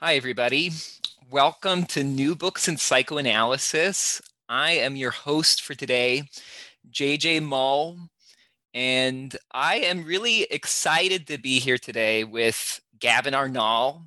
Hi, 0.00 0.14
everybody. 0.14 0.70
Welcome 1.28 1.84
to 1.86 2.04
New 2.04 2.36
Books 2.36 2.68
in 2.68 2.76
Psychoanalysis. 2.76 4.22
I 4.48 4.70
am 4.70 4.94
your 4.94 5.10
host 5.10 5.62
for 5.62 5.74
today, 5.74 6.22
JJ 6.88 7.42
Mull, 7.42 7.98
and 8.72 9.36
I 9.50 9.78
am 9.78 10.04
really 10.04 10.42
excited 10.52 11.26
to 11.26 11.38
be 11.38 11.58
here 11.58 11.78
today 11.78 12.22
with 12.22 12.80
Gavin 13.00 13.34
Arnall, 13.34 14.06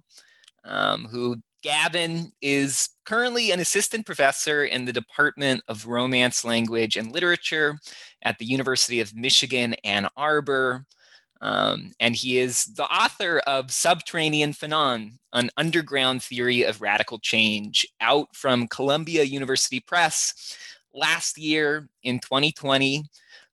um, 0.64 1.10
who 1.12 1.36
Gavin 1.62 2.32
is 2.42 2.88
currently 3.04 3.52
an 3.52 3.60
assistant 3.60 4.06
professor 4.06 4.64
in 4.64 4.86
the 4.86 4.94
Department 4.94 5.62
of 5.68 5.88
Romance, 5.88 6.46
Language, 6.46 6.96
and 6.96 7.12
Literature 7.12 7.78
at 8.22 8.40
the 8.40 8.46
University 8.46 9.02
of 9.02 9.14
Michigan, 9.14 9.74
Ann 9.84 10.08
Arbor. 10.16 10.86
Um, 11.42 11.92
and 12.00 12.16
he 12.16 12.38
is 12.38 12.66
the 12.66 12.86
author 12.86 13.40
of 13.48 13.72
Subterranean 13.72 14.54
Fanon, 14.54 15.14
an 15.34 15.50
underground 15.58 16.22
theory 16.22 16.64
of 16.64 16.82
radical 16.82 17.18
change, 17.18 17.86
out 18.00 18.36
from 18.36 18.68
Columbia 18.68 19.24
University 19.24 19.80
Press 19.80 20.56
last 20.94 21.38
year 21.38 21.90
in 22.04 22.20
2020. 22.20 23.06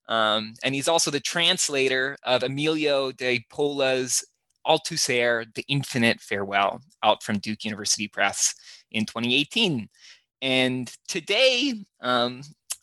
Um, 0.09 0.55
and 0.63 0.75
he's 0.75 0.89
also 0.89 1.11
the 1.11 1.21
translator 1.21 2.17
of 2.25 2.43
Emilio 2.43 3.11
de 3.13 3.41
Ípola's 3.41 4.25
Althusser, 4.67 5.47
The 5.55 5.65
Infinite 5.69 6.21
Farewell, 6.21 6.83
out 7.03 7.23
from 7.23 7.39
Duke 7.39 7.65
University 7.65 8.07
Press 8.07 8.55
in 8.91 9.07
2018. 9.07 9.89
And 10.43 10.93
today, 11.09 11.75
um, 12.01 12.43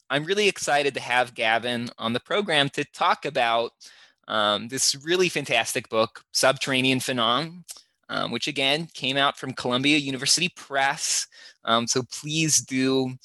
I'm 0.10 0.24
really 0.24 0.48
excited 0.48 0.94
to 0.96 1.00
have 1.00 1.36
Gavin 1.36 1.90
on 1.98 2.14
the 2.14 2.20
program 2.20 2.70
to 2.70 2.84
talk 2.86 3.26
about 3.26 3.72
um, 4.28 4.68
this 4.68 4.96
really 4.96 5.30
fantastic 5.30 5.90
book, 5.90 6.24
Subterranean 6.32 7.00
Fanon, 7.00 7.64
um, 8.10 8.32
which 8.32 8.48
again 8.48 8.88
came 8.94 9.18
out 9.18 9.38
from 9.38 9.54
Columbia 9.54 9.98
University 9.98 10.50
Press. 10.50 11.28
Um, 11.64 11.88
so 11.88 12.04
please 12.04 12.60
do 12.62 13.16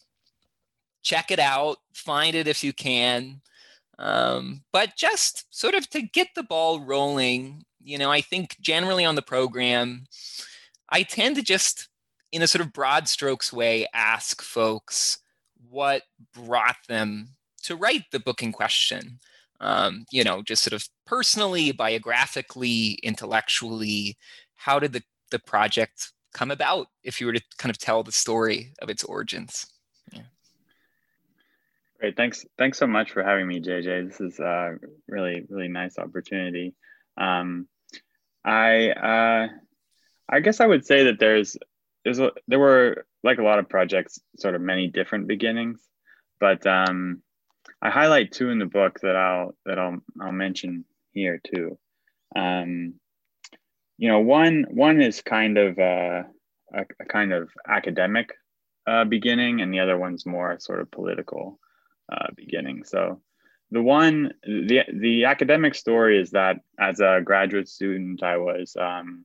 check 1.03 1.31
it 1.31 1.39
out, 1.39 1.79
find 1.95 2.35
it 2.35 2.47
if 2.47 2.63
you 2.63 2.73
can. 2.73 3.41
Um, 3.99 4.63
but 4.73 4.97
just 4.97 5.45
sort 5.55 5.75
of 5.75 5.89
to 5.91 6.03
get 6.03 6.29
the 6.35 6.43
ball 6.43 6.81
rolling, 6.81 7.65
you 7.83 7.99
know, 7.99 8.11
I 8.11 8.21
think 8.21 8.57
generally 8.61 9.05
on 9.05 9.15
the 9.15 9.23
program, 9.23 10.07
I 10.89 11.03
tend 11.03 11.37
to 11.37 11.43
just, 11.43 11.89
in 12.33 12.43
a 12.43 12.47
sort 12.47 12.65
of 12.65 12.73
broad 12.73 13.09
strokes 13.09 13.53
way, 13.53 13.87
ask 13.93 14.41
folks 14.43 15.19
what 15.69 16.03
brought 16.35 16.77
them 16.89 17.29
to 17.63 17.77
write 17.77 18.05
the 18.11 18.21
book 18.21 18.43
in 18.43 18.53
question 18.53 19.21
um, 19.61 20.05
you 20.11 20.25
know, 20.25 20.43
just 20.43 20.63
sort 20.63 20.73
of 20.73 20.89
personally, 21.07 21.73
biographically, 21.73 22.99
intellectually, 23.03 24.17
how 24.57 24.79
did 24.79 24.93
the, 24.93 25.03
the 25.31 25.39
project 25.39 26.13
come 26.33 26.51
about 26.51 26.87
if 27.03 27.21
you 27.21 27.27
were 27.27 27.33
to 27.33 27.43
kind 27.59 27.71
of 27.71 27.79
tell 27.79 28.03
the 28.03 28.13
story 28.13 28.73
of 28.81 28.89
its 28.89 29.05
origins? 29.05 29.67
Yeah. 30.13 30.23
Great. 31.99 32.17
Thanks. 32.17 32.47
Thanks 32.57 32.79
so 32.79 32.87
much 32.87 33.11
for 33.11 33.23
having 33.23 33.47
me, 33.47 33.61
JJ. 33.61 34.09
This 34.09 34.21
is 34.21 34.41
a 34.41 34.77
really, 35.09 35.47
really 35.49 35.69
nice 35.69 35.99
opportunity. 35.99 36.75
Um, 37.17 37.69
I, 38.45 38.91
uh, 38.91 39.49
I 40.29 40.41
guess 40.41 40.61
I 40.61 40.67
would 40.67 40.87
say 40.87 41.05
that 41.05 41.19
there's, 41.19 41.57
there's 42.05 42.19
a, 42.19 42.31
there 42.49 42.59
were 42.59 43.05
like 43.23 43.39
a 43.39 43.43
lot 43.43 43.59
of 43.59 43.69
projects, 43.69 44.19
sort 44.39 44.55
of 44.55 44.63
many 44.63 44.87
different 44.87 45.27
beginnings, 45.27 45.81
but 46.39 46.67
um, 46.67 47.23
I 47.83 47.91
highlight 47.91 48.33
two 48.33 48.51
in 48.51 48.59
the 48.59 48.67
book 48.67 49.01
that 49.01 49.17
I'll 49.17 49.55
that 49.67 49.79
I'll 49.79 49.99
I'll 50.21 50.33
mention 50.33 50.85
here 51.13 51.41
too. 51.43 51.79
Um, 52.37 52.95
you 53.99 54.09
know, 54.09 54.21
one 54.21 54.67
one 54.71 55.01
is 55.01 55.23
kind 55.23 55.59
of 55.59 55.79
a, 55.79 56.27
a, 56.75 56.85
a 57.01 57.05
kind 57.07 57.33
of 57.33 57.51
academic 57.69 58.31
uh, 58.87 59.05
beginning, 59.05 59.61
and 59.61 59.73
the 59.73 59.81
other 59.81 59.99
one's 59.99 60.27
more 60.27 60.59
sort 60.61 60.81
of 60.81 60.91
political 60.91 61.59
uh, 62.13 62.29
beginning. 62.37 62.85
So 62.85 63.21
the 63.71 63.83
one 63.83 64.33
the 64.43 64.83
the 64.93 65.25
academic 65.25 65.75
story 65.75 66.21
is 66.21 66.31
that 66.33 66.57
as 66.79 67.01
a 67.01 67.21
graduate 67.25 67.69
student, 67.69 68.23
I 68.23 68.37
was 68.37 68.77
um, 68.79 69.25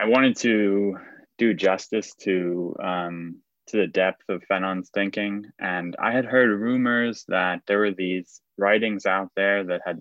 I 0.00 0.06
wanted 0.06 0.36
to 0.38 0.96
do 1.38 1.54
justice 1.54 2.14
to 2.22 2.76
um, 2.82 3.36
to 3.70 3.78
the 3.78 3.86
depth 3.86 4.28
of 4.28 4.42
Fanon's 4.44 4.90
thinking. 4.90 5.46
And 5.58 5.96
I 5.98 6.12
had 6.12 6.24
heard 6.24 6.50
rumors 6.58 7.24
that 7.28 7.62
there 7.66 7.78
were 7.78 7.92
these 7.92 8.40
writings 8.58 9.06
out 9.06 9.30
there 9.36 9.64
that 9.64 9.82
had 9.84 10.00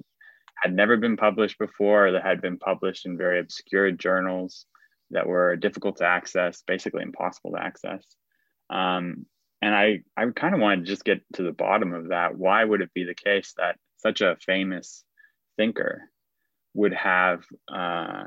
had 0.62 0.74
never 0.74 0.98
been 0.98 1.16
published 1.16 1.58
before, 1.58 2.12
that 2.12 2.24
had 2.24 2.42
been 2.42 2.60
published 2.60 3.06
in 3.06 3.18
very 3.18 3.40
obscure 3.40 3.92
journals 3.92 4.66
that 5.12 5.26
were 5.26 5.56
difficult 5.56 5.98
to 5.98 6.06
access, 6.06 6.64
basically 6.68 7.02
impossible 7.02 7.52
to 7.52 7.64
access. 7.64 8.04
Um, 8.70 9.26
and 9.62 9.74
I, 9.74 10.00
I 10.18 10.26
kind 10.36 10.54
of 10.54 10.60
wanted 10.60 10.82
to 10.82 10.92
just 10.92 11.06
get 11.06 11.22
to 11.36 11.44
the 11.44 11.54
bottom 11.54 11.94
of 11.94 12.10
that. 12.10 12.38
Why 12.38 12.64
would 12.64 12.82
it 12.82 12.94
be 12.94 13.06
the 13.06 13.16
case 13.16 13.54
that 13.58 13.78
such 13.98 14.20
a 14.20 14.38
famous 14.46 15.06
thinker 15.58 16.10
would 16.74 16.94
have 16.94 17.44
uh, 17.74 18.26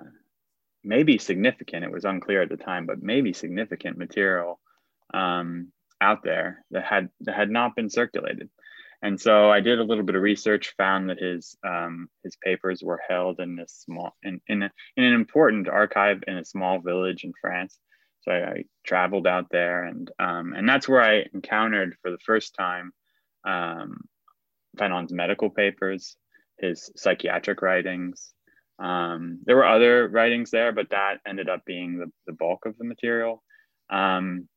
maybe 0.82 1.18
significant, 1.18 1.84
it 1.84 1.92
was 1.92 2.04
unclear 2.04 2.42
at 2.42 2.48
the 2.48 2.56
time, 2.56 2.86
but 2.86 3.02
maybe 3.02 3.32
significant 3.32 3.98
material 3.98 4.58
um, 5.12 5.72
out 6.00 6.22
there 6.24 6.64
that 6.70 6.84
had 6.84 7.08
that 7.20 7.36
had 7.36 7.50
not 7.50 7.76
been 7.76 7.90
circulated. 7.90 8.48
And 9.04 9.20
so 9.20 9.50
I 9.50 9.60
did 9.60 9.80
a 9.80 9.84
little 9.84 10.04
bit 10.04 10.14
of 10.14 10.22
research, 10.22 10.74
found 10.76 11.10
that 11.10 11.18
his 11.18 11.56
um, 11.66 12.08
his 12.22 12.36
papers 12.36 12.82
were 12.82 13.00
held 13.08 13.40
in 13.40 13.56
this 13.56 13.84
small 13.84 14.16
in 14.22 14.40
in, 14.46 14.62
a, 14.62 14.70
in 14.96 15.04
an 15.04 15.14
important 15.14 15.68
archive 15.68 16.22
in 16.26 16.36
a 16.36 16.44
small 16.44 16.80
village 16.80 17.24
in 17.24 17.32
France. 17.40 17.78
So 18.20 18.30
I, 18.30 18.50
I 18.50 18.64
traveled 18.84 19.26
out 19.26 19.46
there, 19.50 19.84
and 19.84 20.10
um, 20.20 20.52
and 20.52 20.68
that's 20.68 20.88
where 20.88 21.02
I 21.02 21.26
encountered 21.34 21.96
for 22.00 22.10
the 22.12 22.18
first 22.24 22.54
time 22.54 22.92
um, 23.44 24.02
Fanon's 24.78 25.12
medical 25.12 25.50
papers, 25.50 26.16
his 26.58 26.90
psychiatric 26.96 27.60
writings. 27.60 28.32
Um, 28.78 29.40
there 29.44 29.56
were 29.56 29.66
other 29.66 30.08
writings 30.08 30.50
there, 30.50 30.72
but 30.72 30.90
that 30.90 31.18
ended 31.26 31.48
up 31.48 31.64
being 31.64 31.98
the, 31.98 32.10
the 32.26 32.32
bulk 32.32 32.66
of 32.66 32.76
the 32.78 32.84
material. 32.84 33.42
Um, 33.90 34.48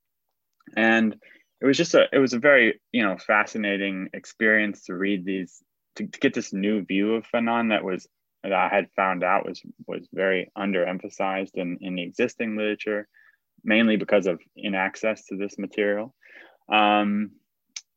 and 0.75 1.15
it 1.61 1.65
was 1.65 1.77
just 1.77 1.93
a 1.95 2.05
it 2.11 2.19
was 2.19 2.33
a 2.33 2.39
very 2.39 2.79
you 2.91 3.03
know 3.03 3.17
fascinating 3.17 4.09
experience 4.13 4.83
to 4.85 4.95
read 4.95 5.25
these 5.25 5.63
to, 5.95 6.05
to 6.07 6.19
get 6.19 6.33
this 6.33 6.53
new 6.53 6.83
view 6.83 7.15
of 7.15 7.25
Fanon 7.33 7.69
that 7.69 7.83
was 7.83 8.07
that 8.43 8.53
I 8.53 8.67
had 8.67 8.89
found 8.95 9.23
out 9.23 9.47
was 9.47 9.61
was 9.87 10.07
very 10.13 10.51
underemphasized 10.57 11.55
in, 11.55 11.79
in 11.81 11.95
the 11.95 12.03
existing 12.03 12.55
literature, 12.55 13.07
mainly 13.63 13.97
because 13.97 14.27
of 14.27 14.39
inaccess 14.55 15.25
to 15.25 15.37
this 15.37 15.57
material. 15.57 16.13
Um, 16.71 17.31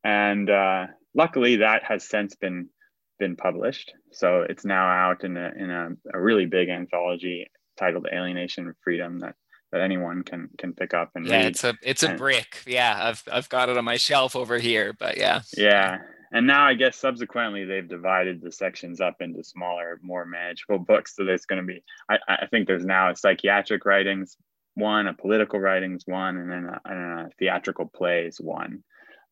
and 0.04 0.48
uh, 0.48 0.86
luckily, 1.14 1.56
that 1.56 1.84
has 1.84 2.08
since 2.08 2.34
been 2.36 2.70
been 3.18 3.36
published. 3.36 3.92
So 4.12 4.46
it's 4.48 4.64
now 4.64 4.88
out 4.88 5.24
in 5.24 5.36
a 5.36 5.52
in 5.56 5.70
a, 5.70 5.88
a 6.14 6.20
really 6.20 6.46
big 6.46 6.68
anthology 6.68 7.46
titled 7.78 8.06
Alienation 8.10 8.66
and 8.66 8.74
Freedom 8.82 9.18
that 9.20 9.34
that 9.72 9.80
anyone 9.80 10.22
can 10.22 10.48
can 10.58 10.72
pick 10.72 10.94
up 10.94 11.10
and 11.14 11.26
yeah 11.26 11.38
read. 11.38 11.46
it's 11.46 11.64
a 11.64 11.74
it's 11.82 12.02
a 12.02 12.10
and, 12.10 12.18
brick. 12.18 12.62
Yeah 12.66 12.98
i've 13.00 13.22
i've 13.30 13.48
got 13.48 13.68
it 13.68 13.76
on 13.76 13.84
my 13.84 13.96
shelf 13.96 14.36
over 14.36 14.58
here 14.58 14.94
but 14.98 15.16
yeah. 15.16 15.42
Yeah 15.56 15.98
and 16.30 16.46
now 16.46 16.66
i 16.66 16.74
guess 16.74 16.96
subsequently 16.96 17.64
they've 17.64 17.88
divided 17.88 18.40
the 18.40 18.52
sections 18.52 19.00
up 19.00 19.16
into 19.20 19.42
smaller 19.42 19.98
more 20.02 20.24
manageable 20.24 20.78
books 20.86 21.16
so 21.16 21.24
there's 21.24 21.46
going 21.46 21.60
to 21.60 21.66
be 21.66 21.82
I, 22.08 22.18
I 22.28 22.46
think 22.46 22.66
there's 22.66 22.84
now 22.84 23.10
a 23.10 23.16
psychiatric 23.16 23.84
writings 23.84 24.36
one 24.74 25.08
a 25.08 25.14
political 25.14 25.58
writings 25.58 26.04
one 26.06 26.36
and 26.36 26.50
then 26.50 26.64
a, 26.66 26.80
and 26.84 27.20
a 27.20 27.30
theatrical 27.38 27.86
plays 27.86 28.40
one. 28.40 28.84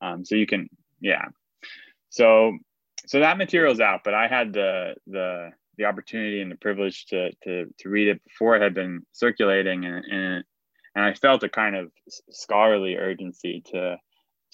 Um, 0.02 0.24
so 0.24 0.34
you 0.34 0.46
can 0.46 0.68
yeah. 1.00 1.26
So 2.10 2.58
so 3.06 3.20
that 3.20 3.38
material's 3.38 3.80
out 3.80 4.00
but 4.04 4.14
i 4.14 4.26
had 4.26 4.52
the 4.52 4.94
the 5.06 5.50
the 5.76 5.84
opportunity 5.84 6.40
and 6.40 6.50
the 6.50 6.56
privilege 6.56 7.06
to 7.06 7.30
to 7.44 7.66
to 7.78 7.88
read 7.88 8.08
it 8.08 8.24
before 8.24 8.56
it 8.56 8.62
had 8.62 8.74
been 8.74 9.02
circulating, 9.12 9.84
and 9.84 10.04
and, 10.04 10.44
and 10.94 11.04
I 11.04 11.14
felt 11.14 11.42
a 11.42 11.48
kind 11.48 11.76
of 11.76 11.90
scholarly 12.30 12.96
urgency 12.96 13.62
to 13.72 13.96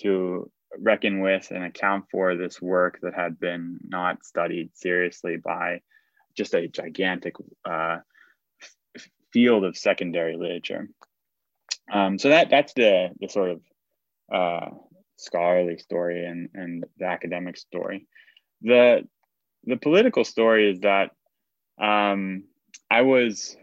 to 0.01 0.51
reckon 0.79 1.21
with 1.21 1.51
and 1.51 1.65
account 1.65 2.07
for 2.11 2.35
this 2.35 2.61
work 2.61 2.99
that 3.03 3.15
had 3.15 3.39
been 3.39 3.79
not 3.85 4.25
studied 4.25 4.71
seriously 4.75 5.37
by 5.37 5.81
just 6.35 6.55
a 6.55 6.69
gigantic 6.69 7.35
uh, 7.65 7.99
field 9.33 9.65
of 9.65 9.77
secondary 9.77 10.37
literature. 10.37 10.89
Um, 11.93 12.19
so 12.19 12.31
that 12.31 12.49
that's 12.51 12.73
the 12.75 13.11
the 13.21 13.29
sort 13.29 13.51
of 13.51 13.61
uh, 14.33 14.71
scholarly 15.17 15.79
story 15.79 16.25
and 16.25 16.49
and 16.55 16.85
the 16.99 17.07
academic 17.07 17.57
story. 17.57 18.07
The 18.63 19.07
the 19.65 19.77
political 19.77 20.25
story 20.25 20.71
is 20.71 20.81
that 20.81 21.11
um, 21.79 22.45
I 22.91 23.03
was 23.03 23.57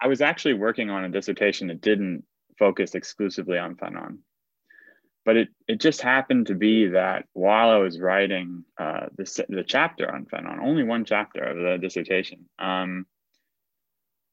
I 0.00 0.08
was 0.08 0.20
actually 0.20 0.54
working 0.54 0.90
on 0.90 1.04
a 1.04 1.08
dissertation 1.08 1.68
that 1.68 1.80
didn't 1.80 2.24
focus 2.58 2.94
exclusively 2.94 3.58
on 3.58 3.76
Fanon. 3.76 4.18
But 5.24 5.36
it, 5.38 5.48
it 5.66 5.80
just 5.80 6.02
happened 6.02 6.48
to 6.48 6.54
be 6.54 6.88
that 6.88 7.24
while 7.32 7.70
I 7.70 7.78
was 7.78 7.98
writing 7.98 8.64
uh, 8.78 9.06
the, 9.16 9.46
the 9.48 9.64
chapter 9.64 10.12
on 10.12 10.26
Fanon, 10.26 10.60
only 10.60 10.82
one 10.82 11.06
chapter 11.06 11.42
of 11.42 11.56
the 11.56 11.78
dissertation, 11.80 12.44
um, 12.58 13.06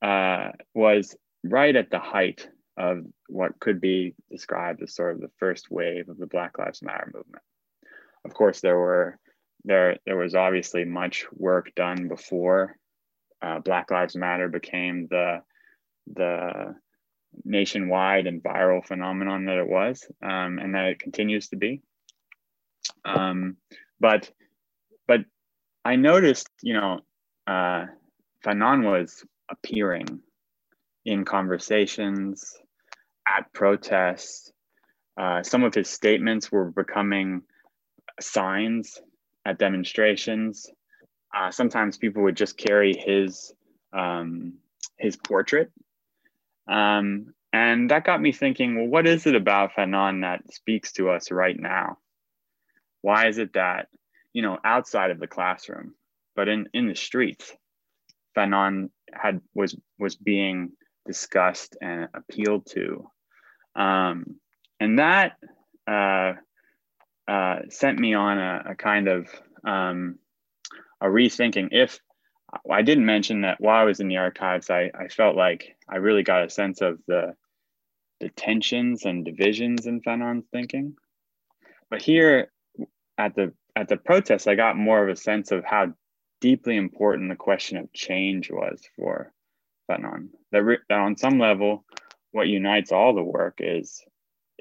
uh, 0.02 0.50
was 0.74 1.16
right 1.44 1.76
at 1.76 1.90
the 1.90 2.00
height 2.00 2.50
of 2.76 3.06
what 3.30 3.60
could 3.60 3.80
be 3.80 4.16
described 4.30 4.82
as 4.82 4.94
sort 4.94 5.16
of 5.16 5.22
the 5.22 5.32
first 5.38 5.72
wave 5.72 6.10
of 6.10 6.18
the 6.18 6.28
Black 6.28 6.58
Lives 6.60 6.82
Matter 6.82 7.10
movement. 7.14 7.44
Of 8.26 8.34
course, 8.34 8.60
there 8.60 8.78
were 8.78 9.18
there 9.64 9.98
there 10.06 10.18
was 10.18 10.36
obviously 10.36 10.86
much 10.86 11.26
work 11.32 11.74
done 11.76 12.08
before 12.08 12.78
uh, 13.42 13.60
Black 13.60 13.92
Lives 13.92 14.16
Matter 14.16 14.48
became 14.48 15.08
the 15.10 15.42
the 16.14 16.76
nationwide 17.46 18.28
and 18.28 18.44
viral 18.44 18.86
phenomenon 18.86 19.46
that 19.46 19.58
it 19.58 19.68
was, 19.68 20.06
um, 20.22 20.60
and 20.60 20.76
that 20.76 20.86
it 20.86 21.00
continues 21.00 21.48
to 21.50 21.56
be. 21.56 21.82
Um, 23.06 23.58
but 24.00 24.30
but 25.08 25.22
I 25.84 25.96
noticed, 25.96 26.50
you 26.62 26.74
know, 26.74 27.00
uh, 27.48 27.86
Fanon 28.46 28.84
was 28.86 29.24
appearing 29.50 30.22
in 31.06 31.26
conversations, 31.26 32.56
at 33.28 33.52
protests. 33.54 34.52
Uh, 35.18 35.44
some 35.44 35.64
of 35.64 35.74
his 35.74 35.90
statements 35.90 36.52
were 36.52 36.72
becoming 36.72 37.42
signs 38.20 39.00
at 39.46 39.60
demonstrations. 39.60 40.70
Uh, 41.36 41.52
sometimes 41.52 41.98
people 41.98 42.24
would 42.24 42.38
just 42.38 42.58
carry 42.58 42.94
his 42.94 43.54
um, 43.94 44.54
his 44.98 45.18
portrait, 45.18 45.72
um, 46.68 47.34
and 47.54 47.90
that 47.92 48.06
got 48.06 48.22
me 48.22 48.32
thinking. 48.32 48.76
Well, 48.76 48.88
what 48.88 49.08
is 49.08 49.26
it 49.26 49.36
about 49.36 49.74
Fanon 49.74 50.22
that 50.22 50.54
speaks 50.54 50.92
to 50.94 51.10
us 51.10 51.32
right 51.32 51.58
now? 51.58 51.98
Why 53.02 53.28
is 53.28 53.38
it 53.38 53.54
that 53.54 53.88
you 54.34 54.42
know 54.42 54.58
outside 54.64 55.12
of 55.12 55.20
the 55.20 55.28
classroom, 55.28 55.96
but 56.36 56.48
in 56.48 56.68
in 56.74 56.88
the 56.88 56.96
streets, 56.96 57.54
Fanon 58.38 58.90
had 59.14 59.42
was 59.54 59.76
was 59.98 60.16
being 60.16 60.72
discussed 61.06 61.78
and 61.82 62.10
appealed 62.14 62.66
to, 62.68 63.10
um, 63.76 64.36
and 64.80 65.00
that 65.00 65.38
uh, 65.88 66.34
uh, 67.32 67.62
sent 67.70 67.98
me 67.98 68.14
on 68.14 68.38
a, 68.38 68.64
a 68.72 68.76
kind 68.76 69.08
of 69.08 69.30
um, 69.64 70.20
a 71.00 71.06
rethinking. 71.06 71.70
If 71.72 71.98
I 72.70 72.82
didn't 72.82 73.06
mention 73.06 73.42
that 73.42 73.62
while 73.62 73.80
I 73.80 73.86
was 73.86 74.02
in 74.02 74.10
the 74.10 74.18
archives, 74.18 74.70
I, 74.70 74.92
I 74.94 75.08
felt 75.08 75.38
like 75.38 75.78
I 75.88 75.96
really 75.98 76.24
got 76.24 76.44
a 76.44 76.50
sense 76.50 76.82
of 76.82 77.00
the 77.08 77.36
the 78.20 78.30
tensions 78.30 79.06
and 79.06 79.24
divisions 79.24 79.88
in 79.88 80.02
Fanon's 80.02 80.46
thinking. 80.52 80.96
But 81.90 82.02
here 82.02 82.52
at 83.18 83.34
the 83.34 83.54
at 83.78 83.88
the 83.88 83.98
protest, 83.98 84.50
I 84.50 84.56
got 84.56 84.76
more 84.76 85.02
of 85.02 85.10
a 85.10 85.16
sense 85.16 85.52
of 85.52 85.64
how 85.64 85.94
deeply 86.42 86.76
important 86.76 87.30
the 87.30 87.38
question 87.38 87.78
of 87.78 87.94
change 87.94 88.52
was 88.52 88.82
for 88.98 89.32
Fanon. 89.90 90.32
That, 90.52 90.64
that 90.90 91.00
on 91.00 91.16
some 91.16 91.40
level, 91.40 91.86
what 92.32 92.50
unites 92.50 92.92
all 92.92 93.16
the 93.16 93.24
work 93.24 93.60
is 93.60 94.04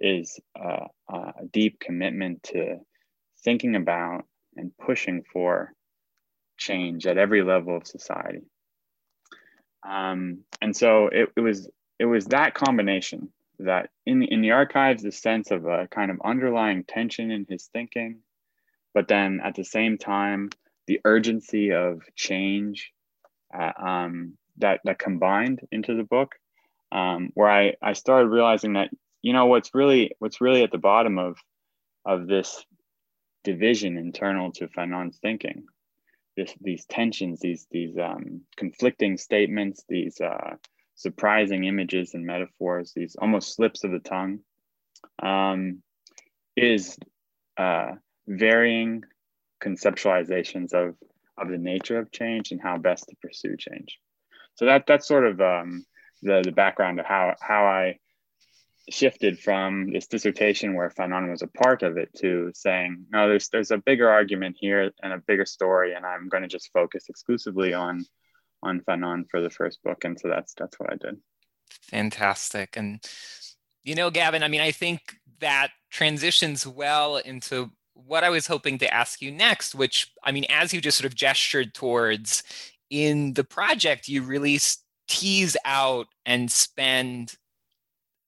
is 0.00 0.38
uh, 0.58 0.86
a 1.08 1.44
deep 1.52 1.78
commitment 1.80 2.42
to 2.44 2.78
thinking 3.44 3.76
about 3.76 4.24
and 4.56 4.72
pushing 4.78 5.22
for 5.32 5.72
change 6.56 7.06
at 7.06 7.18
every 7.18 7.42
level 7.42 7.76
of 7.76 7.86
society. 7.86 8.42
Um, 9.88 10.44
and 10.60 10.76
so 10.76 11.08
it, 11.08 11.30
it 11.36 11.40
was 11.40 11.68
it 11.98 12.04
was 12.04 12.26
that 12.26 12.54
combination 12.54 13.30
that 13.60 13.90
in 14.06 14.22
in 14.22 14.42
the 14.42 14.52
archives, 14.52 15.02
the 15.02 15.12
sense 15.12 15.50
of 15.50 15.66
a 15.66 15.88
kind 15.90 16.10
of 16.10 16.20
underlying 16.24 16.84
tension 16.84 17.30
in 17.30 17.46
his 17.48 17.66
thinking, 17.72 18.18
but 18.94 19.08
then 19.08 19.40
at 19.42 19.54
the 19.54 19.64
same 19.64 19.98
time, 19.98 20.50
the 20.86 21.00
urgency 21.04 21.72
of 21.72 22.02
change 22.14 22.92
uh, 23.54 23.72
um, 23.78 24.36
that 24.58 24.80
that 24.84 24.98
combined 24.98 25.60
into 25.72 25.96
the 25.96 26.04
book, 26.04 26.34
um, 26.92 27.30
where 27.34 27.50
I 27.50 27.74
I 27.82 27.94
started 27.94 28.28
realizing 28.28 28.74
that 28.74 28.90
you 29.22 29.32
know 29.32 29.46
what's 29.46 29.74
really 29.74 30.12
what's 30.18 30.40
really 30.40 30.62
at 30.62 30.70
the 30.70 30.78
bottom 30.78 31.18
of 31.18 31.38
of 32.04 32.26
this 32.26 32.64
division 33.44 33.96
internal 33.96 34.52
to 34.52 34.68
Fanon's 34.68 35.18
thinking, 35.18 35.64
this 36.36 36.54
these 36.60 36.84
tensions, 36.86 37.40
these 37.40 37.66
these 37.70 37.96
um, 37.98 38.42
conflicting 38.56 39.16
statements, 39.16 39.84
these 39.88 40.20
uh, 40.20 40.56
surprising 40.94 41.64
images 41.64 42.14
and 42.14 42.24
metaphors, 42.24 42.92
these 42.94 43.16
almost 43.16 43.54
slips 43.54 43.84
of 43.84 43.90
the 43.90 43.98
tongue, 43.98 44.40
um, 45.22 45.82
is 46.56 46.98
uh, 47.56 47.92
varying 48.26 49.02
conceptualizations 49.62 50.72
of 50.72 50.96
of 51.36 51.48
the 51.48 51.58
nature 51.58 51.98
of 51.98 52.12
change 52.12 52.52
and 52.52 52.60
how 52.60 52.76
best 52.76 53.08
to 53.08 53.16
pursue 53.22 53.56
change. 53.56 53.98
So 54.54 54.66
that 54.66 54.84
that's 54.86 55.08
sort 55.08 55.26
of 55.26 55.40
um, 55.40 55.84
the 56.22 56.42
the 56.44 56.52
background 56.52 57.00
of 57.00 57.06
how 57.06 57.34
how 57.40 57.64
I 57.64 57.98
shifted 58.90 59.38
from 59.38 59.92
this 59.92 60.06
dissertation 60.06 60.74
where 60.74 60.90
Fanon 60.90 61.30
was 61.30 61.42
a 61.42 61.46
part 61.46 61.82
of 61.82 61.96
it 61.96 62.10
to 62.18 62.50
saying, 62.54 63.06
no, 63.10 63.28
there's 63.28 63.48
there's 63.48 63.70
a 63.70 63.78
bigger 63.78 64.10
argument 64.10 64.56
here 64.58 64.90
and 65.02 65.12
a 65.12 65.22
bigger 65.26 65.46
story, 65.46 65.94
and 65.94 66.04
I'm 66.04 66.28
going 66.28 66.42
to 66.42 66.48
just 66.48 66.70
focus 66.72 67.04
exclusively 67.08 67.72
on 67.72 68.04
on 68.62 68.80
Fanon 68.80 69.24
for 69.30 69.40
the 69.40 69.50
first 69.50 69.82
book, 69.82 70.04
and 70.04 70.18
so 70.18 70.28
that's 70.28 70.54
that's 70.54 70.78
what 70.78 70.92
I 70.92 70.96
did. 70.96 71.16
Fantastic, 71.84 72.76
and 72.76 73.00
you 73.84 73.94
know, 73.94 74.10
Gavin, 74.10 74.42
I 74.42 74.48
mean, 74.48 74.60
I 74.60 74.72
think 74.72 75.16
that 75.40 75.68
transitions 75.90 76.66
well 76.66 77.16
into 77.16 77.70
what 77.94 78.24
I 78.24 78.30
was 78.30 78.46
hoping 78.46 78.78
to 78.78 78.92
ask 78.92 79.22
you 79.22 79.30
next, 79.30 79.74
which 79.74 80.12
I 80.24 80.32
mean, 80.32 80.46
as 80.48 80.74
you 80.74 80.80
just 80.80 80.98
sort 80.98 81.06
of 81.06 81.14
gestured 81.14 81.74
towards 81.74 82.42
in 82.90 83.34
the 83.34 83.44
project, 83.44 84.08
you 84.08 84.22
really 84.22 84.58
tease 85.08 85.56
out 85.64 86.06
and 86.26 86.50
spend 86.50 87.36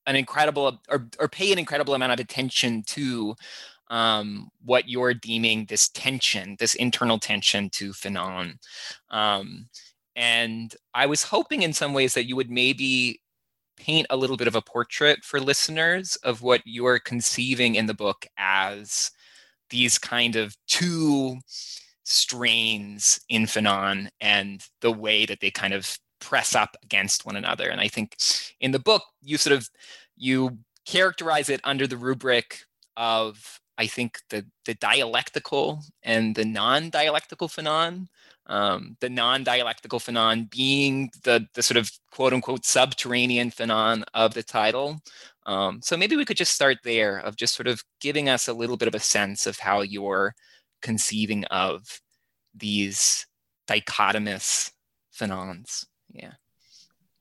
an 0.05 0.15
incredible 0.15 0.81
or, 0.89 1.07
or 1.19 1.27
pay 1.27 1.51
an 1.51 1.59
incredible 1.59 1.93
amount 1.93 2.11
of 2.11 2.19
attention 2.19 2.83
to 2.87 3.35
um, 3.89 4.49
what 4.63 4.89
you're 4.89 5.13
deeming 5.13 5.65
this 5.65 5.89
tension, 5.89 6.55
this 6.59 6.75
internal 6.75 7.19
tension 7.19 7.69
to 7.71 7.91
Fanon. 7.91 8.55
Um, 9.09 9.67
and 10.15 10.75
I 10.93 11.05
was 11.05 11.23
hoping 11.23 11.63
in 11.63 11.73
some 11.73 11.93
ways 11.93 12.13
that 12.13 12.27
you 12.27 12.35
would 12.35 12.49
maybe 12.49 13.19
paint 13.77 14.07
a 14.09 14.17
little 14.17 14.37
bit 14.37 14.47
of 14.47 14.55
a 14.55 14.61
portrait 14.61 15.23
for 15.23 15.39
listeners 15.39 16.15
of 16.17 16.41
what 16.41 16.61
you're 16.65 16.99
conceiving 16.99 17.75
in 17.75 17.85
the 17.85 17.93
book 17.93 18.25
as 18.37 19.11
these 19.69 19.97
kind 19.97 20.35
of 20.35 20.55
two 20.67 21.37
strains 22.03 23.19
in 23.29 23.43
Fanon 23.43 24.09
and 24.21 24.63
the 24.81 24.91
way 24.91 25.25
that 25.25 25.39
they 25.39 25.49
kind 25.49 25.73
of 25.73 25.97
press 26.23 26.55
up 26.55 26.75
against 26.83 27.25
one 27.25 27.35
another. 27.35 27.69
And 27.69 27.81
I 27.81 27.87
think 27.87 28.15
in 28.59 28.71
the 28.71 28.79
book, 28.79 29.03
you 29.21 29.37
sort 29.37 29.55
of 29.55 29.69
you 30.17 30.57
characterize 30.85 31.49
it 31.49 31.61
under 31.63 31.85
the 31.87 31.97
rubric 31.97 32.59
of 32.97 33.59
I 33.77 33.87
think 33.87 34.19
the 34.29 34.45
the 34.65 34.75
dialectical 34.75 35.83
and 36.03 36.35
the 36.35 36.45
non-dialectical 36.45 37.49
Fanon. 37.49 38.07
Um, 38.47 38.97
the 38.99 39.09
non-dialectical 39.09 39.99
Fanon 39.99 40.49
being 40.49 41.09
the 41.23 41.47
the 41.53 41.63
sort 41.63 41.77
of 41.77 41.91
quote 42.11 42.33
unquote 42.33 42.65
subterranean 42.65 43.51
Fanon 43.51 44.03
of 44.13 44.33
the 44.33 44.43
title. 44.43 44.99
Um, 45.45 45.81
so 45.81 45.97
maybe 45.97 46.15
we 46.15 46.25
could 46.25 46.37
just 46.37 46.53
start 46.53 46.77
there 46.83 47.19
of 47.19 47.35
just 47.35 47.55
sort 47.55 47.67
of 47.67 47.83
giving 47.99 48.29
us 48.29 48.47
a 48.47 48.53
little 48.53 48.77
bit 48.77 48.87
of 48.87 48.95
a 48.95 48.99
sense 48.99 49.45
of 49.47 49.59
how 49.59 49.81
you're 49.81 50.33
conceiving 50.81 51.43
of 51.45 52.01
these 52.55 53.25
dichotomous 53.67 54.71
Fanons. 55.17 55.85
Yeah. 56.13 56.33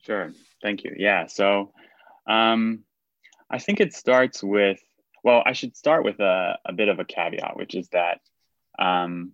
Sure. 0.05 0.33
Thank 0.63 0.85
you. 0.85 0.95
Yeah. 0.97 1.27
So 1.27 1.73
um, 2.27 2.85
I 3.51 3.59
think 3.59 3.81
it 3.81 3.95
starts 3.95 4.43
with, 4.43 4.81
well, 5.25 5.43
I 5.45 5.53
should 5.53 5.77
start 5.77 6.05
with 6.05 6.21
a, 6.21 6.59
a 6.65 6.73
bit 6.73 6.89
of 6.89 6.99
a 6.99 7.05
caveat, 7.05 7.57
which 7.57 7.75
is 7.75 7.89
that 7.89 8.21
um, 8.79 9.33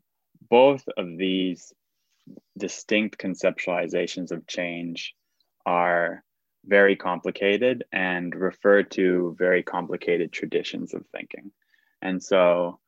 both 0.48 0.84
of 0.96 1.16
these 1.16 1.72
distinct 2.56 3.18
conceptualizations 3.18 4.30
of 4.30 4.46
change 4.46 5.14
are 5.64 6.22
very 6.64 6.96
complicated 6.96 7.84
and 7.92 8.34
refer 8.34 8.82
to 8.82 9.34
very 9.38 9.62
complicated 9.62 10.32
traditions 10.32 10.92
of 10.92 11.04
thinking. 11.06 11.50
And 12.02 12.22
so, 12.22 12.78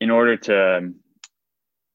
in 0.00 0.10
order 0.10 0.36
to 0.36 0.92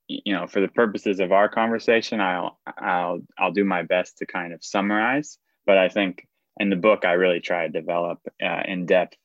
you 0.07 0.33
know, 0.33 0.47
for 0.47 0.61
the 0.61 0.67
purposes 0.67 1.19
of 1.19 1.31
our 1.31 1.49
conversation, 1.49 2.21
I'll 2.21 2.59
I'll 2.65 3.19
I'll 3.37 3.51
do 3.51 3.65
my 3.65 3.83
best 3.83 4.19
to 4.19 4.25
kind 4.25 4.53
of 4.53 4.63
summarize. 4.63 5.37
But 5.65 5.77
I 5.77 5.89
think 5.89 6.27
in 6.59 6.69
the 6.69 6.75
book, 6.75 7.05
I 7.05 7.13
really 7.13 7.39
try 7.39 7.65
to 7.65 7.71
develop 7.71 8.19
uh, 8.43 8.61
in 8.65 8.85
depth 8.85 9.17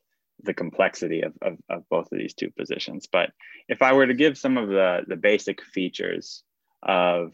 the 0.43 0.55
complexity 0.55 1.21
of, 1.23 1.35
of, 1.43 1.59
of 1.69 1.89
both 1.91 2.11
of 2.11 2.19
these 2.19 2.33
two 2.33 2.51
positions. 2.51 3.07
But 3.13 3.31
if 3.69 3.83
I 3.83 3.93
were 3.93 4.07
to 4.07 4.15
give 4.15 4.39
some 4.39 4.57
of 4.57 4.69
the 4.69 5.03
the 5.07 5.17
basic 5.17 5.63
features 5.63 6.43
of, 6.83 7.33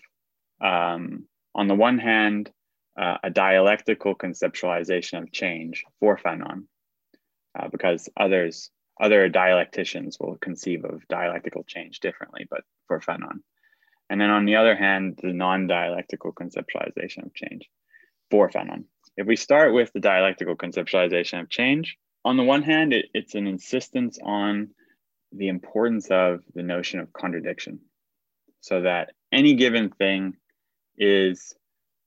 um, 0.61 1.27
on 1.55 1.69
the 1.69 1.75
one 1.75 1.99
hand, 1.99 2.51
uh, 2.99 3.19
a 3.23 3.31
dialectical 3.31 4.15
conceptualization 4.15 5.23
of 5.23 5.31
change 5.31 5.85
for 6.01 6.17
Fanon, 6.17 6.65
uh, 7.59 7.69
because 7.69 8.09
others 8.17 8.71
other 9.01 9.29
dialecticians 9.29 10.19
will 10.19 10.37
conceive 10.37 10.85
of 10.85 11.07
dialectical 11.09 11.65
change 11.65 12.01
differently, 12.01 12.47
but 12.51 12.63
for 12.87 13.01
Fanon. 13.01 13.43
And 14.09 14.21
then 14.21 14.31
on 14.31 14.45
the 14.45 14.57
other 14.57 14.77
hand, 14.77 15.19
the 15.23 15.33
non-dialectical 15.33 16.33
conceptualization 16.33 17.27
of 17.27 17.35
change 17.35 17.69
for 18.31 18.49
Fanon. 18.49 18.85
If 19.17 19.27
we 19.27 19.37
start 19.37 19.75
with 19.75 19.93
the 19.93 20.01
dialectical 20.01 20.57
conceptualization 20.57 21.41
of 21.41 21.51
change, 21.51 21.97
on 22.25 22.37
the 22.37 22.45
one 22.45 22.63
hand, 22.63 22.93
it, 22.93 23.07
it's 23.15 23.35
an 23.35 23.47
insistence 23.47 24.19
on 24.23 24.71
the 25.33 25.49
importance 25.49 26.09
of 26.11 26.41
the 26.55 26.63
notion 26.63 27.01
of 27.01 27.13
contradiction 27.13 27.81
so 28.61 28.83
that 28.83 29.13
any 29.33 29.55
given 29.55 29.91
thing 29.91 30.35
is 30.97 31.55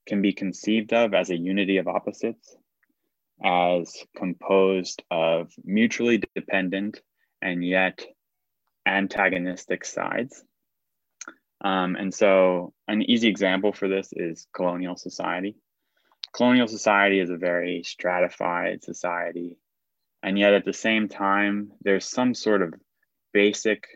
can 0.07 0.21
be 0.21 0.33
conceived 0.33 0.93
of 0.93 1.13
as 1.13 1.29
a 1.29 1.37
unity 1.37 1.77
of 1.77 1.87
opposites 1.87 2.55
as 3.43 3.95
composed 4.15 5.03
of 5.09 5.51
mutually 5.63 6.21
dependent 6.35 7.01
and 7.41 7.63
yet 7.65 8.05
antagonistic 8.85 9.85
sides. 9.85 10.43
Um, 11.61 11.95
and 11.95 12.13
so, 12.13 12.73
an 12.87 13.01
easy 13.01 13.27
example 13.27 13.73
for 13.73 13.87
this 13.87 14.09
is 14.13 14.47
colonial 14.53 14.95
society. 14.95 15.55
Colonial 16.33 16.67
society 16.67 17.19
is 17.19 17.29
a 17.29 17.37
very 17.37 17.83
stratified 17.83 18.83
society, 18.83 19.57
and 20.23 20.37
yet 20.39 20.53
at 20.53 20.65
the 20.65 20.73
same 20.73 21.09
time, 21.09 21.71
there's 21.81 22.05
some 22.05 22.33
sort 22.33 22.61
of 22.61 22.73
basic 23.33 23.87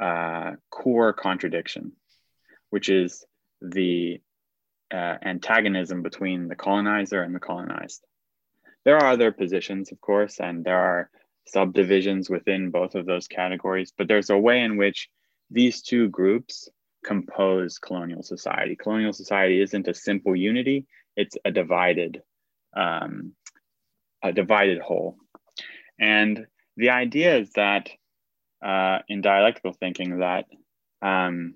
uh, 0.00 0.52
core 0.70 1.12
contradiction, 1.12 1.92
which 2.70 2.88
is 2.88 3.24
the 3.60 4.20
uh, 4.92 5.16
antagonism 5.22 6.02
between 6.02 6.48
the 6.48 6.56
colonizer 6.56 7.22
and 7.22 7.34
the 7.34 7.40
colonized. 7.40 8.04
There 8.84 8.98
are 8.98 9.12
other 9.12 9.32
positions, 9.32 9.92
of 9.92 10.00
course, 10.00 10.40
and 10.40 10.64
there 10.64 10.78
are 10.78 11.10
subdivisions 11.46 12.30
within 12.30 12.70
both 12.70 12.94
of 12.94 13.06
those 13.06 13.28
categories, 13.28 13.92
but 13.96 14.08
there's 14.08 14.30
a 14.30 14.38
way 14.38 14.60
in 14.60 14.76
which 14.76 15.08
these 15.50 15.82
two 15.82 16.08
groups 16.08 16.68
compose 17.04 17.78
colonial 17.78 18.22
society. 18.22 18.76
Colonial 18.76 19.12
society 19.12 19.60
isn't 19.60 19.88
a 19.88 19.94
simple 19.94 20.34
unity, 20.34 20.86
it's 21.16 21.36
a 21.44 21.50
divided, 21.50 22.22
um, 22.76 23.34
a 24.22 24.32
divided 24.32 24.80
whole. 24.80 25.16
And 26.00 26.46
the 26.76 26.90
idea 26.90 27.36
is 27.36 27.52
that 27.52 27.90
uh, 28.64 28.98
in 29.08 29.20
dialectical 29.20 29.72
thinking 29.72 30.18
that 30.18 30.46
um, 31.02 31.54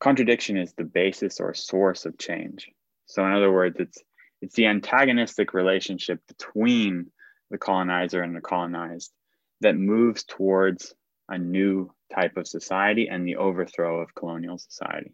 contradiction 0.00 0.56
is 0.56 0.72
the 0.74 0.84
basis 0.84 1.40
or 1.40 1.54
source 1.54 2.04
of 2.04 2.18
change. 2.18 2.68
So 3.06 3.24
in 3.24 3.32
other 3.32 3.52
words, 3.52 3.76
it's 3.78 3.98
it's 4.40 4.54
the 4.54 4.66
antagonistic 4.66 5.52
relationship 5.52 6.20
between 6.26 7.10
the 7.50 7.58
colonizer 7.58 8.22
and 8.22 8.34
the 8.34 8.40
colonized 8.40 9.12
that 9.60 9.76
moves 9.76 10.24
towards 10.24 10.94
a 11.28 11.38
new 11.38 11.92
type 12.14 12.36
of 12.36 12.48
society 12.48 13.08
and 13.08 13.26
the 13.26 13.36
overthrow 13.36 14.00
of 14.00 14.14
colonial 14.14 14.58
society. 14.58 15.12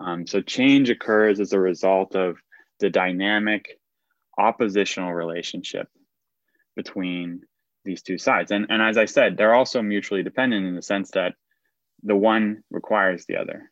Um, 0.00 0.26
so 0.26 0.40
change 0.40 0.88
occurs 0.90 1.40
as 1.40 1.52
a 1.52 1.60
result 1.60 2.16
of 2.16 2.38
the 2.78 2.88
dynamic 2.88 3.78
oppositional 4.38 5.12
relationship 5.12 5.88
between 6.74 7.42
these 7.84 8.02
two 8.02 8.16
sides. 8.16 8.50
And, 8.50 8.66
and 8.70 8.80
as 8.80 8.96
I 8.96 9.04
said, 9.04 9.36
they're 9.36 9.54
also 9.54 9.82
mutually 9.82 10.22
dependent 10.22 10.66
in 10.66 10.74
the 10.74 10.82
sense 10.82 11.10
that 11.12 11.34
the 12.02 12.16
one 12.16 12.62
requires 12.70 13.26
the 13.26 13.36
other. 13.36 13.70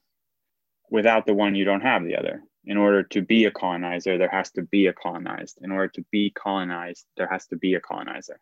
Without 0.90 1.26
the 1.26 1.34
one, 1.34 1.54
you 1.54 1.64
don't 1.64 1.80
have 1.80 2.04
the 2.04 2.16
other 2.16 2.42
in 2.64 2.76
order 2.76 3.02
to 3.02 3.22
be 3.22 3.44
a 3.44 3.50
colonizer, 3.50 4.18
there 4.18 4.28
has 4.30 4.50
to 4.52 4.62
be 4.62 4.86
a 4.86 4.92
colonized. 4.92 5.58
In 5.62 5.70
order 5.70 5.88
to 5.88 6.04
be 6.10 6.30
colonized, 6.30 7.06
there 7.16 7.28
has 7.28 7.46
to 7.46 7.56
be 7.56 7.74
a 7.74 7.80
colonizer. 7.80 8.40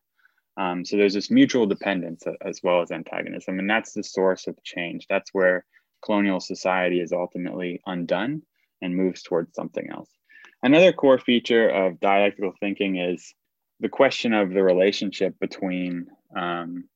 Um, 0.56 0.84
so 0.84 0.96
there's 0.96 1.14
this 1.14 1.30
mutual 1.30 1.66
dependence 1.66 2.24
as 2.40 2.60
well 2.62 2.80
as 2.80 2.90
antagonism, 2.90 3.58
and 3.58 3.68
that's 3.68 3.92
the 3.92 4.02
source 4.02 4.46
of 4.46 4.62
change. 4.62 5.06
That's 5.08 5.34
where 5.34 5.64
colonial 6.04 6.40
society 6.40 7.00
is 7.00 7.12
ultimately 7.12 7.80
undone 7.86 8.42
and 8.80 8.96
moves 8.96 9.22
towards 9.22 9.54
something 9.54 9.88
else. 9.90 10.10
Another 10.62 10.92
core 10.92 11.18
feature 11.18 11.68
of 11.68 12.00
dialectical 12.00 12.52
thinking 12.58 12.96
is 12.96 13.34
the 13.80 13.88
question 13.88 14.32
of 14.32 14.50
the 14.50 14.62
relationship 14.62 15.38
between 15.38 16.06
um, 16.34 16.88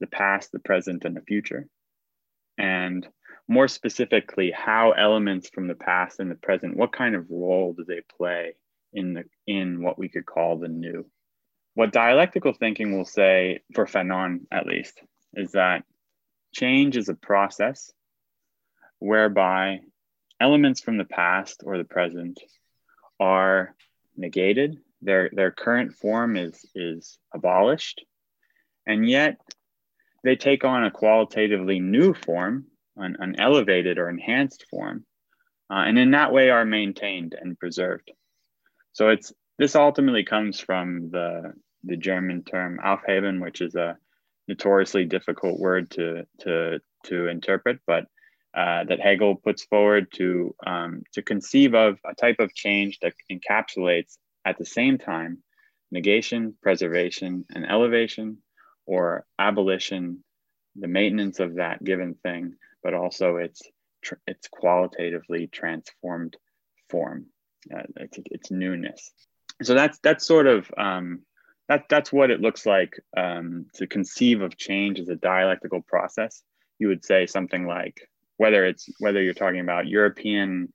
the 0.00 0.06
past, 0.08 0.50
the 0.52 0.58
present, 0.58 1.04
and 1.04 1.16
the 1.16 1.22
future. 1.22 1.68
And 2.58 3.06
more 3.48 3.66
specifically 3.66 4.50
how 4.50 4.92
elements 4.92 5.48
from 5.48 5.66
the 5.66 5.74
past 5.74 6.20
and 6.20 6.30
the 6.30 6.34
present 6.34 6.76
what 6.76 6.92
kind 6.92 7.14
of 7.14 7.30
role 7.30 7.72
do 7.72 7.84
they 7.84 8.02
play 8.16 8.54
in 8.92 9.14
the 9.14 9.24
in 9.46 9.82
what 9.82 9.98
we 9.98 10.08
could 10.08 10.26
call 10.26 10.58
the 10.58 10.68
new? 10.68 11.06
What 11.74 11.92
dialectical 11.92 12.52
thinking 12.52 12.96
will 12.96 13.06
say 13.06 13.60
for 13.74 13.86
fanon 13.86 14.40
at 14.52 14.66
least 14.66 15.00
is 15.34 15.52
that 15.52 15.84
change 16.52 16.96
is 16.96 17.08
a 17.08 17.14
process 17.14 17.92
whereby 18.98 19.80
elements 20.40 20.80
from 20.80 20.98
the 20.98 21.04
past 21.04 21.62
or 21.64 21.78
the 21.78 21.84
present 21.84 22.38
are 23.18 23.74
negated. 24.16 24.78
Their 25.00 25.30
their 25.32 25.52
current 25.52 25.94
form 25.94 26.36
is 26.36 26.64
is 26.74 27.18
abolished. 27.32 28.04
And 28.86 29.08
yet 29.08 29.36
they 30.24 30.36
take 30.36 30.64
on 30.64 30.84
a 30.84 30.90
qualitatively 30.90 31.78
new 31.78 32.14
form 32.14 32.66
an, 32.98 33.16
an 33.20 33.36
elevated 33.38 33.98
or 33.98 34.08
enhanced 34.08 34.66
form, 34.70 35.04
uh, 35.70 35.84
and 35.86 35.98
in 35.98 36.12
that 36.12 36.32
way 36.32 36.50
are 36.50 36.64
maintained 36.64 37.34
and 37.40 37.58
preserved. 37.58 38.10
So 38.92 39.10
it's 39.10 39.32
this 39.58 39.74
ultimately 39.74 40.24
comes 40.24 40.60
from 40.60 41.10
the 41.10 41.52
the 41.84 41.96
German 41.96 42.44
term 42.44 42.78
Aufheben, 42.84 43.40
which 43.40 43.60
is 43.60 43.74
a 43.74 43.96
notoriously 44.48 45.04
difficult 45.04 45.58
word 45.58 45.90
to 45.92 46.26
to 46.40 46.80
to 47.04 47.28
interpret, 47.28 47.78
but 47.86 48.06
uh, 48.54 48.84
that 48.84 49.00
Hegel 49.00 49.36
puts 49.36 49.64
forward 49.64 50.08
to 50.14 50.54
um, 50.66 51.02
to 51.12 51.22
conceive 51.22 51.74
of 51.74 51.98
a 52.04 52.14
type 52.14 52.40
of 52.40 52.54
change 52.54 52.98
that 53.00 53.14
encapsulates 53.30 54.16
at 54.44 54.58
the 54.58 54.66
same 54.66 54.98
time 54.98 55.42
negation, 55.90 56.54
preservation, 56.62 57.44
and 57.54 57.64
elevation, 57.64 58.38
or 58.86 59.24
abolition, 59.38 60.22
the 60.76 60.88
maintenance 60.88 61.40
of 61.40 61.56
that 61.56 61.82
given 61.82 62.14
thing, 62.22 62.54
but 62.82 62.94
also 62.94 63.36
its 63.36 63.62
its 64.26 64.48
qualitatively 64.48 65.48
transformed 65.48 66.36
form, 66.88 67.26
uh, 67.74 67.82
its, 67.96 68.18
its 68.26 68.50
newness. 68.50 69.12
So 69.62 69.74
that's 69.74 69.98
that's 70.00 70.26
sort 70.26 70.46
of 70.46 70.70
um, 70.76 71.22
that 71.68 71.84
that's 71.88 72.12
what 72.12 72.30
it 72.30 72.40
looks 72.40 72.64
like 72.64 72.94
um, 73.16 73.66
to 73.74 73.86
conceive 73.86 74.40
of 74.40 74.56
change 74.56 75.00
as 75.00 75.08
a 75.08 75.16
dialectical 75.16 75.82
process. 75.82 76.42
You 76.78 76.88
would 76.88 77.04
say 77.04 77.26
something 77.26 77.66
like 77.66 78.08
whether 78.36 78.64
it's 78.64 78.88
whether 78.98 79.20
you're 79.20 79.34
talking 79.34 79.60
about 79.60 79.88
European 79.88 80.72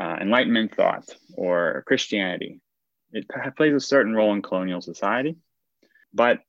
uh, 0.00 0.16
Enlightenment 0.20 0.74
thought 0.74 1.04
or 1.34 1.84
Christianity, 1.86 2.60
it 3.12 3.26
plays 3.56 3.74
a 3.74 3.80
certain 3.80 4.14
role 4.14 4.32
in 4.32 4.42
colonial 4.42 4.80
society, 4.80 5.36
but 6.12 6.40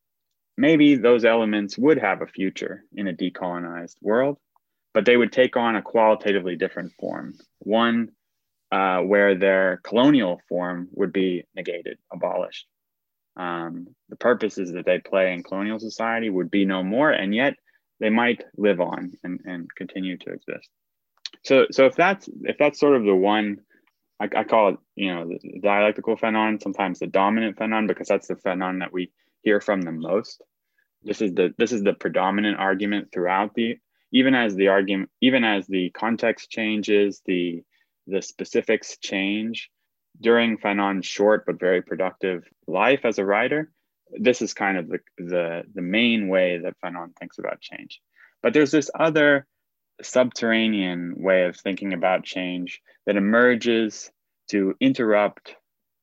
maybe 0.58 0.96
those 0.96 1.26
elements 1.26 1.78
would 1.78 1.98
have 1.98 2.22
a 2.22 2.28
future 2.28 2.84
in 2.94 3.08
a 3.08 3.14
decolonized 3.14 3.96
world 4.02 4.38
but 4.94 5.06
they 5.06 5.18
would 5.18 5.32
take 5.32 5.56
on 5.56 5.76
a 5.76 5.82
qualitatively 5.82 6.56
different 6.56 6.94
form. 7.00 7.36
One 7.60 8.10
uh, 8.72 9.00
where 9.00 9.36
their 9.36 9.80
colonial 9.84 10.42
form 10.48 10.90
would 10.92 11.12
be 11.12 11.44
negated, 11.56 11.98
abolished. 12.12 12.68
Um, 13.36 13.88
the 14.10 14.16
purposes 14.16 14.74
that 14.74 14.86
they 14.86 15.00
play 15.00 15.34
in 15.34 15.44
colonial 15.44 15.80
society 15.80 16.30
would 16.30 16.52
be 16.52 16.66
no 16.66 16.84
more, 16.84 17.10
and 17.10 17.34
yet 17.34 17.56
they 18.00 18.10
might 18.10 18.44
live 18.58 18.80
on 18.80 19.14
and, 19.24 19.40
and 19.46 19.68
continue 19.76 20.18
to 20.18 20.32
exist. 20.32 20.70
So, 21.44 21.68
so 21.72 21.86
if 21.86 21.96
that's 21.96 22.30
if 22.44 22.58
that's 22.58 22.80
sort 22.80 22.96
of 22.96 23.06
the 23.06 23.16
one, 23.16 23.60
I, 24.20 24.28
I 24.36 24.44
call 24.44 24.70
it 24.70 24.78
you 24.96 25.14
know 25.14 25.26
the 25.28 25.60
dialectical 25.62 26.18
Fanon, 26.18 26.62
sometimes 26.62 27.00
the 27.00 27.08
dominant 27.08 27.58
Fanon, 27.58 27.88
because 27.88 28.08
that's 28.08 28.28
the 28.28 28.36
Fanon 28.36 28.80
that 28.80 28.92
we 28.92 29.12
hear 29.42 29.62
from 29.62 29.82
the 29.82 29.92
most. 29.92 30.44
This 31.04 31.22
is 31.22 31.34
the 31.34 31.54
this 31.58 31.72
is 31.72 31.84
the 31.84 31.94
predominant 31.94 32.60
argument 32.60 33.10
throughout 33.14 33.54
the 33.54 33.78
even 34.12 34.36
as 34.36 34.56
the 34.56 34.68
argument, 34.68 35.10
even 35.22 35.44
as 35.44 35.68
the 35.68 35.90
context 35.92 36.50
changes, 36.50 37.22
the 37.26 37.64
the 38.08 38.22
specifics 38.22 38.98
change 38.98 39.70
during 40.20 40.58
Fanon's 40.58 41.06
short 41.06 41.46
but 41.46 41.60
very 41.60 41.82
productive 41.82 42.44
life 42.68 43.06
as 43.06 43.20
a 43.20 43.26
writer. 43.26 43.72
This 44.12 44.42
is 44.42 44.54
kind 44.54 44.78
of 44.78 44.90
the 44.90 45.00
the, 45.18 45.64
the 45.74 45.82
main 45.82 46.28
way 46.28 46.60
that 46.60 46.76
Fanon 46.84 47.16
thinks 47.20 47.38
about 47.38 47.62
change. 47.62 48.02
But 48.42 48.54
there's 48.54 48.72
this 48.72 48.90
other 48.98 49.46
subterranean 50.02 51.16
way 51.18 51.44
of 51.44 51.58
thinking 51.58 51.94
about 51.94 52.24
change 52.24 52.82
that 53.06 53.18
emerges 53.18 54.12
to 54.50 54.76
interrupt, 54.80 55.56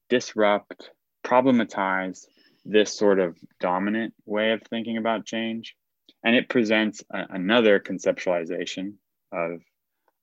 disrupt, 0.08 0.90
problematize 1.25 2.26
this 2.64 2.96
sort 2.96 3.18
of 3.18 3.36
dominant 3.60 4.14
way 4.25 4.52
of 4.52 4.62
thinking 4.68 4.96
about 4.96 5.25
change. 5.25 5.75
And 6.23 6.35
it 6.35 6.49
presents 6.49 7.02
a, 7.11 7.25
another 7.30 7.80
conceptualization 7.80 8.94
of, 9.32 9.61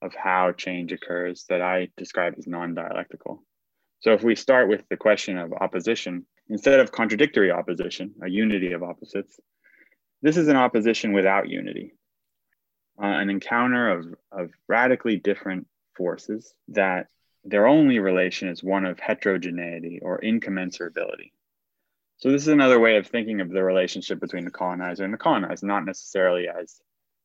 of 0.01 0.13
how 0.15 0.51
change 0.51 0.91
occurs 0.91 1.45
that 1.49 1.61
I 1.61 1.89
describe 1.97 2.35
as 2.37 2.47
non 2.47 2.73
dialectical. 2.73 3.43
So 3.99 4.13
if 4.13 4.23
we 4.23 4.35
start 4.35 4.69
with 4.69 4.83
the 4.89 4.97
question 4.97 5.37
of 5.37 5.53
opposition, 5.53 6.25
instead 6.49 6.79
of 6.79 6.91
contradictory 6.91 7.51
opposition, 7.51 8.13
a 8.21 8.29
unity 8.29 8.73
of 8.73 8.83
opposites, 8.83 9.39
this 10.21 10.37
is 10.37 10.47
an 10.47 10.55
opposition 10.55 11.11
without 11.11 11.49
unity, 11.49 11.93
uh, 13.01 13.05
an 13.05 13.29
encounter 13.29 13.89
of, 13.89 14.05
of 14.31 14.51
radically 14.69 15.17
different 15.17 15.67
forces 15.97 16.53
that 16.69 17.07
their 17.43 17.67
only 17.67 17.99
relation 17.99 18.47
is 18.47 18.63
one 18.63 18.85
of 18.85 18.99
heterogeneity 18.99 19.99
or 20.01 20.21
incommensurability. 20.21 21.32
So 22.17 22.31
this 22.31 22.43
is 22.43 22.47
another 22.47 22.79
way 22.79 22.97
of 22.97 23.07
thinking 23.07 23.41
of 23.41 23.49
the 23.49 23.63
relationship 23.63 24.19
between 24.19 24.45
the 24.45 24.51
colonizer 24.51 25.03
and 25.03 25.13
the 25.13 25.17
colonized, 25.17 25.63
not 25.63 25.85
necessarily 25.85 26.47
as 26.47 26.79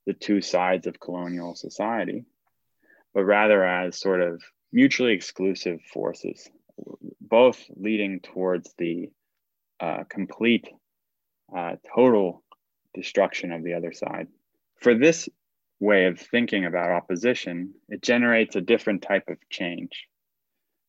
the 0.06 0.14
two 0.14 0.40
sides 0.40 0.86
of 0.86 0.98
colonial 0.98 1.54
society, 1.54 2.24
but 3.14 3.24
rather 3.24 3.64
as 3.64 4.00
sort 4.00 4.20
of 4.20 4.42
mutually 4.72 5.12
exclusive 5.12 5.80
forces, 5.92 6.48
both 7.20 7.62
leading 7.76 8.20
towards 8.20 8.74
the 8.78 9.10
uh, 9.80 10.04
complete, 10.08 10.68
uh, 11.54 11.76
total 11.94 12.42
destruction 12.94 13.52
of 13.52 13.62
the 13.62 13.74
other 13.74 13.92
side. 13.92 14.28
For 14.80 14.94
this 14.94 15.28
way 15.80 16.06
of 16.06 16.18
thinking 16.18 16.64
about 16.64 16.90
opposition, 16.90 17.74
it 17.88 18.02
generates 18.02 18.56
a 18.56 18.60
different 18.60 19.02
type 19.02 19.28
of 19.28 19.36
change. 19.50 20.08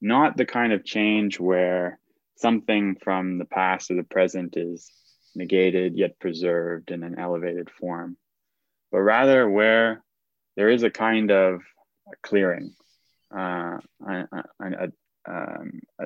Not 0.02 0.38
the 0.38 0.46
kind 0.46 0.74
of 0.74 0.86
change 0.86 1.40
where 1.40 1.99
something 2.40 2.96
from 2.96 3.38
the 3.38 3.46
past 3.46 3.92
or 3.92 3.96
the 3.96 4.04
present 4.04 4.56
is 4.58 4.92
negated 5.36 5.96
yet 5.96 6.20
preserved 6.20 6.92
in 6.92 7.04
an 7.04 7.18
elevated 7.20 7.70
form, 7.70 8.18
but 8.92 9.00
rather 9.00 9.50
where 9.50 10.04
there 10.56 10.70
is 10.70 10.84
a 10.84 10.90
kind 10.90 11.32
of 11.32 11.62
clearing, 12.24 12.74
uh, 13.36 13.78
a, 14.08 14.28
a, 14.60 14.92
um, 15.28 15.80
a, 16.00 16.06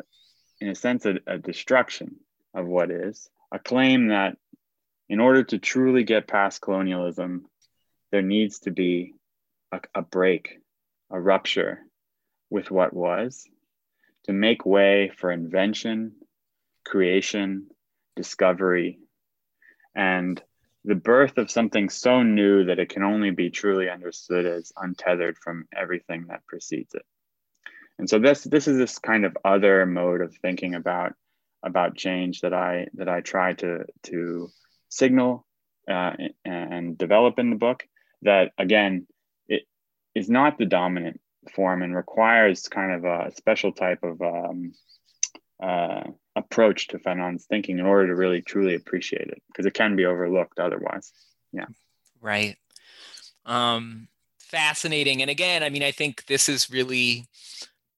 in 0.59 0.69
a 0.69 0.75
sense, 0.75 1.05
a 1.05 1.37
destruction 1.37 2.17
of 2.53 2.67
what 2.67 2.91
is, 2.91 3.29
a 3.51 3.59
claim 3.59 4.07
that 4.07 4.37
in 5.09 5.19
order 5.19 5.43
to 5.43 5.59
truly 5.59 6.03
get 6.03 6.27
past 6.27 6.61
colonialism, 6.61 7.45
there 8.11 8.21
needs 8.21 8.59
to 8.59 8.71
be 8.71 9.13
a, 9.71 9.79
a 9.95 10.01
break, 10.01 10.59
a 11.11 11.19
rupture 11.19 11.79
with 12.49 12.69
what 12.71 12.93
was 12.93 13.47
to 14.25 14.33
make 14.33 14.65
way 14.65 15.11
for 15.17 15.31
invention, 15.31 16.13
creation, 16.85 17.67
discovery, 18.15 18.99
and 19.95 20.41
the 20.85 20.95
birth 20.95 21.37
of 21.37 21.49
something 21.49 21.89
so 21.89 22.23
new 22.23 22.65
that 22.65 22.79
it 22.79 22.89
can 22.89 23.03
only 23.03 23.31
be 23.31 23.49
truly 23.49 23.89
understood 23.89 24.45
as 24.45 24.73
untethered 24.75 25.37
from 25.37 25.65
everything 25.75 26.25
that 26.27 26.45
precedes 26.45 26.93
it. 26.93 27.05
And 27.99 28.09
so 28.09 28.19
this 28.19 28.43
this 28.43 28.67
is 28.67 28.77
this 28.77 28.99
kind 28.99 29.25
of 29.25 29.37
other 29.45 29.85
mode 29.85 30.21
of 30.21 30.35
thinking 30.41 30.75
about 30.75 31.13
about 31.63 31.95
change 31.95 32.41
that 32.41 32.53
I 32.53 32.87
that 32.95 33.07
I 33.07 33.21
try 33.21 33.53
to 33.53 33.85
to 34.03 34.49
signal 34.89 35.45
uh, 35.89 36.13
and 36.43 36.97
develop 36.97 37.39
in 37.39 37.49
the 37.49 37.55
book, 37.55 37.83
that 38.23 38.51
again 38.57 39.07
it 39.47 39.63
is 40.15 40.29
not 40.29 40.57
the 40.57 40.65
dominant 40.65 41.21
form 41.55 41.81
and 41.81 41.95
requires 41.95 42.67
kind 42.67 42.93
of 42.93 43.05
a 43.05 43.31
special 43.35 43.71
type 43.73 44.03
of 44.03 44.21
um, 44.21 44.73
uh, 45.63 46.03
approach 46.35 46.87
to 46.89 46.99
Fanon's 46.99 47.45
thinking 47.45 47.79
in 47.79 47.85
order 47.85 48.07
to 48.07 48.15
really 48.15 48.41
truly 48.41 48.75
appreciate 48.75 49.27
it 49.27 49.41
because 49.47 49.65
it 49.65 49.73
can 49.73 49.95
be 49.95 50.05
overlooked 50.05 50.59
otherwise. 50.59 51.13
Yeah. 51.53 51.67
Right. 52.21 52.57
Um, 53.45 54.09
fascinating. 54.39 55.21
And 55.21 55.31
again, 55.31 55.63
I 55.63 55.69
mean, 55.69 55.83
I 55.83 55.91
think 55.91 56.25
this 56.25 56.49
is 56.49 56.69
really 56.69 57.25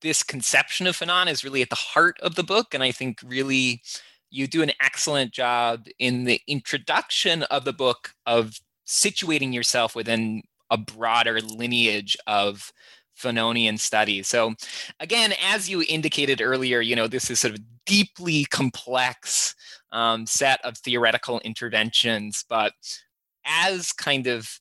this 0.02 0.22
conception 0.22 0.86
of 0.86 0.96
Fanon 0.96 1.28
is 1.28 1.44
really 1.44 1.64
at 1.64 1.70
the 1.70 1.76
heart 1.76 2.18
of 2.22 2.36
the 2.36 2.44
book. 2.44 2.74
And 2.74 2.84
I 2.84 2.92
think 2.92 3.20
really 3.26 3.82
you 4.30 4.48
do 4.48 4.62
an 4.62 4.72
excellent 4.80 5.32
job 5.32 5.88
in 5.98 6.26
the 6.26 6.42
introduction 6.48 7.44
of 7.44 7.66
the 7.66 7.74
book 7.74 8.12
of 8.28 8.60
situating 8.86 9.54
yourself 9.54 9.96
within 9.96 10.44
a 10.70 10.78
broader 10.78 11.42
lineage 11.42 12.16
of 12.28 12.72
Fanonian 13.20 13.80
studies. 13.80 14.28
So 14.28 14.54
again, 15.00 15.34
as 15.44 15.70
you 15.70 15.84
indicated 15.88 16.42
earlier, 16.42 16.82
you 16.82 16.96
know, 16.96 17.08
this 17.08 17.30
is 17.30 17.40
sort 17.40 17.54
of 17.54 17.62
deeply 17.86 18.46
complex 18.46 19.56
um, 19.92 20.26
set 20.26 20.60
of 20.64 20.78
theoretical 20.78 21.40
interventions, 21.42 22.44
but 22.50 22.74
as 23.46 23.92
kind 23.92 24.28
of 24.28 24.60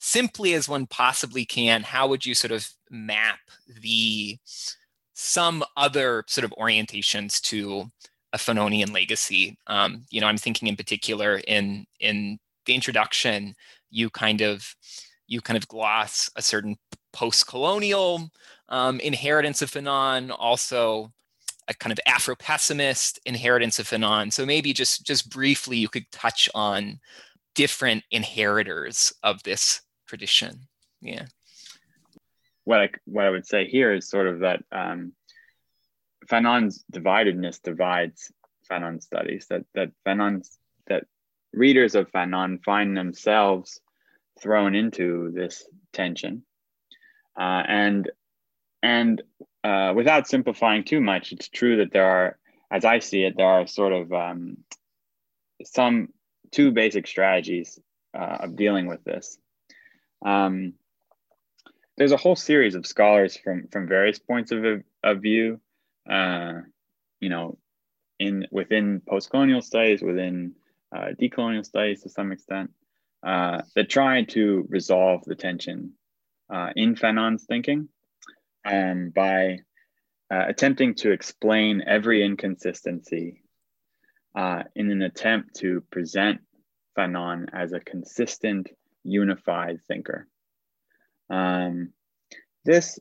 simply 0.00 0.54
as 0.54 0.68
one 0.68 0.86
possibly 0.86 1.44
can, 1.44 1.82
how 1.82 2.06
would 2.08 2.26
you 2.26 2.34
sort 2.34 2.52
of 2.52 2.68
map 2.90 3.38
the 3.80 4.38
some 5.14 5.64
other 5.76 6.24
sort 6.26 6.44
of 6.44 6.52
orientations 6.58 7.40
to 7.40 7.84
a 8.32 8.36
Fanonian 8.36 8.92
legacy? 8.92 9.56
Um, 9.66 10.04
you 10.10 10.20
know, 10.20 10.26
I'm 10.26 10.36
thinking 10.36 10.68
in 10.68 10.76
particular 10.76 11.40
in 11.46 11.86
in 12.00 12.38
the 12.66 12.74
introduction, 12.74 13.54
you 13.90 14.10
kind 14.10 14.42
of 14.42 14.74
you 15.26 15.40
kind 15.40 15.56
of 15.56 15.68
gloss 15.68 16.28
a 16.36 16.42
certain 16.42 16.76
post-colonial 17.14 18.30
um, 18.68 19.00
inheritance 19.00 19.62
of 19.62 19.70
Fanon, 19.70 20.34
also 20.36 21.12
a 21.68 21.74
kind 21.74 21.92
of 21.92 22.00
Afro-pessimist 22.06 23.20
inheritance 23.24 23.78
of 23.78 23.88
Fanon. 23.88 24.30
So 24.30 24.44
maybe 24.44 24.74
just 24.74 25.06
just 25.06 25.30
briefly, 25.30 25.78
you 25.78 25.88
could 25.88 26.10
touch 26.10 26.50
on 26.54 27.00
different 27.54 28.02
inheritors 28.10 29.14
of 29.22 29.42
this 29.44 29.80
tradition. 30.06 30.68
Yeah. 31.00 31.26
What 32.64 32.80
I 32.80 32.88
what 33.06 33.24
I 33.24 33.30
would 33.30 33.46
say 33.46 33.66
here 33.66 33.94
is 33.94 34.08
sort 34.08 34.26
of 34.26 34.40
that 34.40 34.62
um, 34.72 35.12
Fanon's 36.26 36.84
dividedness 36.92 37.62
divides 37.62 38.32
Fanon 38.70 39.02
studies. 39.02 39.46
That 39.48 39.64
that 39.74 39.90
Fanon's 40.06 40.58
that 40.88 41.04
readers 41.52 41.94
of 41.94 42.10
Fanon 42.10 42.62
find 42.64 42.96
themselves 42.96 43.80
thrown 44.40 44.74
into 44.74 45.30
this 45.32 45.64
tension. 45.92 46.42
Uh, 47.38 47.62
and 47.66 48.10
and 48.82 49.22
uh, 49.64 49.92
without 49.96 50.28
simplifying 50.28 50.84
too 50.84 51.00
much, 51.00 51.32
it's 51.32 51.48
true 51.48 51.78
that 51.78 51.92
there 51.92 52.06
are, 52.06 52.38
as 52.70 52.84
I 52.84 52.98
see 52.98 53.24
it, 53.24 53.34
there 53.36 53.46
are 53.46 53.66
sort 53.66 53.92
of 53.92 54.12
um, 54.12 54.58
some 55.64 56.10
two 56.50 56.70
basic 56.70 57.06
strategies 57.06 57.78
uh, 58.16 58.38
of 58.40 58.56
dealing 58.56 58.86
with 58.86 59.02
this. 59.04 59.38
Um, 60.24 60.74
there's 61.96 62.12
a 62.12 62.16
whole 62.16 62.36
series 62.36 62.74
of 62.74 62.86
scholars 62.86 63.36
from 63.36 63.68
from 63.68 63.88
various 63.88 64.18
points 64.18 64.52
of, 64.52 64.82
of 65.02 65.22
view, 65.22 65.60
uh, 66.10 66.60
you 67.20 67.28
know, 67.28 67.58
in 68.18 68.46
within 68.50 69.00
post-colonial 69.08 69.62
studies, 69.62 70.02
within 70.02 70.54
uh, 70.94 71.08
decolonial 71.20 71.64
studies 71.64 72.02
to 72.02 72.08
some 72.08 72.32
extent, 72.32 72.70
uh, 73.26 73.62
that 73.74 73.88
try 73.88 74.24
to 74.24 74.66
resolve 74.68 75.24
the 75.24 75.34
tension 75.34 75.92
uh, 76.52 76.70
in 76.76 76.94
Fanon's 76.94 77.44
thinking 77.44 77.88
um, 78.64 79.10
by 79.14 79.58
uh, 80.30 80.44
attempting 80.48 80.94
to 80.96 81.12
explain 81.12 81.82
every 81.86 82.24
inconsistency 82.24 83.42
uh, 84.34 84.64
in 84.74 84.90
an 84.90 85.02
attempt 85.02 85.56
to 85.56 85.82
present 85.90 86.40
Fanon 86.96 87.48
as 87.52 87.72
a 87.72 87.80
consistent, 87.80 88.68
unified 89.02 89.80
thinker. 89.86 90.26
Um, 91.30 91.92
this 92.64 92.98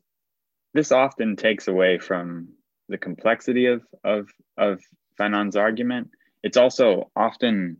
this 0.73 0.91
often 0.91 1.35
takes 1.35 1.67
away 1.67 1.99
from 1.99 2.49
the 2.89 2.97
complexity 2.97 3.67
of 3.67 3.83
of 4.03 4.29
of 4.57 4.81
Fanon's 5.19 5.55
argument. 5.55 6.09
It's 6.43 6.57
also 6.57 7.11
often 7.15 7.77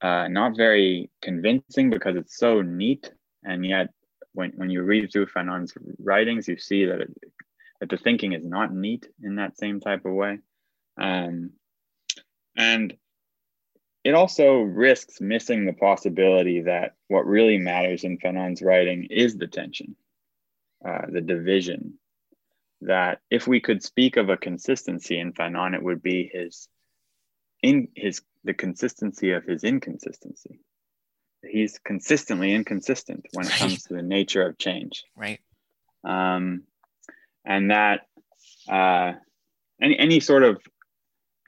uh, 0.00 0.28
not 0.28 0.56
very 0.56 1.10
convincing 1.22 1.90
because 1.90 2.16
it's 2.16 2.36
so 2.38 2.62
neat, 2.62 3.12
and 3.42 3.64
yet 3.66 3.88
when 4.34 4.52
when 4.56 4.70
you 4.70 4.82
read 4.82 5.10
through 5.10 5.26
Fanon's 5.26 5.72
writings, 5.98 6.48
you 6.48 6.58
see 6.58 6.84
that 6.86 7.00
it, 7.00 7.10
that 7.80 7.88
the 7.88 7.96
thinking 7.96 8.32
is 8.32 8.44
not 8.44 8.74
neat 8.74 9.06
in 9.22 9.36
that 9.36 9.56
same 9.56 9.80
type 9.80 10.04
of 10.04 10.12
way, 10.12 10.38
um, 10.98 11.50
and 12.56 12.94
it 14.04 14.14
also 14.14 14.56
risks 14.60 15.20
missing 15.20 15.64
the 15.64 15.72
possibility 15.72 16.62
that 16.62 16.94
what 17.08 17.26
really 17.26 17.56
matters 17.56 18.04
in 18.04 18.18
Fanon's 18.18 18.60
writing 18.60 19.08
is 19.10 19.36
the 19.36 19.46
tension, 19.46 19.96
uh, 20.86 21.06
the 21.08 21.22
division. 21.22 21.94
That 22.82 23.20
if 23.30 23.46
we 23.46 23.60
could 23.60 23.82
speak 23.82 24.18
of 24.18 24.28
a 24.28 24.36
consistency 24.36 25.18
in 25.18 25.32
Fanon, 25.32 25.74
it 25.74 25.82
would 25.82 26.02
be 26.02 26.30
his 26.30 26.68
in 27.62 27.88
his 27.96 28.20
the 28.44 28.52
consistency 28.52 29.32
of 29.32 29.44
his 29.44 29.64
inconsistency. 29.64 30.60
He's 31.48 31.78
consistently 31.78 32.52
inconsistent 32.52 33.26
when 33.32 33.46
it 33.46 33.52
comes 33.52 33.84
to 33.84 33.94
the 33.94 34.02
nature 34.02 34.46
of 34.46 34.58
change. 34.58 35.04
Right. 35.16 35.40
Um, 36.04 36.64
and 37.44 37.70
that 37.70 38.02
uh, 38.68 39.12
any 39.80 39.98
any 39.98 40.20
sort 40.20 40.42
of 40.42 40.60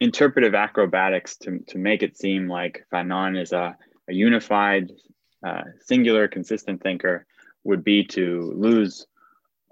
interpretive 0.00 0.54
acrobatics 0.54 1.36
to 1.38 1.60
to 1.68 1.78
make 1.78 2.02
it 2.02 2.16
seem 2.16 2.48
like 2.48 2.84
Fanon 2.92 3.40
is 3.40 3.52
a, 3.52 3.76
a 4.08 4.12
unified, 4.12 4.92
uh, 5.44 5.62
singular, 5.80 6.28
consistent 6.28 6.82
thinker 6.82 7.26
would 7.64 7.82
be 7.82 8.04
to 8.04 8.52
lose 8.54 9.06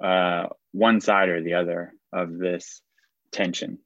uh, 0.02 0.48
one 0.72 1.00
side 1.00 1.28
or 1.28 1.42
the 1.42 1.54
other 1.54 1.94
of 2.12 2.38
this 2.38 2.80
tension. 3.32 3.78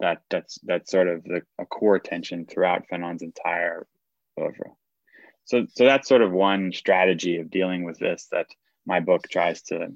That 0.00 0.22
that's 0.30 0.58
that's 0.62 0.90
sort 0.90 1.08
of 1.08 1.24
the 1.24 1.42
a 1.58 1.66
core 1.66 1.98
tension 1.98 2.46
throughout 2.46 2.84
Fanon's 2.90 3.22
entire 3.22 3.86
oeuvre. 4.38 4.72
So 5.46 5.66
so 5.74 5.84
that's 5.84 6.08
sort 6.08 6.22
of 6.22 6.32
one 6.32 6.72
strategy 6.72 7.38
of 7.38 7.50
dealing 7.50 7.84
with 7.84 7.98
this 7.98 8.28
that 8.32 8.46
my 8.84 9.00
book 9.00 9.22
tries 9.28 9.62
to 9.62 9.88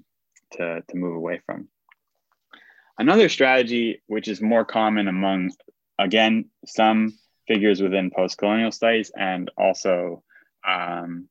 to, 0.52 0.82
to 0.88 0.96
move 0.96 1.14
away 1.14 1.40
from. 1.46 1.68
Another 2.98 3.28
strategy, 3.28 4.02
which 4.06 4.28
is 4.28 4.42
more 4.42 4.64
common 4.64 5.08
among, 5.08 5.52
again, 5.98 6.50
some 6.66 7.18
figures 7.48 7.80
within 7.80 8.10
post 8.10 8.36
colonial 8.36 8.72
studies 8.72 9.10
and 9.16 9.50
also, 9.56 10.22
um, 10.68 11.28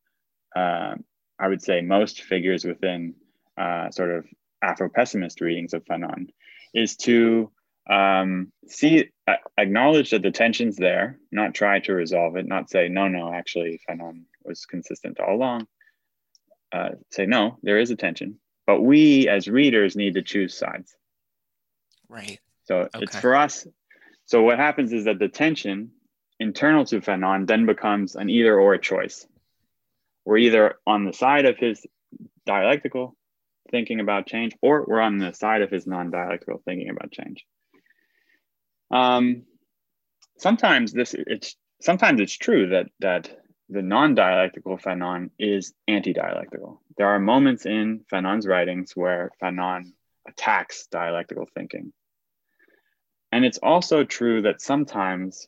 uh, 0.56 0.96
I 1.38 1.48
would 1.48 1.62
say, 1.62 1.82
most 1.82 2.24
figures 2.24 2.66
within 2.66 3.14
uh, 3.58 3.92
sort 3.92 4.12
of 4.12 4.26
Afro 4.62 4.90
pessimist 4.90 5.42
readings 5.42 5.74
of 5.74 5.86
Fanon, 5.86 6.28
is 6.74 6.96
to 6.98 7.52
um, 7.90 8.52
see, 8.68 9.10
acknowledge 9.58 10.12
that 10.12 10.22
the 10.22 10.32
tension's 10.32 10.78
there, 10.78 11.20
not 11.32 11.54
try 11.54 11.80
to 11.80 11.94
resolve 11.94 12.36
it, 12.38 12.48
not 12.48 12.70
say, 12.70 12.90
no, 12.90 13.08
no, 13.08 13.34
actually, 13.34 13.80
Fanon 13.88 14.24
was 14.44 14.66
consistent 14.66 15.20
all 15.20 15.36
along. 15.36 15.68
Uh, 16.72 16.92
say, 17.12 17.26
no, 17.26 17.58
there 17.64 17.80
is 17.80 17.92
a 17.92 17.96
tension, 17.96 18.40
but 18.66 18.82
we 18.82 19.28
as 19.28 19.48
readers 19.48 19.96
need 19.96 20.14
to 20.14 20.22
choose 20.22 20.58
sides. 20.58 20.96
Right. 22.08 22.40
So 22.66 22.82
Okay. 22.82 23.00
it's 23.02 23.20
for 23.20 23.36
us. 23.36 23.68
So 24.26 24.44
what 24.44 24.58
happens 24.58 24.94
is 24.94 25.06
that 25.06 25.20
the 25.20 25.28
tension 25.28 25.92
internal 26.40 26.86
to 26.86 27.02
Fanon 27.02 27.48
then 27.48 27.66
becomes 27.66 28.16
an 28.16 28.30
either 28.30 28.58
or 28.58 28.78
choice. 28.78 29.28
We're 30.26 30.38
either 30.38 30.76
on 30.86 31.06
the 31.06 31.14
side 31.14 31.46
of 31.46 31.58
his 31.58 31.86
dialectical 32.46 33.16
thinking 33.72 34.00
about 34.00 34.28
change, 34.28 34.56
or 34.62 34.86
we're 34.88 35.02
on 35.02 35.18
the 35.18 35.34
side 35.34 35.62
of 35.62 35.72
his 35.72 35.86
non-dialectical 35.86 36.62
thinking 36.66 36.90
about 36.90 37.12
change. 37.12 37.46
Um, 38.92 39.44
sometimes 40.38 40.94
this 40.94 41.16
it's 41.16 41.56
sometimes 41.82 42.20
it's 42.22 42.38
true 42.38 42.70
that 42.70 42.88
that 43.00 43.30
the 43.70 43.82
non-dialectical 43.84 44.78
Fanon 44.78 45.30
is 45.38 45.74
anti-dialectical. 45.88 46.82
There 46.98 47.08
are 47.08 47.20
moments 47.20 47.68
in 47.68 48.04
Fanon's 48.12 48.48
writings 48.48 48.94
where 48.96 49.30
Fanon 49.42 49.94
attacks 50.28 50.88
dialectical 50.88 51.48
thinking. 51.54 51.94
And 53.32 53.46
it's 53.46 53.60
also 53.60 54.04
true 54.04 54.42
that 54.42 54.60
sometimes, 54.60 55.48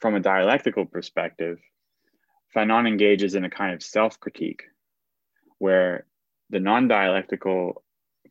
from 0.00 0.16
a 0.16 0.20
dialectical 0.20 0.84
perspective, 0.84 1.58
Fanon 2.54 2.86
engages 2.86 3.34
in 3.34 3.44
a 3.44 3.50
kind 3.50 3.74
of 3.74 3.82
self 3.82 4.20
critique 4.20 4.64
where 5.58 6.06
the 6.50 6.60
non 6.60 6.88
dialectical 6.88 7.82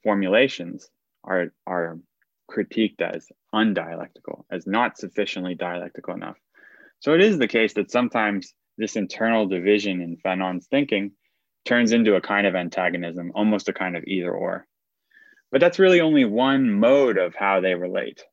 formulations 0.04 0.90
are, 1.24 1.52
are 1.66 2.00
critiqued 2.50 3.02
as 3.02 3.28
undialectical, 3.54 4.44
as 4.50 4.66
not 4.68 4.98
sufficiently 4.98 5.56
dialectical 5.56 6.14
enough. 6.14 6.38
So 7.00 7.14
it 7.14 7.22
is 7.22 7.38
the 7.38 7.48
case 7.48 7.74
that 7.74 7.92
sometimes 7.92 8.54
this 8.78 8.96
internal 8.96 9.48
division 9.48 10.02
in 10.02 10.18
Fanon's 10.18 10.68
thinking 10.68 11.12
turns 11.66 11.92
into 11.92 12.16
a 12.16 12.22
kind 12.22 12.48
of 12.48 12.56
antagonism, 12.56 13.32
almost 13.36 13.70
a 13.70 13.74
kind 13.74 13.98
of 13.98 14.04
either 14.06 14.32
or 14.32 14.66
but 15.52 15.62
that's 15.62 15.80
really 15.80 16.02
only 16.02 16.26
one 16.26 16.72
mode 16.72 17.18
of 17.18 17.36
how 17.36 17.62
they 17.62 17.76
relate. 17.76 18.24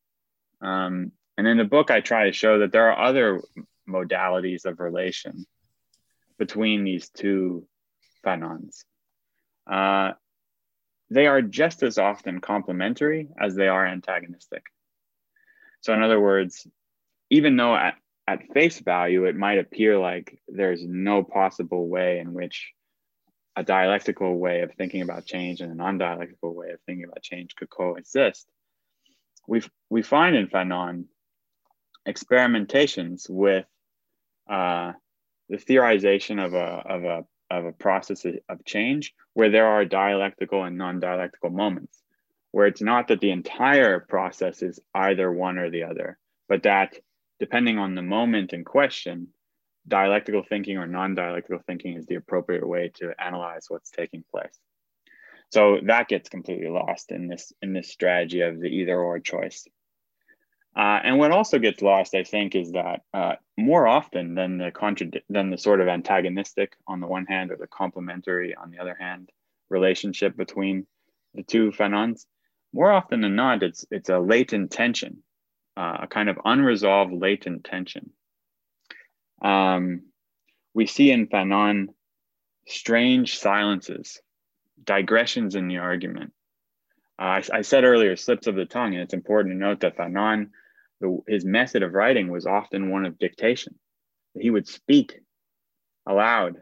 Um, 0.60 1.12
and 1.36 1.46
in 1.46 1.58
the 1.58 1.64
book, 1.64 1.90
I 1.90 2.00
try 2.00 2.24
to 2.24 2.32
show 2.32 2.60
that 2.60 2.72
there 2.72 2.90
are 2.90 3.06
other 3.06 3.40
modalities 3.88 4.64
of 4.64 4.80
relation 4.80 5.46
between 6.38 6.84
these 6.84 7.08
two 7.10 7.66
Fanons. 8.24 8.84
Uh, 9.70 10.12
they 11.10 11.26
are 11.26 11.42
just 11.42 11.82
as 11.82 11.98
often 11.98 12.40
complementary 12.40 13.28
as 13.40 13.54
they 13.54 13.68
are 13.68 13.86
antagonistic. 13.86 14.64
So, 15.80 15.92
in 15.92 16.02
other 16.02 16.20
words, 16.20 16.66
even 17.30 17.56
though 17.56 17.76
at, 17.76 17.96
at 18.26 18.52
face 18.52 18.78
value 18.78 19.24
it 19.24 19.36
might 19.36 19.58
appear 19.58 19.98
like 19.98 20.38
there's 20.48 20.84
no 20.84 21.22
possible 21.22 21.88
way 21.88 22.18
in 22.18 22.32
which 22.32 22.72
a 23.56 23.62
dialectical 23.62 24.36
way 24.36 24.62
of 24.62 24.72
thinking 24.74 25.02
about 25.02 25.26
change 25.26 25.60
and 25.60 25.70
a 25.70 25.74
non-dialectical 25.74 26.54
way 26.54 26.70
of 26.70 26.80
thinking 26.86 27.04
about 27.04 27.22
change 27.22 27.54
could 27.54 27.70
coexist. 27.70 28.46
We 29.46 29.62
we 29.90 30.02
find 30.02 30.34
in 30.36 30.48
Fanon 30.48 31.04
experimentations 32.08 33.28
with 33.28 33.66
uh, 34.50 34.92
the 35.48 35.56
theorization 35.56 36.44
of 36.44 36.54
a 36.54 36.58
of 36.58 37.04
a 37.04 37.24
of 37.50 37.64
a 37.64 37.72
process 37.72 38.24
of 38.24 38.64
change 38.64 39.14
where 39.34 39.50
there 39.50 39.66
are 39.66 39.84
dialectical 39.84 40.64
and 40.64 40.78
non-dialectical 40.78 41.50
moments, 41.50 42.02
where 42.52 42.66
it's 42.66 42.82
not 42.82 43.08
that 43.08 43.20
the 43.20 43.30
entire 43.30 44.00
process 44.00 44.62
is 44.62 44.80
either 44.94 45.30
one 45.30 45.58
or 45.58 45.70
the 45.70 45.84
other, 45.84 46.18
but 46.48 46.62
that 46.62 46.94
depending 47.40 47.78
on 47.78 47.94
the 47.94 48.02
moment 48.02 48.52
in 48.52 48.64
question, 48.64 49.28
dialectical 49.86 50.42
thinking 50.48 50.78
or 50.78 50.86
non-dialectical 50.86 51.60
thinking 51.66 51.96
is 51.96 52.06
the 52.06 52.14
appropriate 52.14 52.66
way 52.66 52.90
to 52.94 53.12
analyze 53.18 53.66
what's 53.68 53.90
taking 53.90 54.24
place. 54.30 54.58
So 55.52 55.78
that 55.84 56.08
gets 56.08 56.28
completely 56.28 56.68
lost 56.68 57.12
in 57.12 57.28
this 57.28 57.52
in 57.62 57.72
this 57.72 57.90
strategy 57.90 58.40
of 58.40 58.58
the 58.58 58.66
either 58.66 58.98
or 58.98 59.20
choice. 59.20 59.66
Uh, 60.76 60.98
and 61.04 61.18
what 61.18 61.30
also 61.30 61.58
gets 61.58 61.82
lost, 61.82 62.14
I 62.14 62.24
think, 62.24 62.56
is 62.56 62.72
that 62.72 63.02
uh, 63.12 63.34
more 63.56 63.86
often 63.86 64.34
than 64.34 64.58
the 64.58 64.72
contrad- 64.72 65.22
than 65.28 65.50
the 65.50 65.58
sort 65.58 65.80
of 65.80 65.88
antagonistic 65.88 66.76
on 66.86 67.00
the 67.00 67.06
one 67.06 67.26
hand 67.26 67.52
or 67.52 67.56
the 67.56 67.68
complementary 67.68 68.54
on 68.54 68.70
the 68.70 68.80
other 68.80 68.96
hand 68.98 69.30
relationship 69.70 70.36
between 70.36 70.86
the 71.34 71.44
two 71.44 71.70
Fanons, 71.70 72.26
more 72.72 72.90
often 72.90 73.20
than 73.20 73.36
not, 73.36 73.62
it's 73.62 73.86
it's 73.90 74.08
a 74.08 74.18
latent 74.18 74.72
tension, 74.72 75.22
uh, 75.76 75.98
a 76.02 76.06
kind 76.08 76.28
of 76.28 76.40
unresolved 76.44 77.12
latent 77.12 77.64
tension. 77.64 78.10
Um, 79.40 80.02
we 80.74 80.86
see 80.86 81.12
in 81.12 81.28
Fanon 81.28 81.88
strange 82.66 83.38
silences, 83.38 84.20
digressions 84.82 85.54
in 85.54 85.68
the 85.68 85.78
argument. 85.78 86.32
Uh, 87.16 87.22
I, 87.22 87.42
I, 87.52 87.62
said 87.62 87.84
earlier, 87.84 88.16
slips 88.16 88.48
of 88.48 88.56
the 88.56 88.64
tongue, 88.64 88.94
and 88.94 89.02
it's 89.02 89.14
important 89.14 89.54
to 89.54 89.58
note 89.58 89.80
that 89.80 89.96
Fanon, 89.96 90.50
the, 91.00 91.18
his 91.28 91.44
method 91.44 91.82
of 91.82 91.92
writing 91.92 92.28
was 92.28 92.46
often 92.46 92.90
one 92.90 93.04
of 93.06 93.18
dictation. 93.18 93.74
He 94.38 94.50
would 94.50 94.66
speak 94.66 95.20
aloud, 96.06 96.56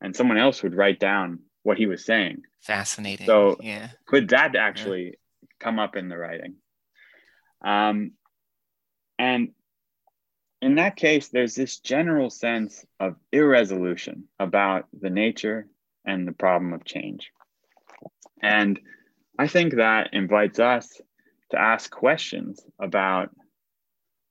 and 0.00 0.14
someone 0.14 0.38
else 0.38 0.62
would 0.62 0.74
write 0.74 1.00
down 1.00 1.40
what 1.62 1.78
he 1.78 1.86
was 1.86 2.04
saying. 2.04 2.42
Fascinating. 2.60 3.26
So, 3.26 3.56
yeah. 3.60 3.88
could 4.06 4.28
that 4.28 4.56
actually 4.56 5.04
yeah. 5.04 5.48
come 5.60 5.78
up 5.78 5.96
in 5.96 6.08
the 6.08 6.18
writing? 6.18 6.56
Um, 7.64 8.12
and 9.18 9.50
in 10.60 10.76
that 10.76 10.96
case, 10.96 11.28
there's 11.28 11.54
this 11.54 11.78
general 11.78 12.30
sense 12.30 12.84
of 12.98 13.16
irresolution 13.32 14.24
about 14.38 14.86
the 14.98 15.10
nature 15.10 15.68
and 16.04 16.26
the 16.26 16.32
problem 16.32 16.72
of 16.72 16.84
change. 16.84 17.30
And 18.42 18.78
I 19.38 19.46
think 19.46 19.74
that 19.74 20.10
invites 20.12 20.58
us 20.58 21.00
to 21.50 21.60
ask 21.60 21.90
questions 21.90 22.60
about 22.80 23.30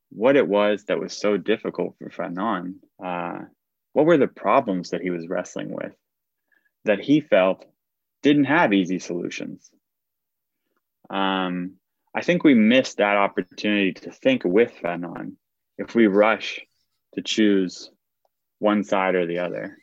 what 0.09 0.35
it 0.35 0.47
was 0.47 0.85
that 0.85 0.99
was 0.99 1.13
so 1.13 1.37
difficult 1.37 1.95
for 1.97 2.09
Fanon. 2.09 2.75
Uh, 3.03 3.45
what 3.93 4.05
were 4.05 4.17
the 4.17 4.27
problems 4.27 4.91
that 4.91 5.01
he 5.01 5.09
was 5.09 5.27
wrestling 5.27 5.69
with 5.71 5.93
that 6.85 6.99
he 6.99 7.19
felt 7.19 7.65
didn't 8.21 8.45
have 8.45 8.73
easy 8.73 8.99
solutions? 8.99 9.69
Um, 11.09 11.75
I 12.13 12.21
think 12.21 12.43
we 12.43 12.53
missed 12.53 12.97
that 12.97 13.17
opportunity 13.17 13.93
to 13.93 14.11
think 14.11 14.43
with 14.43 14.73
Fanon 14.81 15.33
if 15.77 15.93
we 15.93 16.07
rush 16.07 16.61
to 17.13 17.21
choose 17.21 17.91
one 18.59 18.83
side 18.83 19.15
or 19.15 19.25
the 19.25 19.39
other. 19.39 19.77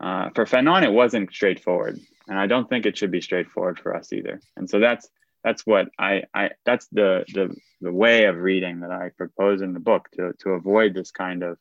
Uh, 0.00 0.30
for 0.34 0.44
Fanon, 0.44 0.84
it 0.84 0.92
wasn't 0.92 1.32
straightforward, 1.32 1.98
and 2.28 2.38
I 2.38 2.46
don't 2.46 2.68
think 2.68 2.86
it 2.86 2.96
should 2.96 3.10
be 3.10 3.20
straightforward 3.20 3.80
for 3.80 3.96
us 3.96 4.12
either. 4.12 4.40
And 4.56 4.68
so 4.68 4.78
that's 4.78 5.08
that's 5.44 5.62
what 5.66 5.88
I, 5.98 6.24
I 6.34 6.50
that's 6.64 6.86
the, 6.92 7.24
the 7.32 7.54
the 7.80 7.92
way 7.92 8.24
of 8.24 8.36
reading 8.36 8.80
that 8.80 8.90
I 8.90 9.10
propose 9.16 9.62
in 9.62 9.72
the 9.72 9.80
book 9.80 10.08
to 10.14 10.32
to 10.40 10.50
avoid 10.50 10.94
this 10.94 11.10
kind 11.10 11.42
of 11.42 11.58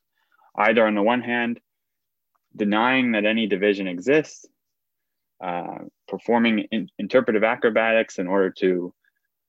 either 0.55 0.85
on 0.85 0.95
the 0.95 1.03
one 1.03 1.21
hand 1.21 1.59
denying 2.55 3.11
that 3.11 3.25
any 3.25 3.47
division 3.47 3.87
exists, 3.87 4.45
uh, 5.43 5.79
performing 6.07 6.59
in, 6.71 6.89
interpretive 6.97 7.43
acrobatics 7.43 8.17
in 8.17 8.27
order 8.27 8.49
to 8.49 8.93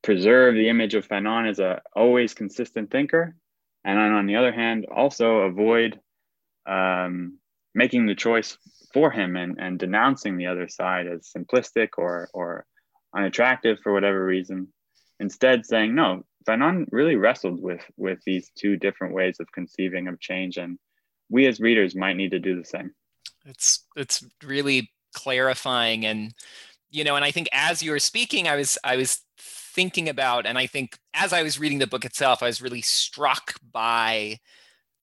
preserve 0.02 0.54
the 0.54 0.68
image 0.68 0.94
of 0.94 1.08
Fanon 1.08 1.48
as 1.48 1.58
a 1.58 1.80
always 1.96 2.34
consistent 2.34 2.90
thinker, 2.90 3.34
and 3.84 3.98
then 3.98 4.12
on 4.12 4.26
the 4.26 4.36
other 4.36 4.52
hand, 4.52 4.86
also 4.94 5.38
avoid 5.38 5.98
um, 6.66 7.38
making 7.74 8.06
the 8.06 8.14
choice 8.14 8.58
for 8.92 9.10
him 9.10 9.36
and, 9.36 9.58
and 9.58 9.78
denouncing 9.78 10.36
the 10.36 10.46
other 10.46 10.68
side 10.68 11.06
as 11.06 11.30
simplistic 11.34 11.90
or, 11.96 12.28
or 12.34 12.66
unattractive 13.14 13.78
for 13.82 13.92
whatever 13.92 14.24
reason. 14.24 14.68
Instead, 15.20 15.66
saying, 15.66 15.94
no, 15.94 16.24
Fanon 16.46 16.86
really 16.92 17.16
wrestled 17.16 17.60
with, 17.60 17.84
with 17.96 18.20
these 18.24 18.50
two 18.56 18.76
different 18.76 19.14
ways 19.14 19.36
of 19.40 19.50
conceiving 19.52 20.08
of 20.08 20.20
change. 20.20 20.56
And 20.56 20.78
we 21.28 21.46
as 21.46 21.60
readers 21.60 21.94
might 21.94 22.16
need 22.16 22.30
to 22.30 22.38
do 22.38 22.56
the 22.56 22.64
same. 22.64 22.92
It's, 23.44 23.84
it's 23.96 24.24
really 24.42 24.90
clarifying 25.14 26.04
and 26.04 26.34
you 26.90 27.02
know 27.02 27.16
and 27.16 27.24
i 27.24 27.30
think 27.30 27.48
as 27.52 27.82
you 27.82 27.90
were 27.90 27.98
speaking 27.98 28.46
i 28.46 28.56
was 28.56 28.78
i 28.84 28.96
was 28.96 29.22
thinking 29.38 30.08
about 30.08 30.46
and 30.46 30.58
i 30.58 30.66
think 30.66 30.98
as 31.14 31.32
i 31.32 31.42
was 31.42 31.58
reading 31.58 31.78
the 31.78 31.86
book 31.86 32.04
itself 32.04 32.42
i 32.42 32.46
was 32.46 32.62
really 32.62 32.82
struck 32.82 33.54
by 33.72 34.38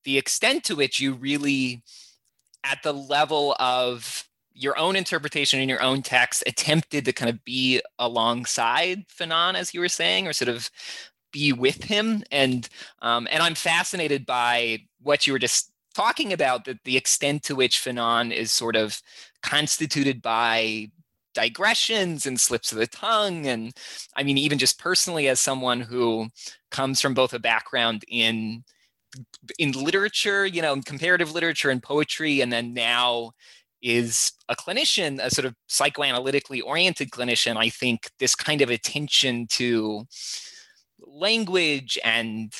the 0.03 0.17
extent 0.17 0.63
to 0.63 0.75
which 0.75 0.99
you 0.99 1.13
really 1.13 1.81
at 2.63 2.79
the 2.83 2.93
level 2.93 3.55
of 3.59 4.27
your 4.55 4.77
own 4.79 4.95
interpretation 4.95 5.59
in 5.59 5.69
your 5.69 5.81
own 5.81 6.01
text 6.01 6.43
attempted 6.47 7.05
to 7.05 7.13
kind 7.13 7.29
of 7.29 7.43
be 7.43 7.81
alongside 7.99 9.05
Fanon, 9.09 9.55
as 9.55 9.73
you 9.73 9.81
were 9.81 9.89
saying, 9.89 10.27
or 10.27 10.33
sort 10.33 10.49
of 10.49 10.71
be 11.31 11.51
with 11.51 11.83
him. 11.83 12.23
And 12.31 12.67
um, 13.01 13.27
and 13.29 13.43
I'm 13.43 13.55
fascinated 13.55 14.25
by 14.25 14.79
what 15.01 15.27
you 15.27 15.33
were 15.33 15.39
just 15.39 15.71
talking 15.93 16.31
about, 16.33 16.65
that 16.65 16.83
the 16.85 16.97
extent 16.97 17.43
to 17.43 17.55
which 17.55 17.79
Fanon 17.79 18.31
is 18.31 18.51
sort 18.51 18.75
of 18.75 19.01
constituted 19.43 20.21
by 20.21 20.89
digressions 21.33 22.25
and 22.25 22.39
slips 22.39 22.71
of 22.71 22.77
the 22.77 22.87
tongue. 22.87 23.45
And 23.45 23.73
I 24.15 24.23
mean, 24.23 24.37
even 24.37 24.57
just 24.57 24.79
personally, 24.79 25.27
as 25.27 25.39
someone 25.39 25.81
who 25.81 26.29
comes 26.71 27.01
from 27.01 27.13
both 27.13 27.33
a 27.33 27.39
background 27.39 28.05
in 28.07 28.63
in 29.59 29.71
literature, 29.73 30.45
you 30.45 30.61
know, 30.61 30.73
in 30.73 30.81
comparative 30.81 31.33
literature 31.33 31.69
and 31.69 31.83
poetry, 31.83 32.41
and 32.41 32.51
then 32.51 32.73
now 32.73 33.31
is 33.85 34.31
a 34.49 34.55
clinician, 34.55 35.23
a 35.23 35.29
sort 35.29 35.45
of 35.45 35.53
psychoanalytically 35.69 36.59
oriented 36.65 37.11
clinician, 37.11 37.55
I 37.55 37.69
think 37.69 38.09
this 38.17 38.33
kind 38.33 38.63
of 38.63 38.71
attention 38.71 39.45
to 39.51 40.05
language 40.99 41.99
and 42.03 42.51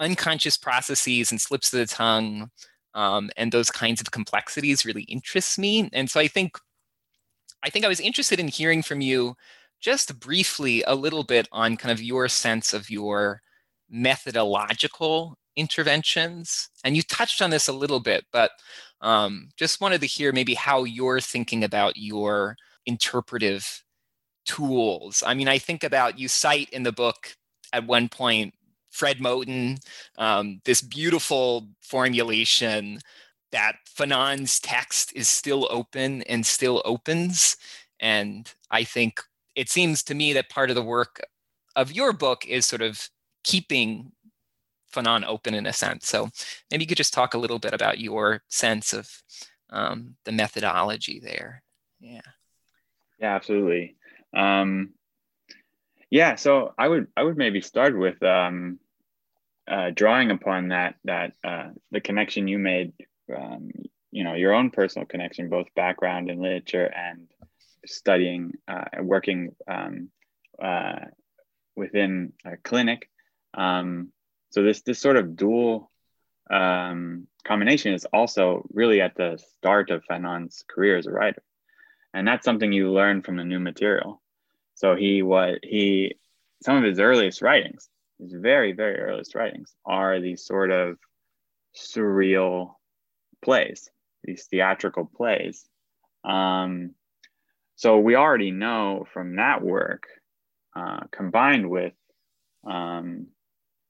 unconscious 0.00 0.56
processes 0.56 1.30
and 1.30 1.40
slips 1.40 1.72
of 1.72 1.78
the 1.78 1.86
tongue 1.86 2.50
um, 2.94 3.30
and 3.36 3.52
those 3.52 3.70
kinds 3.70 4.00
of 4.00 4.10
complexities 4.10 4.84
really 4.84 5.04
interests 5.04 5.56
me. 5.58 5.88
And 5.92 6.10
so 6.10 6.18
I 6.18 6.26
think 6.26 6.58
I 7.62 7.70
think 7.70 7.84
I 7.84 7.88
was 7.88 8.00
interested 8.00 8.40
in 8.40 8.48
hearing 8.48 8.82
from 8.82 9.00
you 9.00 9.36
just 9.80 10.18
briefly 10.18 10.82
a 10.88 10.94
little 10.96 11.22
bit 11.22 11.48
on 11.52 11.76
kind 11.76 11.92
of 11.92 12.02
your 12.02 12.28
sense 12.28 12.74
of 12.74 12.90
your 12.90 13.40
methodological 13.94 15.38
interventions. 15.56 16.68
And 16.82 16.96
you 16.96 17.02
touched 17.02 17.40
on 17.40 17.50
this 17.50 17.68
a 17.68 17.72
little 17.72 18.00
bit, 18.00 18.24
but 18.32 18.50
um, 19.00 19.50
just 19.56 19.80
wanted 19.80 20.00
to 20.00 20.06
hear 20.06 20.32
maybe 20.32 20.54
how 20.54 20.84
you're 20.84 21.20
thinking 21.20 21.62
about 21.62 21.96
your 21.96 22.56
interpretive 22.86 23.84
tools. 24.44 25.22
I 25.24 25.34
mean, 25.34 25.48
I 25.48 25.58
think 25.58 25.84
about 25.84 26.18
you 26.18 26.28
cite 26.28 26.70
in 26.70 26.82
the 26.82 26.92
book 26.92 27.36
at 27.72 27.86
one 27.86 28.08
point 28.08 28.54
Fred 28.90 29.18
Moten, 29.18 29.78
um, 30.18 30.60
this 30.64 30.80
beautiful 30.80 31.68
formulation 31.80 33.00
that 33.50 33.76
Fanon's 33.86 34.60
text 34.60 35.12
is 35.14 35.28
still 35.28 35.66
open 35.70 36.22
and 36.22 36.44
still 36.44 36.82
opens. 36.84 37.56
And 38.00 38.52
I 38.70 38.84
think 38.84 39.20
it 39.54 39.68
seems 39.68 40.02
to 40.04 40.14
me 40.14 40.32
that 40.32 40.48
part 40.48 40.70
of 40.70 40.76
the 40.76 40.82
work 40.82 41.20
of 41.76 41.92
your 41.92 42.12
book 42.12 42.46
is 42.46 42.66
sort 42.66 42.82
of 42.82 43.08
keeping 43.44 44.12
Fanon 44.92 45.24
open 45.26 45.54
in 45.54 45.66
a 45.66 45.72
sense. 45.72 46.08
So 46.08 46.30
maybe 46.70 46.84
you 46.84 46.88
could 46.88 46.96
just 46.96 47.14
talk 47.14 47.34
a 47.34 47.38
little 47.38 47.58
bit 47.58 47.74
about 47.74 47.98
your 47.98 48.42
sense 48.48 48.92
of 48.92 49.08
um, 49.70 50.16
the 50.24 50.32
methodology 50.32 51.20
there. 51.20 51.62
Yeah. 52.00 52.20
Yeah, 53.18 53.34
absolutely. 53.34 53.96
Um, 54.36 54.90
yeah, 56.10 56.36
so 56.36 56.74
I 56.78 56.88
would 56.88 57.08
I 57.16 57.22
would 57.22 57.36
maybe 57.36 57.60
start 57.60 57.98
with 57.98 58.22
um, 58.22 58.78
uh, 59.66 59.90
drawing 59.90 60.30
upon 60.30 60.68
that 60.68 60.96
that 61.04 61.32
uh, 61.42 61.70
the 61.90 62.00
connection 62.00 62.46
you 62.46 62.58
made, 62.58 62.92
um, 63.34 63.70
you 64.10 64.24
know, 64.24 64.34
your 64.34 64.52
own 64.52 64.70
personal 64.70 65.06
connection, 65.06 65.48
both 65.48 65.66
background 65.74 66.30
in 66.30 66.40
literature 66.40 66.86
and 66.94 67.26
studying, 67.86 68.52
uh, 68.68 68.84
working 69.00 69.56
um, 69.66 70.10
uh, 70.62 71.06
within 71.74 72.32
a 72.44 72.56
clinic. 72.58 73.08
Um, 73.54 74.12
so 74.50 74.62
this 74.62 74.82
this 74.82 74.98
sort 74.98 75.16
of 75.16 75.36
dual 75.36 75.90
um, 76.50 77.26
combination 77.44 77.94
is 77.94 78.06
also 78.12 78.66
really 78.72 79.00
at 79.00 79.16
the 79.16 79.38
start 79.56 79.90
of 79.90 80.04
Fanon's 80.04 80.64
career 80.68 80.96
as 80.96 81.06
a 81.06 81.10
writer, 81.10 81.42
and 82.12 82.26
that's 82.26 82.44
something 82.44 82.72
you 82.72 82.92
learn 82.92 83.22
from 83.22 83.36
the 83.36 83.44
new 83.44 83.60
material. 83.60 84.20
So 84.74 84.96
he 84.96 85.22
was 85.22 85.58
he 85.62 86.16
some 86.62 86.76
of 86.76 86.84
his 86.84 86.98
earliest 86.98 87.42
writings, 87.42 87.88
his 88.20 88.32
very 88.32 88.72
very 88.72 88.98
earliest 89.00 89.34
writings, 89.34 89.74
are 89.84 90.20
these 90.20 90.44
sort 90.44 90.70
of 90.70 90.98
surreal 91.76 92.74
plays, 93.42 93.90
these 94.22 94.46
theatrical 94.46 95.10
plays. 95.16 95.68
Um, 96.24 96.94
so 97.76 97.98
we 97.98 98.14
already 98.14 98.50
know 98.50 99.04
from 99.12 99.36
that 99.36 99.62
work, 99.62 100.04
uh, 100.76 101.00
combined 101.10 101.68
with 101.68 101.92
um, 102.64 103.26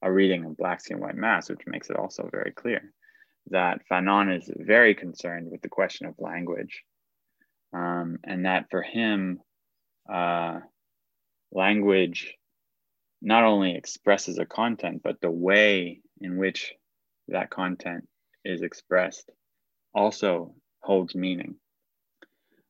a 0.04 0.12
reading 0.12 0.44
of 0.44 0.56
Black 0.56 0.82
Skin 0.82 1.00
White 1.00 1.16
Masks, 1.16 1.48
which 1.48 1.66
makes 1.66 1.88
it 1.88 1.96
also 1.96 2.28
very 2.30 2.52
clear 2.52 2.92
that 3.50 3.80
Fanon 3.90 4.36
is 4.36 4.50
very 4.54 4.94
concerned 4.94 5.50
with 5.50 5.62
the 5.62 5.68
question 5.68 6.06
of 6.06 6.14
language. 6.18 6.82
Um, 7.72 8.18
and 8.22 8.44
that 8.44 8.66
for 8.70 8.82
him, 8.82 9.40
uh, 10.12 10.60
language 11.52 12.34
not 13.22 13.44
only 13.44 13.74
expresses 13.74 14.38
a 14.38 14.44
content, 14.44 15.00
but 15.02 15.20
the 15.20 15.30
way 15.30 16.00
in 16.20 16.36
which 16.36 16.74
that 17.28 17.50
content 17.50 18.06
is 18.44 18.60
expressed 18.60 19.30
also 19.94 20.54
holds 20.80 21.14
meaning. 21.14 21.54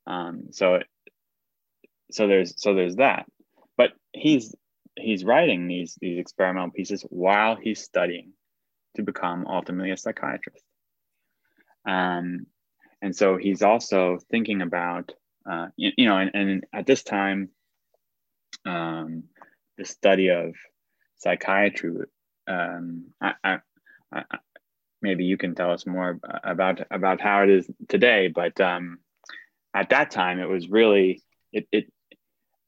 Um, 0.06 0.44
so, 0.52 0.80
so 2.12 2.28
there's 2.28 2.54
so 2.56 2.74
there's 2.74 2.96
that, 2.96 3.26
but 3.76 3.90
he's 4.12 4.54
he's 4.96 5.24
writing 5.24 5.66
these 5.66 5.96
these 6.00 6.18
experimental 6.18 6.70
pieces 6.70 7.02
while 7.10 7.56
he's 7.56 7.82
studying 7.82 8.32
to 8.96 9.02
become 9.02 9.46
ultimately 9.46 9.90
a 9.90 9.96
psychiatrist. 9.96 10.64
Um, 11.86 12.46
and 13.02 13.14
so 13.14 13.36
he's 13.36 13.62
also 13.62 14.18
thinking 14.30 14.62
about, 14.62 15.12
uh, 15.50 15.66
you, 15.76 15.90
you, 15.98 16.06
know, 16.06 16.16
and, 16.16 16.30
and, 16.34 16.64
at 16.72 16.86
this 16.86 17.02
time, 17.02 17.50
um, 18.64 19.24
the 19.76 19.84
study 19.84 20.30
of 20.30 20.54
psychiatry, 21.16 22.06
um, 22.46 23.06
I, 23.20 23.32
I, 23.42 23.58
I, 24.12 24.22
maybe 25.02 25.24
you 25.24 25.36
can 25.36 25.54
tell 25.54 25.70
us 25.70 25.86
more 25.86 26.18
about 26.42 26.80
about 26.90 27.20
how 27.20 27.42
it 27.42 27.50
is 27.50 27.70
today. 27.88 28.28
But 28.28 28.58
um, 28.60 28.98
at 29.74 29.90
that 29.90 30.10
time, 30.10 30.40
it 30.40 30.48
was 30.48 30.68
really 30.68 31.22
it, 31.52 31.68
it 31.70 31.92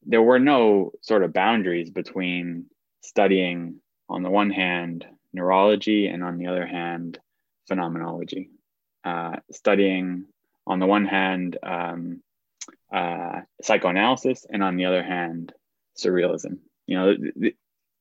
there 0.06 0.22
were 0.22 0.38
no 0.38 0.92
sort 1.02 1.24
of 1.24 1.32
boundaries 1.32 1.90
between 1.90 2.66
studying 3.02 3.80
on 4.08 4.22
the 4.22 4.30
one 4.30 4.50
hand 4.50 5.04
neurology 5.32 6.06
and 6.06 6.22
on 6.22 6.38
the 6.38 6.46
other 6.46 6.66
hand 6.66 7.18
phenomenology. 7.66 8.50
Uh, 9.04 9.36
studying 9.52 10.24
on 10.66 10.78
the 10.78 10.86
one 10.86 11.04
hand 11.04 11.58
um, 11.62 12.22
uh, 12.92 13.40
psychoanalysis 13.62 14.46
and 14.48 14.62
on 14.62 14.76
the 14.76 14.84
other 14.84 15.02
hand 15.02 15.52
surrealism. 15.98 16.58
You 16.86 16.98
know 16.98 17.16
th- 17.16 17.34
th- 17.40 17.56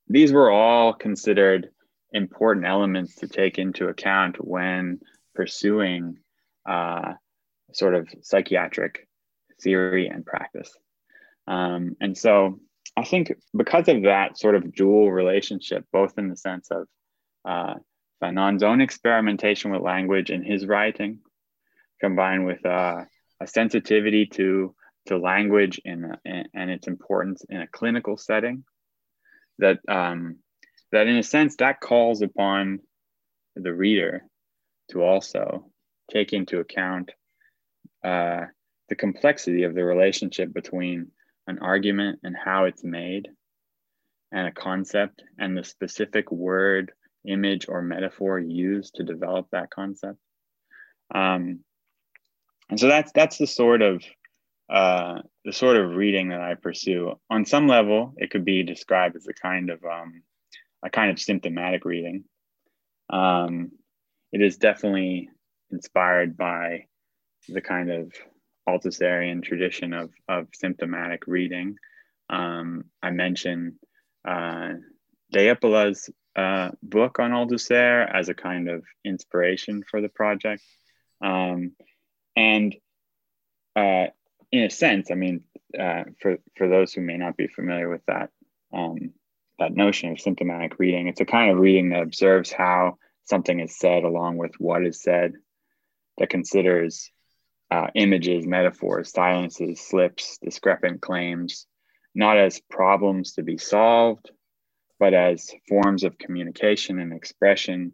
these 0.08 0.32
were 0.32 0.52
all 0.52 0.94
considered 0.94 1.70
important 2.12 2.66
elements 2.66 3.16
to 3.16 3.28
take 3.28 3.58
into 3.58 3.88
account 3.88 4.38
when 4.44 5.00
pursuing 5.34 6.18
uh, 6.68 7.14
sort 7.74 7.96
of 7.96 8.08
psychiatric 8.22 9.08
theory 9.62 10.08
and 10.08 10.26
practice 10.26 10.72
um, 11.48 11.96
and 12.02 12.18
so 12.18 12.60
I 12.98 13.04
think 13.04 13.34
because 13.56 13.88
of 13.88 14.04
that 14.04 14.38
sort 14.38 14.56
of 14.56 14.74
dual 14.74 15.12
relationship, 15.12 15.86
both 15.92 16.18
in 16.18 16.30
the 16.30 16.38
sense 16.38 16.70
of 16.72 16.88
uh, 17.44 17.76
Fanon's 18.22 18.64
own 18.64 18.82
experimentation 18.82 19.72
with 19.72 19.82
language 19.82 20.30
in 20.30 20.44
his 20.44 20.66
writing, 20.66 21.20
combined 22.00 22.46
with 22.46 22.66
uh, 22.66 23.04
a 23.42 23.48
sensitivity 23.48 24.26
to 24.28 24.76
to 25.08 25.18
language 25.18 25.80
in, 25.86 26.18
and 26.26 26.72
its 26.72 26.88
importance 26.88 27.46
in 27.48 27.62
a 27.62 27.68
clinical 27.68 28.18
setting, 28.18 28.64
that 29.60 29.80
um, 29.88 30.38
that 30.92 31.08
in 31.08 31.18
a 31.18 31.24
sense 31.24 31.58
that 31.58 31.82
calls 31.82 32.22
upon 32.22 32.80
the 33.56 33.74
reader 33.74 34.24
to 34.90 35.04
also 35.04 35.70
take 36.12 36.34
into 36.34 36.60
account 36.60 37.12
uh, 38.04 38.46
the 38.90 38.96
complexity 38.96 39.64
of 39.64 39.76
the 39.76 39.84
relationship 39.84 40.54
between 40.54 41.12
an 41.48 41.60
argument 41.60 42.20
and 42.24 42.36
how 42.36 42.66
it's 42.66 42.84
made, 42.84 43.28
and 44.32 44.48
a 44.48 44.52
concept 44.52 45.24
and 45.38 45.58
the 45.58 45.64
specific 45.64 46.32
word, 46.32 46.92
image, 47.28 47.68
or 47.68 47.82
metaphor 47.82 48.40
used 48.40 48.96
to 48.96 49.04
develop 49.04 49.48
that 49.52 49.70
concept. 49.70 50.20
Um, 51.14 51.60
and 52.70 52.80
so 52.80 52.88
that's 52.88 53.12
that's 53.14 53.38
the 53.38 53.48
sort 53.48 53.82
of 53.82 54.04
uh, 54.70 55.22
the 55.44 55.54
sort 55.54 55.78
of 55.78 55.96
reading 55.96 56.30
that 56.30 56.42
I 56.42 56.56
pursue. 56.56 57.14
On 57.30 57.46
some 57.46 57.68
level, 57.68 58.14
it 58.18 58.32
could 58.32 58.46
be 58.46 58.64
described 58.64 59.16
as 59.16 59.28
a 59.28 59.34
kind 59.34 59.70
of 59.70 59.84
um, 59.86 60.24
a 60.84 60.90
kind 60.90 61.12
of 61.12 61.20
symptomatic 61.20 61.86
reading. 61.86 62.24
Um, 63.10 63.72
it 64.32 64.42
is 64.42 64.58
definitely 64.58 65.30
inspired 65.72 66.36
by 66.36 66.88
the 67.48 67.62
kind 67.62 67.92
of 67.92 68.12
Althusserian 68.68 69.44
tradition 69.44 69.94
of, 69.94 70.12
of 70.28 70.48
symptomatic 70.54 71.28
reading. 71.28 71.78
Um, 72.30 72.86
I 73.02 73.12
mentioned 73.12 73.74
uh, 74.28 74.74
de 75.32 75.54
Ípola's 75.54 76.10
uh, 76.36 76.72
book 76.82 77.20
on 77.20 77.32
Althusser 77.32 78.10
as 78.12 78.30
a 78.30 78.34
kind 78.34 78.70
of 78.70 78.84
inspiration 79.04 79.84
for 79.90 80.02
the 80.02 80.10
project. 80.10 80.64
Um, 81.22 81.74
and 82.36 82.76
uh, 83.76 84.08
in 84.52 84.64
a 84.64 84.70
sense, 84.70 85.12
I 85.12 85.16
mean, 85.16 85.44
uh, 85.78 86.04
for, 86.22 86.38
for 86.58 86.68
those 86.68 86.94
who 86.94 87.02
may 87.02 87.18
not 87.18 87.38
be 87.38 87.48
familiar 87.48 87.90
with 87.90 88.06
that, 88.08 88.30
um, 88.74 89.14
that 89.60 89.74
notion 89.74 90.12
of 90.12 90.20
symptomatic 90.20 90.80
reading, 90.80 91.08
it's 91.08 91.22
a 91.22 91.26
kind 91.26 91.52
of 91.52 91.60
reading 91.60 91.90
that 91.90 92.02
observes 92.02 92.52
how 92.52 92.98
something 93.24 93.60
is 93.60 93.78
said 93.78 94.04
along 94.04 94.38
with 94.38 94.54
what 94.60 94.86
is 94.86 95.02
said, 95.02 95.34
that 96.18 96.30
considers 96.30 97.12
uh, 97.72 97.88
images, 97.96 98.46
metaphors, 98.46 99.12
silences, 99.12 99.82
slips, 99.82 100.38
discrepant 100.44 101.02
claims, 101.02 101.68
not 102.14 102.38
as 102.38 102.62
problems 102.70 103.34
to 103.34 103.44
be 103.44 103.58
solved, 103.58 104.32
but 105.00 105.14
as 105.14 105.52
forms 105.68 106.04
of 106.04 106.18
communication 106.18 107.00
and 107.00 107.12
expression 107.14 107.92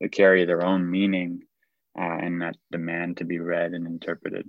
that 0.00 0.12
carry 0.12 0.44
their 0.44 0.64
own 0.64 0.88
meaning 0.90 1.42
uh, 1.98 2.18
and 2.20 2.42
that 2.42 2.56
demand 2.70 3.16
to 3.16 3.24
be 3.24 3.38
read 3.38 3.72
and 3.72 3.86
interpreted. 3.86 4.46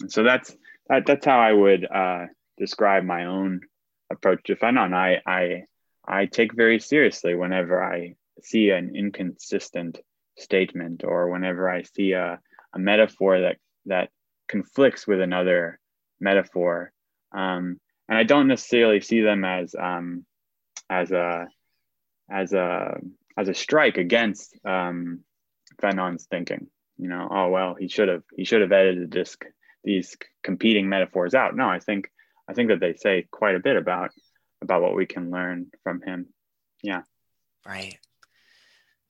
And 0.00 0.12
so 0.12 0.22
that's 0.22 0.54
that, 0.88 1.06
that's 1.06 1.24
how 1.24 1.38
I 1.38 1.52
would 1.52 1.86
uh, 1.86 2.26
describe 2.56 3.04
my 3.04 3.26
own 3.26 3.60
approach 4.10 4.42
to 4.44 4.56
Fanon. 4.56 4.94
I, 4.94 5.20
I 5.26 5.64
I 6.06 6.26
take 6.26 6.54
very 6.54 6.80
seriously 6.80 7.34
whenever 7.34 7.82
I 7.82 8.14
see 8.42 8.70
an 8.70 8.96
inconsistent 8.96 10.00
statement 10.38 11.04
or 11.04 11.30
whenever 11.30 11.68
I 11.68 11.82
see 11.82 12.12
a, 12.12 12.40
a 12.74 12.78
metaphor 12.78 13.40
that 13.40 13.58
that 13.88 14.10
conflicts 14.48 15.06
with 15.06 15.20
another 15.20 15.78
metaphor. 16.20 16.92
Um, 17.32 17.80
and 18.08 18.18
I 18.18 18.22
don't 18.24 18.48
necessarily 18.48 19.00
see 19.00 19.20
them 19.20 19.44
as 19.44 19.74
um, 19.78 20.24
as 20.88 21.10
a 21.10 21.48
as 22.30 22.52
a 22.52 22.98
as 23.36 23.48
a 23.48 23.54
strike 23.54 23.98
against 23.98 24.58
um, 24.64 25.20
Fanon's 25.80 26.26
thinking. 26.26 26.68
You 26.96 27.08
know, 27.08 27.28
oh 27.30 27.48
well, 27.48 27.74
he 27.74 27.88
should 27.88 28.08
have 28.08 28.22
he 28.34 28.44
should 28.44 28.62
have 28.62 28.72
edited 28.72 29.10
this 29.10 29.36
these 29.84 30.16
competing 30.42 30.88
metaphors 30.88 31.34
out. 31.34 31.54
No, 31.54 31.68
I 31.68 31.78
think 31.78 32.10
I 32.48 32.54
think 32.54 32.70
that 32.70 32.80
they 32.80 32.94
say 32.94 33.26
quite 33.30 33.54
a 33.54 33.60
bit 33.60 33.76
about 33.76 34.10
about 34.62 34.82
what 34.82 34.96
we 34.96 35.06
can 35.06 35.30
learn 35.30 35.66
from 35.84 36.00
him. 36.02 36.26
Yeah. 36.82 37.02
Right. 37.66 37.98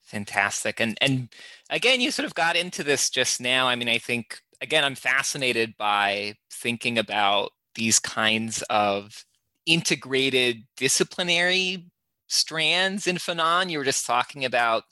Fantastic. 0.03 0.79
And 0.79 0.97
and 1.01 1.29
again, 1.69 2.01
you 2.01 2.11
sort 2.11 2.25
of 2.25 2.35
got 2.35 2.55
into 2.55 2.83
this 2.83 3.09
just 3.09 3.39
now. 3.39 3.67
I 3.67 3.75
mean, 3.75 3.89
I 3.89 3.97
think 3.97 4.41
again, 4.61 4.83
I'm 4.83 4.95
fascinated 4.95 5.75
by 5.77 6.35
thinking 6.51 6.97
about 6.97 7.51
these 7.75 7.99
kinds 7.99 8.61
of 8.69 9.25
integrated 9.65 10.63
disciplinary 10.77 11.85
strands 12.27 13.07
in 13.07 13.17
Fanon. 13.17 13.69
You 13.69 13.77
were 13.77 13.83
just 13.83 14.05
talking 14.05 14.45
about 14.45 14.83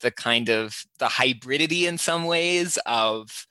the 0.00 0.10
kind 0.10 0.48
of 0.48 0.84
the 0.98 1.06
hybridity 1.06 1.82
in 1.84 1.98
some 1.98 2.24
ways 2.24 2.78
of 2.86 3.46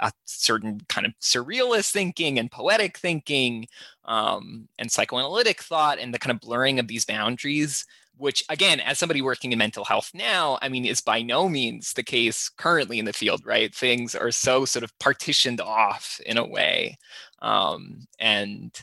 a 0.00 0.12
certain 0.24 0.80
kind 0.88 1.06
of 1.06 1.12
surrealist 1.20 1.90
thinking 1.90 2.38
and 2.38 2.50
poetic 2.50 2.96
thinking 2.96 3.66
um, 4.04 4.68
and 4.78 4.90
psychoanalytic 4.90 5.60
thought 5.60 5.98
and 5.98 6.14
the 6.14 6.18
kind 6.18 6.34
of 6.34 6.40
blurring 6.40 6.78
of 6.78 6.88
these 6.88 7.04
boundaries 7.04 7.84
which 8.20 8.44
again 8.48 8.80
as 8.80 8.98
somebody 8.98 9.22
working 9.22 9.52
in 9.52 9.58
mental 9.58 9.84
health 9.84 10.10
now 10.14 10.58
i 10.62 10.68
mean 10.68 10.84
is 10.84 11.00
by 11.00 11.22
no 11.22 11.48
means 11.48 11.94
the 11.94 12.02
case 12.02 12.48
currently 12.48 12.98
in 12.98 13.04
the 13.04 13.12
field 13.12 13.40
right? 13.44 13.74
Things 13.74 14.14
are 14.14 14.30
so 14.30 14.64
sort 14.64 14.84
of 14.84 14.96
partitioned 14.98 15.60
off 15.60 16.20
in 16.24 16.36
a 16.36 16.46
way 16.46 16.96
um, 17.42 18.06
and 18.18 18.80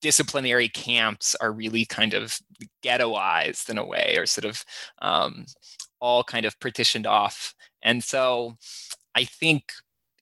disciplinary 0.00 0.68
camps 0.68 1.34
are 1.40 1.50
really 1.50 1.84
kind 1.84 2.14
of 2.14 2.38
ghettoized 2.84 3.68
in 3.68 3.78
a 3.78 3.84
way 3.84 4.14
or 4.16 4.26
sort 4.26 4.44
of 4.44 4.64
um, 5.02 5.46
all 6.00 6.22
kind 6.22 6.46
of 6.46 6.58
partitioned 6.60 7.06
off. 7.06 7.54
And 7.82 8.02
so 8.04 8.56
i 9.14 9.24
think 9.24 9.72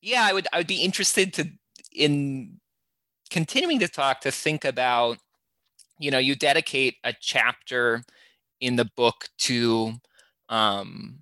yeah 0.01 0.27
i 0.29 0.33
would 0.33 0.47
i 0.53 0.59
would 0.59 0.67
be 0.67 0.83
interested 0.83 1.33
to 1.35 1.49
in 1.93 2.59
continuing 3.31 3.81
to 3.81 3.89
talk 3.89 4.21
to 4.21 4.31
think 4.31 4.65
about 4.65 5.19
you 5.99 6.11
know 6.11 6.19
you 6.19 6.35
dedicate 6.35 6.97
a 7.05 7.13
chapter 7.21 8.03
in 8.61 8.77
the 8.77 8.89
book 8.97 9.29
to 9.39 9.93
um, 10.49 11.19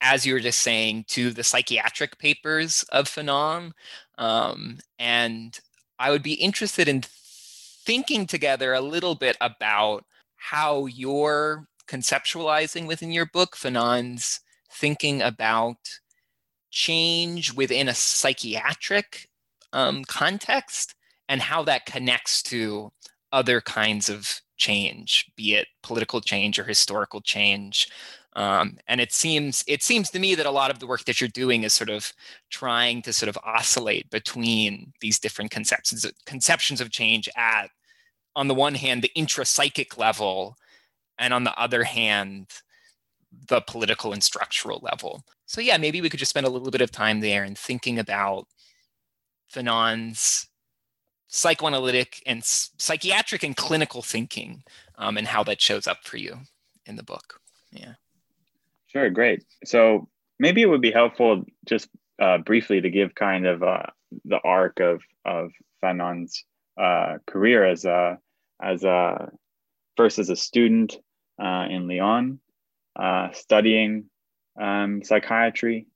as 0.00 0.24
you 0.24 0.32
were 0.34 0.40
just 0.40 0.60
saying 0.60 1.04
to 1.08 1.30
the 1.30 1.44
psychiatric 1.44 2.18
papers 2.18 2.84
of 2.90 3.08
fanon 3.08 3.72
um, 4.18 4.78
and 4.98 5.60
i 5.98 6.10
would 6.10 6.22
be 6.22 6.34
interested 6.34 6.88
in 6.88 7.02
thinking 7.02 8.26
together 8.26 8.74
a 8.74 8.80
little 8.80 9.14
bit 9.14 9.36
about 9.40 10.04
how 10.36 10.86
you're 10.86 11.66
conceptualizing 11.88 12.86
within 12.86 13.10
your 13.10 13.26
book 13.26 13.56
fanon's 13.56 14.40
thinking 14.70 15.22
about 15.22 15.78
change 16.70 17.52
within 17.54 17.88
a 17.88 17.94
psychiatric 17.94 19.28
um, 19.72 20.04
context 20.04 20.94
and 21.28 21.40
how 21.40 21.62
that 21.62 21.86
connects 21.86 22.42
to 22.42 22.90
other 23.32 23.60
kinds 23.60 24.08
of 24.08 24.40
change, 24.58 25.30
be 25.36 25.54
it 25.54 25.68
political 25.82 26.20
change 26.20 26.58
or 26.58 26.64
historical 26.64 27.20
change. 27.20 27.88
Um, 28.34 28.78
and 28.86 29.00
it 29.00 29.12
seems 29.12 29.64
it 29.66 29.82
seems 29.82 30.10
to 30.10 30.18
me 30.18 30.34
that 30.34 30.46
a 30.46 30.50
lot 30.50 30.70
of 30.70 30.78
the 30.78 30.86
work 30.86 31.04
that 31.06 31.20
you're 31.20 31.28
doing 31.28 31.62
is 31.62 31.72
sort 31.72 31.90
of 31.90 32.12
trying 32.50 33.02
to 33.02 33.12
sort 33.12 33.28
of 33.28 33.38
oscillate 33.42 34.10
between 34.10 34.92
these 35.00 35.18
different 35.18 35.50
conceptions 35.50 36.06
conceptions 36.26 36.80
of 36.80 36.90
change 36.90 37.28
at 37.36 37.70
on 38.36 38.46
the 38.46 38.54
one 38.54 38.74
hand 38.74 39.02
the 39.02 39.10
intrapsychic 39.16 39.98
level 39.98 40.56
and 41.18 41.34
on 41.34 41.42
the 41.42 41.58
other 41.58 41.82
hand 41.82 42.46
the 43.48 43.60
political 43.62 44.12
and 44.12 44.22
structural 44.22 44.78
level 44.82 45.24
so 45.46 45.60
yeah 45.60 45.76
maybe 45.76 46.00
we 46.00 46.08
could 46.08 46.20
just 46.20 46.30
spend 46.30 46.46
a 46.46 46.50
little 46.50 46.70
bit 46.70 46.80
of 46.80 46.92
time 46.92 47.20
there 47.20 47.42
and 47.42 47.58
thinking 47.58 47.98
about 47.98 48.46
fanon's 49.48 50.48
psychoanalytic 51.28 52.22
and 52.26 52.42
psychiatric 52.44 53.42
and 53.42 53.56
clinical 53.56 54.02
thinking 54.02 54.64
um, 54.96 55.16
and 55.16 55.28
how 55.28 55.44
that 55.44 55.60
shows 55.60 55.86
up 55.86 56.04
for 56.04 56.16
you 56.16 56.38
in 56.86 56.96
the 56.96 57.02
book. 57.02 57.40
Yeah. 57.70 57.94
Sure, 58.88 59.10
great. 59.10 59.44
So 59.64 60.08
maybe 60.38 60.62
it 60.62 60.66
would 60.66 60.80
be 60.80 60.90
helpful 60.90 61.44
just 61.66 61.88
uh, 62.18 62.38
briefly 62.38 62.80
to 62.80 62.90
give 62.90 63.14
kind 63.14 63.46
of 63.46 63.62
uh, 63.62 63.84
the 64.24 64.40
arc 64.42 64.80
of 64.80 65.02
of 65.24 65.52
Fanon's 65.82 66.44
uh, 66.80 67.18
career 67.26 67.64
as 67.64 67.84
a 67.84 68.18
as 68.60 68.82
a 68.84 69.30
first 69.96 70.18
as 70.18 70.30
a 70.30 70.36
student 70.36 70.96
uh, 71.40 71.66
in 71.68 71.86
Lyon, 71.86 72.40
uh, 72.96 73.30
studying 73.32 74.06
um, 74.60 75.02
psychiatry, 75.04 75.86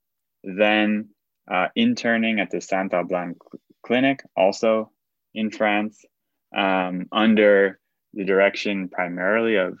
then 0.43 1.09
uh, 1.51 1.67
interning 1.75 2.39
at 2.39 2.51
the 2.51 2.61
Saint 2.61 2.93
Alban 2.93 3.35
Clinic, 3.85 4.23
also 4.37 4.91
in 5.33 5.51
France 5.51 6.03
um, 6.55 7.07
under 7.11 7.79
the 8.13 8.25
direction 8.25 8.89
primarily 8.89 9.55
of 9.55 9.77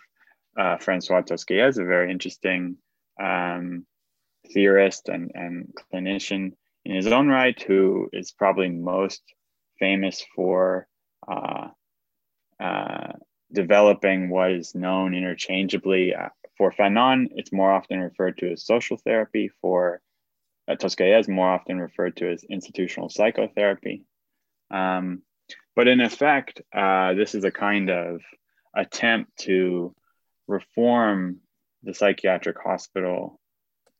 uh, 0.57 0.77
Francois 0.77 1.21
Tosquelles, 1.21 1.77
a 1.77 1.83
very 1.83 2.11
interesting 2.11 2.77
um, 3.21 3.85
theorist 4.53 5.09
and, 5.09 5.31
and 5.33 5.73
clinician 5.93 6.51
in 6.85 6.95
his 6.95 7.07
own 7.07 7.27
right, 7.27 7.59
who 7.61 8.09
is 8.11 8.31
probably 8.31 8.69
most 8.69 9.21
famous 9.79 10.23
for 10.35 10.87
uh, 11.27 11.69
uh, 12.59 13.13
developing 13.51 14.29
what 14.29 14.51
is 14.51 14.75
known 14.75 15.13
interchangeably. 15.13 16.13
Uh, 16.13 16.29
for 16.57 16.71
Fanon, 16.71 17.27
it's 17.35 17.51
more 17.51 17.71
often 17.71 17.99
referred 17.99 18.37
to 18.37 18.51
as 18.51 18.65
social 18.65 18.97
therapy. 18.97 19.49
For 19.61 20.01
uh, 20.67 20.75
Tosquelles, 20.75 21.27
more 21.27 21.49
often 21.49 21.79
referred 21.79 22.17
to 22.17 22.31
as 22.31 22.43
institutional 22.43 23.09
psychotherapy. 23.09 24.05
Um, 24.69 25.23
but 25.75 25.87
in 25.87 26.01
effect, 26.01 26.61
uh, 26.75 27.13
this 27.13 27.35
is 27.35 27.43
a 27.43 27.51
kind 27.51 27.89
of 27.89 28.21
attempt 28.75 29.31
to 29.37 29.95
reform 30.47 31.39
the 31.83 31.93
psychiatric 31.93 32.57
hospital, 32.63 33.39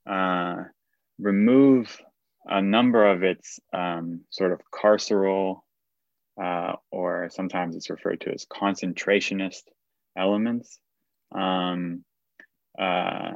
uh, 0.09 0.63
remove 1.19 2.01
a 2.45 2.61
number 2.61 3.09
of 3.09 3.24
its 3.24 3.59
um, 3.74 4.21
sort 4.30 4.51
of 4.51 4.61
carceral, 4.74 5.61
uh, 6.41 6.74
or 6.91 7.30
sometimes 7.32 7.76
it's 7.76 7.89
referred 7.89 8.21
to 8.21 8.34
as 8.34 8.45
concentrationist 8.45 9.63
elements. 10.17 10.80
Um, 11.34 12.03
uh, 12.78 13.34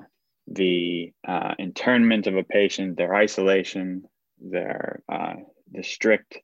the 0.48 1.14
uh, 1.28 1.56
internment 1.60 2.28
of 2.28 2.36
a 2.36 2.44
patient, 2.44 2.98
their 2.98 3.14
isolation, 3.16 4.04
their 4.40 5.02
uh, 5.10 5.34
the 5.72 5.84
strict 5.84 6.38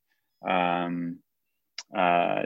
um, 0.48 1.20
uh, 1.96 2.44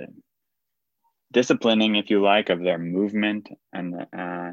disciplining, 1.31 1.95
if 1.95 2.09
you 2.09 2.21
like, 2.21 2.49
of 2.49 2.61
their 2.61 2.77
movement 2.77 3.49
and 3.73 4.05
uh, 4.17 4.51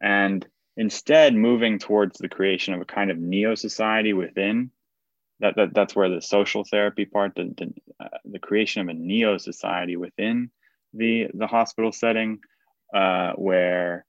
and 0.00 0.46
instead 0.76 1.34
moving 1.34 1.78
towards 1.78 2.18
the 2.18 2.28
creation 2.28 2.74
of 2.74 2.80
a 2.80 2.86
kind 2.86 3.10
of 3.10 3.18
neo 3.18 3.54
society 3.54 4.12
within 4.12 4.70
that, 5.40 5.56
that 5.56 5.74
that's 5.74 5.96
where 5.96 6.08
the 6.08 6.22
social 6.22 6.64
therapy 6.64 7.04
part 7.04 7.34
the, 7.34 7.54
the, 7.56 7.72
uh, 8.04 8.18
the 8.24 8.38
creation 8.38 8.82
of 8.82 8.88
a 8.88 8.98
neo 8.98 9.38
society 9.38 9.96
within 9.96 10.50
the 10.94 11.28
the 11.34 11.46
hospital 11.46 11.92
setting 11.92 12.40
uh, 12.94 13.32
where 13.32 14.04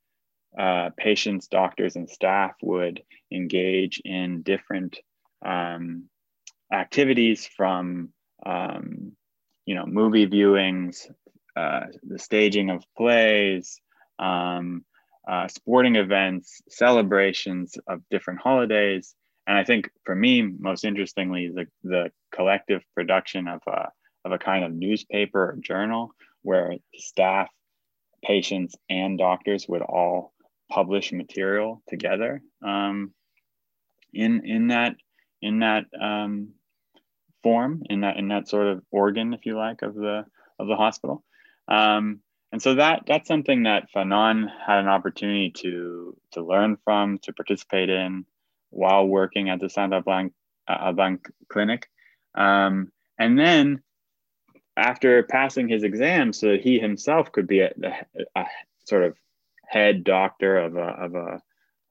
uh, 0.58 0.90
patients 0.98 1.48
doctors 1.48 1.96
and 1.96 2.10
staff 2.10 2.54
would 2.62 3.02
engage 3.32 4.02
in 4.04 4.42
different 4.42 5.00
um, 5.46 6.10
activities 6.72 7.48
from 7.48 8.10
um, 8.46 9.14
you 9.66 9.76
know 9.76 9.86
movie 9.86 10.28
viewings 10.28 11.10
uh, 11.56 11.82
the 12.04 12.20
staging 12.20 12.70
of 12.70 12.84
plays 12.96 13.82
um, 14.20 14.86
uh, 15.28 15.48
sporting 15.48 15.96
events, 15.96 16.62
celebrations 16.70 17.78
of 17.88 18.02
different 18.10 18.40
holidays. 18.40 19.16
And 19.48 19.58
I 19.58 19.64
think 19.64 19.90
for 20.06 20.16
me, 20.16 20.42
most 20.42 20.86
interestingly, 20.86 21.50
the, 21.54 21.66
the 21.84 22.12
collective 22.34 22.82
production 22.96 23.48
of 23.48 23.62
a, 23.68 23.90
of 24.24 24.32
a 24.32 24.38
kind 24.38 24.64
of 24.64 24.74
newspaper 24.74 25.52
or 25.52 25.58
journal 25.60 26.12
where 26.44 26.76
staff, 26.96 27.50
patients, 28.24 28.76
and 28.90 29.18
doctors 29.18 29.68
would 29.68 29.82
all 29.82 30.34
publish 30.72 31.12
material 31.12 31.82
together 31.90 32.42
um, 32.64 33.14
in, 34.14 34.46
in 34.46 34.68
that, 34.68 34.96
in 35.42 35.60
that 35.60 35.86
um, 36.00 36.50
form, 37.44 37.84
in 37.90 38.02
that, 38.02 38.18
in 38.18 38.28
that 38.30 38.48
sort 38.48 38.68
of 38.68 38.84
organ, 38.92 39.34
if 39.34 39.46
you 39.46 39.58
like, 39.58 39.82
of 39.82 39.96
the, 39.96 40.26
of 40.60 40.68
the 40.68 40.76
hospital. 40.76 41.24
Um, 41.68 42.22
and 42.52 42.62
so 42.62 42.76
that 42.76 43.04
that's 43.08 43.28
something 43.28 43.64
that 43.64 43.88
Fanon 43.96 44.48
had 44.66 44.80
an 44.80 44.90
opportunity 44.90 45.52
to 45.58 46.18
to 46.32 46.44
learn 46.44 46.78
from, 46.84 47.18
to 47.20 47.34
participate 47.34 47.90
in 47.90 48.26
while 48.70 49.08
working 49.08 49.50
at 49.50 49.60
the 49.60 49.70
Saint 49.70 49.94
Alban, 49.94 50.32
uh, 50.68 51.16
Clinic. 51.50 51.90
Um, 52.36 52.92
and 53.18 53.40
then 53.40 53.82
after 54.76 55.24
passing 55.24 55.68
his 55.68 55.84
exam 55.84 56.34
so 56.34 56.50
that 56.50 56.62
he 56.62 56.80
himself 56.80 57.32
could 57.32 57.48
be 57.48 57.62
a, 57.62 57.72
a, 57.84 58.42
a 58.42 58.46
sort 58.86 59.04
of 59.04 59.18
head 59.68 60.04
doctor 60.04 60.58
of 60.58 60.76
a, 60.76 60.80
of 60.80 61.16
a, 61.16 61.42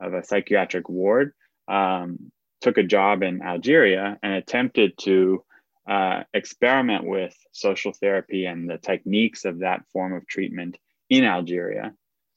of 0.01 0.15
a 0.15 0.25
psychiatric 0.25 0.89
ward, 0.89 1.33
um, 1.69 2.33
took 2.61 2.79
a 2.79 2.83
job 2.83 3.23
in 3.23 3.43
Algeria 3.43 4.19
and 4.23 4.35
attempted 4.35 4.97
to 4.99 5.45
uh, 5.89 6.23
experiment 6.35 7.05
with 7.05 7.35
social 7.53 7.93
therapy 7.93 8.47
and 8.47 8.69
the 8.69 8.79
techniques 8.79 9.45
of 9.45 9.61
that 9.61 9.83
form 9.93 10.13
of 10.13 10.27
treatment 10.27 10.79
in 11.09 11.25
Algeria. 11.25 11.95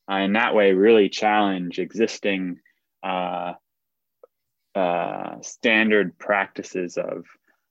Uh, 0.10 0.16
in 0.16 0.34
that 0.34 0.56
way, 0.56 0.74
really 0.74 1.10
challenge 1.10 1.80
existing 1.80 2.60
uh, 3.04 3.54
uh 4.76 5.40
standard 5.42 6.18
practices 6.18 6.98
of, 6.98 7.26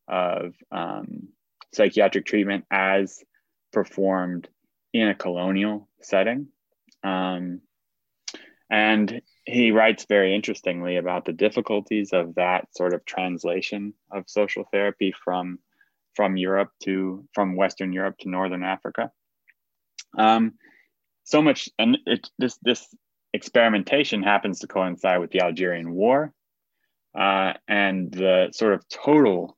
of 0.07 0.55
um, 0.71 1.29
psychiatric 1.73 2.25
treatment 2.25 2.65
as 2.71 3.25
performed 3.73 4.49
in 4.93 5.09
a 5.09 5.15
colonial 5.15 5.89
setting. 6.01 6.49
Um, 7.03 7.61
and 8.71 9.21
he 9.45 9.73
writes 9.73 10.07
very 10.09 10.35
interestingly 10.35 10.97
about 10.97 11.25
the 11.25 11.33
difficulties 11.33 12.13
of 12.13 12.35
that 12.37 12.69
sort 12.77 12.95
of 12.95 13.05
translation 13.05 13.93
of 14.11 14.29
social 14.29 14.65
therapy 14.73 15.13
from 15.25 15.59
from 16.15 16.37
Europe 16.37 16.71
to 16.85 17.27
from 17.35 17.57
Western 17.57 17.93
Europe 17.93 18.19
to 18.19 18.29
Northern 18.29 18.63
Africa. 18.63 19.11
Um, 20.17 20.55
so 21.25 21.43
much, 21.43 21.69
and 21.79 21.99
it, 22.07 22.29
this 22.39 22.59
this 22.63 22.87
experimentation 23.33 24.23
happens 24.23 24.61
to 24.61 24.67
coincide 24.67 25.21
with 25.21 25.31
the 25.31 25.41
Algerian 25.43 25.93
War, 25.93 26.33
uh, 27.19 27.55
and 27.67 28.13
the 28.13 28.51
sort 28.53 28.75
of 28.75 28.89
total 28.89 29.57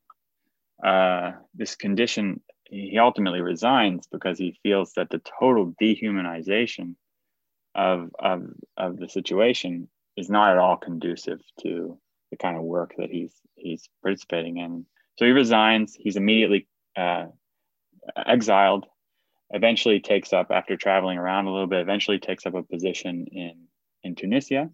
uh, 0.83 1.33
this 1.55 1.75
condition. 1.77 2.41
He 2.71 2.99
ultimately 2.99 3.41
resigns 3.41 4.07
because 4.11 4.39
he 4.39 4.59
feels 4.63 4.95
that 4.95 5.11
the 5.11 5.21
total 5.39 5.75
dehumanization 5.81 6.95
of 7.75 8.11
of 8.19 8.47
of 8.77 8.97
the 8.99 9.09
situation 9.09 9.89
is 10.17 10.31
not 10.31 10.53
at 10.53 10.59
all 10.59 10.77
conducive 10.77 11.41
to 11.61 11.99
the 12.31 12.37
kind 12.37 12.57
of 12.57 12.63
work 12.63 12.95
that 12.99 13.11
he's 13.11 13.33
he's 13.57 13.89
participating 14.03 14.59
in 14.59 14.87
so 15.17 15.25
he 15.25 15.31
resigns. 15.31 15.97
He's 15.99 16.17
immediately 16.17 16.67
uh, 16.97 17.27
exiled. 18.27 18.87
Eventually 19.51 20.01
takes 20.01 20.33
up 20.33 20.49
after 20.51 20.77
traveling 20.77 21.19
around 21.19 21.47
a 21.47 21.53
little 21.53 21.67
bit. 21.67 21.81
Eventually 21.81 22.19
takes 22.19 22.47
up 22.47 22.55
a 22.55 22.63
position 22.63 23.27
in 23.31 23.67
in 24.03 24.15
Tunisia, 24.15 24.71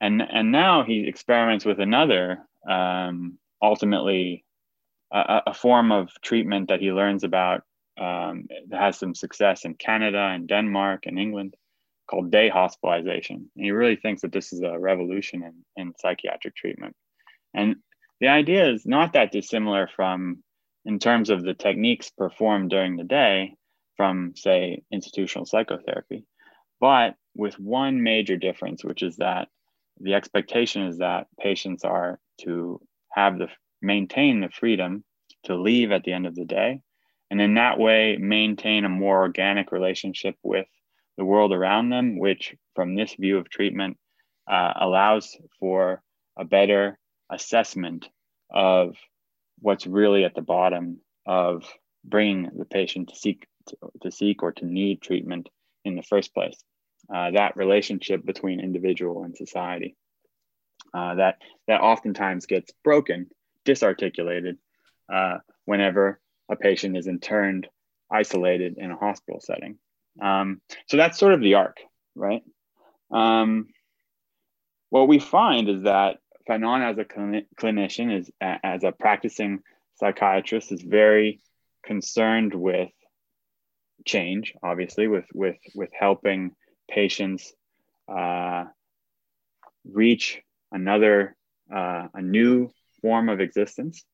and 0.00 0.22
and 0.22 0.52
now 0.52 0.84
he 0.84 1.06
experiments 1.08 1.64
with 1.64 1.80
another. 1.80 2.40
Um, 2.68 3.38
ultimately, 3.62 4.44
a, 5.12 5.42
a, 5.46 5.54
form 5.54 5.90
of 5.90 6.10
treatment 6.20 6.68
that 6.68 6.80
he 6.80 6.92
learns 6.92 7.24
about 7.24 7.62
um, 7.98 8.48
that 8.68 8.80
has 8.80 8.98
some 8.98 9.14
success 9.14 9.64
in 9.64 9.74
Canada 9.74 10.18
and 10.18 10.46
Denmark 10.46 11.06
and 11.06 11.18
England 11.18 11.54
called 12.08 12.30
day 12.30 12.48
hospitalization. 12.48 13.50
And 13.54 13.64
he 13.64 13.70
really 13.70 13.96
thinks 13.96 14.22
that 14.22 14.32
this 14.32 14.52
is 14.52 14.62
a 14.62 14.78
revolution 14.78 15.42
in, 15.42 15.54
in 15.76 15.92
psychiatric 15.98 16.56
treatment. 16.56 16.94
And 17.54 17.76
the 18.20 18.28
idea 18.28 18.70
is 18.70 18.86
not 18.86 19.12
that 19.12 19.32
dissimilar 19.32 19.88
from, 19.94 20.42
in 20.84 20.98
terms 20.98 21.30
of 21.30 21.42
the 21.42 21.54
techniques 21.54 22.10
performed 22.10 22.70
during 22.70 22.96
the 22.96 23.04
day, 23.04 23.54
from, 23.96 24.32
say, 24.36 24.82
institutional 24.92 25.46
psychotherapy, 25.46 26.24
but 26.80 27.14
with 27.34 27.58
one 27.58 28.02
major 28.02 28.36
difference, 28.36 28.84
which 28.84 29.02
is 29.02 29.16
that 29.16 29.48
the 30.00 30.14
expectation 30.14 30.82
is 30.82 30.98
that 30.98 31.26
patients 31.40 31.84
are 31.84 32.20
to 32.42 32.80
have 33.10 33.38
the 33.38 33.48
maintain 33.82 34.40
the 34.40 34.48
freedom 34.48 35.04
to 35.44 35.56
leave 35.56 35.92
at 35.92 36.04
the 36.04 36.12
end 36.12 36.26
of 36.26 36.34
the 36.34 36.44
day 36.44 36.80
and 37.30 37.40
in 37.40 37.54
that 37.54 37.78
way 37.78 38.16
maintain 38.16 38.84
a 38.84 38.88
more 38.88 39.20
organic 39.20 39.72
relationship 39.72 40.36
with 40.42 40.66
the 41.18 41.24
world 41.24 41.52
around 41.52 41.90
them 41.90 42.18
which 42.18 42.54
from 42.74 42.94
this 42.94 43.14
view 43.14 43.36
of 43.36 43.50
treatment 43.50 43.98
uh, 44.50 44.72
allows 44.76 45.36
for 45.60 46.02
a 46.38 46.44
better 46.44 46.98
assessment 47.30 48.08
of 48.50 48.96
what's 49.58 49.86
really 49.86 50.24
at 50.24 50.34
the 50.34 50.40
bottom 50.40 50.98
of 51.26 51.64
bringing 52.04 52.48
the 52.56 52.64
patient 52.64 53.10
to 53.10 53.16
seek 53.16 53.46
to, 53.66 53.76
to 54.00 54.10
seek 54.10 54.42
or 54.42 54.52
to 54.52 54.64
need 54.64 55.02
treatment 55.02 55.50
in 55.84 55.94
the 55.94 56.02
first 56.02 56.32
place. 56.32 56.56
Uh, 57.14 57.32
that 57.32 57.56
relationship 57.56 58.24
between 58.24 58.60
individual 58.60 59.24
and 59.24 59.36
society 59.36 59.94
uh, 60.94 61.14
that 61.16 61.38
that 61.66 61.80
oftentimes 61.80 62.46
gets 62.46 62.72
broken, 62.84 63.28
disarticulated 63.64 64.58
uh, 65.12 65.38
whenever 65.64 66.20
a 66.48 66.56
patient 66.56 66.96
is 66.96 67.06
interned, 67.06 67.68
isolated 68.10 68.78
in 68.78 68.90
a 68.90 68.96
hospital 68.96 69.40
setting. 69.40 69.78
Um, 70.20 70.60
so 70.86 70.96
that's 70.96 71.18
sort 71.18 71.34
of 71.34 71.40
the 71.40 71.54
arc, 71.54 71.78
right? 72.14 72.42
Um, 73.10 73.68
what 74.90 75.08
we 75.08 75.18
find 75.18 75.68
is 75.68 75.82
that 75.82 76.18
Fanon, 76.48 76.82
as 76.82 76.98
a 76.98 77.04
clinician, 77.04 78.18
is 78.18 78.30
as 78.40 78.84
a 78.84 78.92
practicing 78.92 79.60
psychiatrist, 79.96 80.72
is 80.72 80.82
very 80.82 81.40
concerned 81.84 82.54
with 82.54 82.90
change. 84.06 84.54
Obviously, 84.62 85.08
with 85.08 85.26
with 85.34 85.58
with 85.74 85.90
helping 85.98 86.52
patients 86.90 87.52
uh, 88.08 88.64
reach 89.84 90.40
another 90.72 91.36
uh, 91.74 92.08
a 92.14 92.22
new 92.22 92.70
form 93.02 93.28
of 93.28 93.40
existence, 93.40 94.04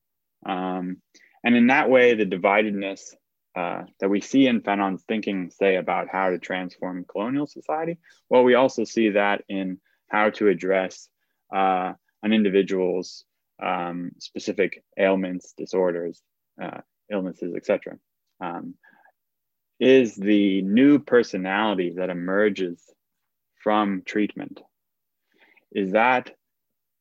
um, 0.45 1.01
and 1.45 1.55
in 1.55 1.69
that 1.69 1.89
way, 1.89 2.15
the 2.15 2.27
dividedness 2.27 3.15
uh, 3.57 3.83
that 4.01 4.09
we 4.09 4.21
see 4.21 4.47
in 4.47 4.61
Fanon's 4.61 5.05
thinking, 5.05 5.51
say 5.51 5.77
about 5.77 6.09
how 6.09 6.31
to 6.31 6.39
transform 6.39 7.05
colonial 7.05 7.47
society, 7.47 7.99
well, 8.29 8.43
we 8.43 8.55
also 8.55 8.85
see 8.85 9.11
that 9.11 9.45
in 9.49 9.79
how 10.09 10.31
to 10.31 10.49
address 10.49 11.09
uh, 11.55 11.93
an 12.23 12.33
individual's 12.33 13.25
um, 13.63 14.11
specific 14.19 14.83
ailments, 14.99 15.55
disorders, 15.57 16.21
uh, 16.61 16.81
illnesses, 17.11 17.55
etc. 17.55 17.99
Um, 18.41 18.75
is 19.79 20.15
the 20.15 20.63
new 20.63 20.99
personality 20.99 21.95
that 21.97 22.11
emerges 22.11 22.81
from 23.63 24.03
treatment. 24.05 24.61
Is 25.73 25.93
that 25.93 26.31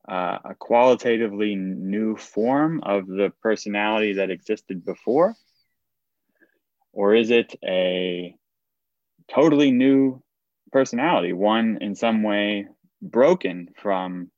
uh, 0.07 0.39
a 0.45 0.55
qualitatively 0.55 1.55
new 1.55 2.15
form 2.15 2.81
of 2.83 3.07
the 3.07 3.31
personality 3.41 4.13
that 4.13 4.31
existed 4.31 4.83
before? 4.85 5.35
Or 6.93 7.15
is 7.15 7.31
it 7.31 7.55
a 7.63 8.35
totally 9.27 9.71
new 9.71 10.21
personality, 10.71 11.33
one 11.33 11.79
in 11.81 11.95
some 11.95 12.23
way 12.23 12.67
broken 13.01 13.69
from 13.75 14.31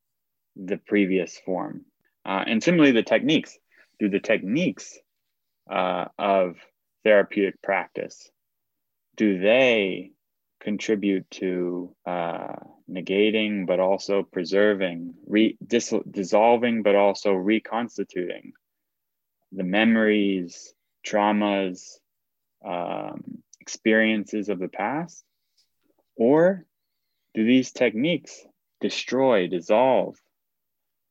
the 0.55 0.77
previous 0.77 1.37
form. 1.39 1.85
Uh, 2.25 2.43
and 2.47 2.63
similarly, 2.63 2.91
the 2.91 3.03
techniques. 3.03 3.57
Do 3.99 4.09
the 4.09 4.19
techniques 4.19 4.97
uh, 5.69 6.05
of 6.17 6.57
therapeutic 7.03 7.61
practice 7.61 8.29
do 9.15 9.39
they 9.39 10.11
contribute 10.59 11.29
to 11.31 11.95
uh, 12.05 12.55
negating 12.89 13.67
but 13.67 13.79
also 13.79 14.23
preserving, 14.23 15.13
re- 15.27 15.57
dis- 15.65 15.93
dissolving 16.09 16.83
but 16.83 16.95
also 16.95 17.31
reconstituting 17.31 18.53
the 19.51 19.63
memories, 19.63 20.73
traumas, 21.05 21.99
um, 22.65 23.43
experiences 23.59 24.49
of 24.49 24.59
the 24.59 24.67
past? 24.67 25.23
Or 26.15 26.65
do 27.33 27.45
these 27.45 27.71
techniques 27.71 28.45
destroy, 28.81 29.47
dissolve 29.47 30.15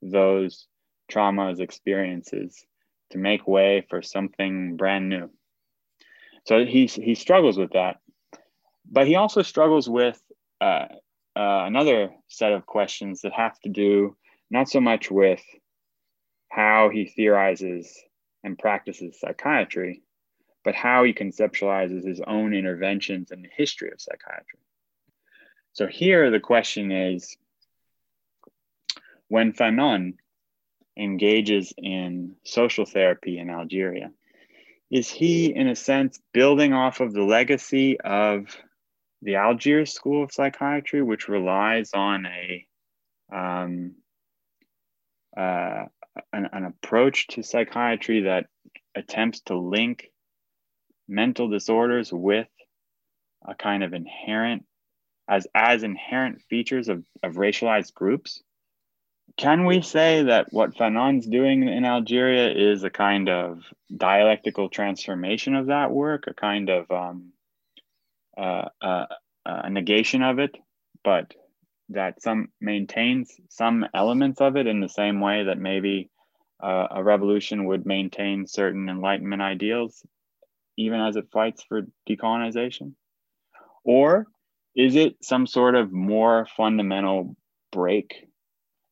those 0.01 0.67
traumas, 1.11 1.59
experiences 1.59 2.65
to 3.11 3.17
make 3.17 3.47
way 3.47 3.85
for 3.89 4.01
something 4.01 4.75
brand 4.75 5.09
new? 5.09 5.29
So 6.45 6.65
he, 6.65 6.85
he 6.87 7.15
struggles 7.15 7.57
with 7.57 7.73
that. 7.73 7.97
But 8.89 9.07
he 9.07 9.15
also 9.15 9.41
struggles 9.41 9.89
with 9.89 10.21
uh, 10.61 10.87
uh, 11.35 11.65
another 11.65 12.11
set 12.27 12.53
of 12.53 12.65
questions 12.65 13.21
that 13.21 13.33
have 13.33 13.59
to 13.61 13.69
do 13.69 14.15
not 14.51 14.69
so 14.69 14.79
much 14.79 15.09
with 15.09 15.43
how 16.49 16.89
he 16.89 17.05
theorizes 17.05 18.01
and 18.43 18.57
practices 18.57 19.19
psychiatry, 19.19 20.03
but 20.65 20.73
how 20.73 21.03
he 21.03 21.13
conceptualizes 21.13 22.05
his 22.05 22.19
own 22.19 22.53
interventions 22.53 23.31
in 23.31 23.43
the 23.43 23.49
history 23.55 23.91
of 23.91 24.01
psychiatry. 24.01 24.59
So 25.73 25.85
here 25.85 26.31
the 26.31 26.39
question 26.39 26.91
is 26.91 27.37
when 29.27 29.53
Fanon 29.53 30.15
engages 30.97 31.71
in 31.77 32.35
social 32.43 32.85
therapy 32.85 33.37
in 33.37 33.49
Algeria, 33.49 34.11
is 34.89 35.09
he, 35.09 35.53
in 35.53 35.67
a 35.67 35.75
sense, 35.75 36.19
building 36.33 36.73
off 36.73 36.99
of 36.99 37.13
the 37.13 37.23
legacy 37.23 37.99
of 37.99 38.57
the 39.21 39.35
Algiers 39.35 39.93
School 39.93 40.23
of 40.23 40.31
Psychiatry, 40.31 41.01
which 41.01 41.27
relies 41.27 41.91
on 41.93 42.25
a 42.25 42.65
um, 43.31 43.95
uh, 45.35 45.85
an, 46.31 46.49
an 46.53 46.65
approach 46.65 47.27
to 47.27 47.43
psychiatry 47.43 48.21
that 48.21 48.45
attempts 48.95 49.41
to 49.41 49.57
link 49.57 50.09
mental 51.07 51.49
disorders 51.49 52.11
with 52.11 52.47
a 53.45 53.55
kind 53.55 53.83
of 53.83 53.93
inherent 53.93 54.65
as 55.27 55.47
as 55.53 55.83
inherent 55.83 56.41
features 56.43 56.89
of, 56.89 57.03
of 57.23 57.33
racialized 57.33 57.93
groups. 57.93 58.41
Can 59.37 59.65
we 59.65 59.81
say 59.81 60.23
that 60.23 60.53
what 60.53 60.77
Fanon's 60.77 61.27
doing 61.27 61.67
in 61.67 61.83
Algeria 61.83 62.53
is 62.53 62.83
a 62.83 62.89
kind 62.89 63.27
of 63.27 63.63
dialectical 63.95 64.69
transformation 64.69 65.55
of 65.55 65.67
that 65.67 65.91
work, 65.91 66.25
a 66.27 66.33
kind 66.33 66.69
of 66.69 66.89
um, 66.91 67.33
uh, 68.37 68.69
uh, 68.81 69.05
a 69.45 69.69
negation 69.69 70.21
of 70.21 70.39
it, 70.39 70.55
but 71.03 71.33
that 71.89 72.21
some 72.21 72.49
maintains 72.61 73.31
some 73.49 73.85
elements 73.93 74.41
of 74.41 74.57
it 74.57 74.67
in 74.67 74.79
the 74.79 74.89
same 74.89 75.19
way 75.19 75.43
that 75.43 75.57
maybe 75.57 76.09
uh, 76.61 76.87
a 76.91 77.03
revolution 77.03 77.65
would 77.65 77.85
maintain 77.85 78.47
certain 78.47 78.89
Enlightenment 78.89 79.41
ideals, 79.41 80.05
even 80.77 80.99
as 80.99 81.15
it 81.15 81.31
fights 81.31 81.63
for 81.63 81.87
decolonization? 82.09 82.93
Or 83.83 84.27
is 84.75 84.95
it 84.95 85.17
some 85.21 85.47
sort 85.47 85.75
of 85.75 85.91
more 85.91 86.47
fundamental 86.57 87.35
break 87.71 88.27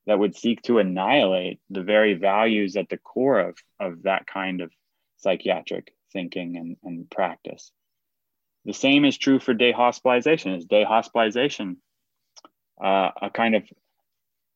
that 0.06 0.20
would 0.20 0.36
seek 0.36 0.62
to 0.64 0.80
annihilate 0.80 1.60
the 1.70 1.84
very 1.84 2.14
values 2.14 2.76
at 2.76 2.90
the 2.90 2.98
core 2.98 3.40
of, 3.40 3.58
of 3.80 4.04
that 4.04 4.28
kind 4.28 4.62
of 4.62 4.72
psychiatric 5.18 5.94
thinking 6.12 6.58
and, 6.58 6.78
and 6.84 7.10
practice. 7.10 7.72
The 8.66 8.74
same 8.74 9.06
is 9.06 9.18
true 9.18 9.40
for 9.40 9.54
day 9.54 9.72
hospitalization. 9.72 10.54
Is 10.54 10.66
day 10.66 10.84
hospitalization 10.84 11.78
uh, 12.82 13.12
a 13.22 13.30
kind 13.30 13.56
of 13.56 13.64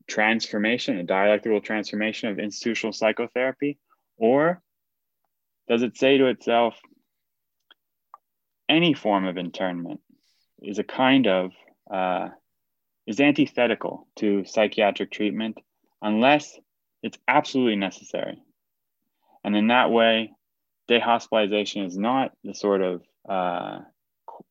transformation, 0.07 0.97
a 0.97 1.03
dialectical 1.03 1.61
transformation 1.61 2.29
of 2.29 2.39
institutional 2.39 2.93
psychotherapy? 2.93 3.79
Or 4.17 4.61
does 5.67 5.83
it 5.83 5.97
say 5.97 6.17
to 6.17 6.27
itself, 6.27 6.75
any 8.69 8.93
form 8.93 9.25
of 9.25 9.37
internment 9.37 10.01
is 10.61 10.79
a 10.79 10.83
kind 10.83 11.27
of 11.27 11.51
uh, 11.91 12.29
is 13.05 13.19
antithetical 13.19 14.07
to 14.17 14.43
psychiatric 14.45 15.11
treatment 15.11 15.57
unless 16.01 16.57
it's 17.01 17.17
absolutely 17.27 17.77
necessary. 17.77 18.41
And 19.43 19.55
in 19.55 19.67
that 19.67 19.91
way, 19.91 20.33
day 20.87 20.99
hospitalization 20.99 21.83
is 21.83 21.97
not 21.97 22.31
the 22.43 22.53
sort 22.53 22.81
of 22.81 23.01
uh, 23.29 23.79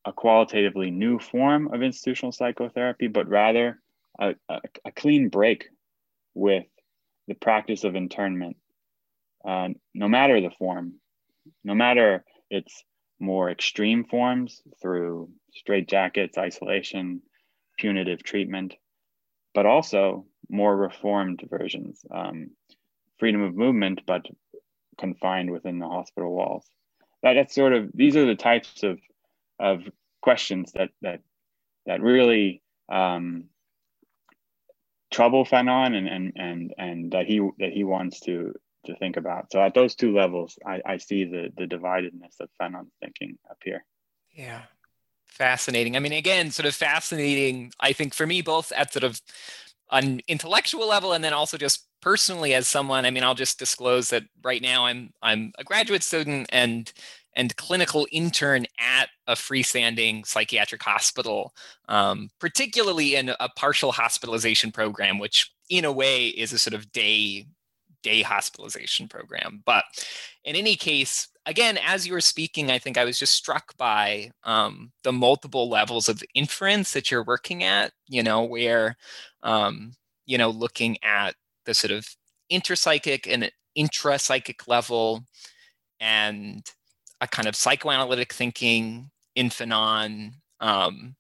a 0.05 0.13
qualitatively 0.13 0.91
new 0.91 1.19
form 1.19 1.73
of 1.73 1.83
institutional 1.83 2.33
psychotherapy, 2.33 3.09
but 3.09 3.29
rather 3.29 3.81
a, 4.19 4.35
a, 4.49 4.61
a 4.87 4.93
clean 4.93 5.29
break 5.29 5.67
with 6.35 6.65
the 7.29 7.35
practice 7.35 7.85
of 7.85 7.97
internment, 7.97 8.57
uh, 9.47 9.69
no 9.95 10.09
matter 10.09 10.41
the 10.41 10.51
form, 10.51 10.95
no 11.65 11.75
matter 11.75 12.25
its 12.51 12.85
more 13.19 13.51
extreme 13.51 14.05
forms 14.05 14.63
through 14.81 15.31
straitjackets, 15.57 16.39
isolation, 16.39 17.23
punitive 17.79 18.23
treatment, 18.23 18.75
but 19.55 19.67
also 19.67 20.27
more 20.49 20.77
reformed 20.77 21.43
versions, 21.49 22.05
um, 22.11 22.51
freedom 23.19 23.43
of 23.43 23.55
movement, 23.55 24.03
but 24.07 24.27
confined 24.99 25.51
within 25.51 25.79
the 25.79 25.89
hospital 25.89 26.35
walls. 26.35 26.67
That, 27.23 27.35
that's 27.35 27.55
sort 27.55 27.73
of 27.73 27.91
these 27.95 28.17
are 28.17 28.27
the 28.27 28.35
types 28.35 28.83
of 28.83 28.99
of 29.59 29.83
questions 30.21 30.73
that 30.73 30.91
that 31.03 31.21
that 31.87 32.03
really 32.03 32.63
um, 32.89 33.45
trouble 35.11 35.45
Fanon 35.45 35.95
and 35.95 36.09
and 36.09 36.33
and 36.37 36.75
and 36.77 37.13
that 37.13 37.27
he 37.27 37.41
that 37.59 37.73
he 37.73 37.85
wants 37.85 38.21
to 38.21 38.55
to 38.87 38.97
think 38.97 39.17
about. 39.17 39.53
So 39.53 39.61
at 39.61 39.75
those 39.75 39.95
two 39.95 40.15
levels, 40.15 40.59
I, 40.67 40.81
I 40.85 40.97
see 40.97 41.25
the 41.25 41.53
the 41.57 41.67
dividedness 41.67 42.41
of 42.41 42.49
Fanon's 42.61 42.93
thinking 43.01 43.39
appear. 43.51 43.85
Yeah, 44.33 44.63
fascinating. 45.27 45.97
I 45.97 46.01
mean, 46.01 46.13
again, 46.13 46.51
sort 46.51 46.67
of 46.67 46.75
fascinating, 46.75 47.73
I 47.81 47.93
think 47.93 48.15
for 48.15 48.27
me, 48.27 48.43
both 48.43 48.73
at 48.73 48.93
sort 48.93 49.05
of 49.05 49.21
an 49.91 50.21
intellectual 50.27 50.89
level 50.89 51.13
and 51.13 51.23
then 51.23 51.33
also 51.33 51.57
just 51.57 51.87
personally 52.01 52.55
as 52.55 52.67
someone, 52.67 53.07
I 53.07 53.11
mean, 53.11 53.23
I'll 53.23 53.35
just 53.35 53.59
disclose 53.59 54.11
that 54.11 54.25
right 54.43 54.63
now 54.63 54.87
I'm 54.87 55.11
I'm 55.23 55.53
a 55.59 55.65
graduate 55.65 56.03
student 56.03 56.49
and 56.51 56.93
and 57.35 57.55
clinical 57.57 58.07
intern 58.11 58.65
at 58.79 59.11
a 59.27 59.35
freestanding 59.35 60.27
psychiatric 60.27 60.83
hospital, 60.83 61.55
um, 61.89 62.31
particularly 62.41 63.15
in 63.15 63.31
a 63.39 63.49
partial 63.51 63.93
hospitalization 63.93 64.73
program, 64.73 65.19
which 65.19 65.53
in 65.69 65.85
a 65.85 65.93
way 65.93 66.29
is 66.29 66.53
a 66.53 66.59
sort 66.59 66.73
of 66.75 66.91
day 66.93 67.47
day 68.07 68.23
hospitalization 68.23 69.09
program. 69.09 69.63
But 69.67 69.85
in 70.45 70.55
any 70.55 70.77
case, 70.77 71.29
again, 71.45 71.79
as 71.85 72.07
you 72.07 72.13
were 72.13 72.21
speaking, 72.21 72.71
I 72.71 72.79
think 72.79 72.97
I 72.97 73.05
was 73.05 73.19
just 73.19 73.35
struck 73.35 73.77
by 73.77 74.31
um, 74.45 74.93
the 75.03 75.13
multiple 75.13 75.69
levels 75.69 76.09
of 76.09 76.23
inference 76.35 76.93
that 76.93 77.11
you're 77.11 77.25
working 77.25 77.65
at, 77.65 77.93
you 78.09 78.23
know, 78.23 78.45
where, 78.45 78.97
um, 79.43 79.93
you 80.25 80.39
know, 80.39 80.51
looking 80.51 80.99
at 81.03 81.35
the 81.65 81.75
sort 81.75 81.91
of 81.91 82.07
interpsychic 82.51 83.27
and 83.27 83.51
intrapsychic 83.77 84.69
level 84.69 85.25
and 85.99 86.71
a 87.21 87.27
kind 87.27 87.49
of 87.49 87.57
psychoanalytic 87.57 88.33
thinking 88.33 89.11
in 89.35 89.51
Fanon, 89.51 90.33
um, 90.61 91.17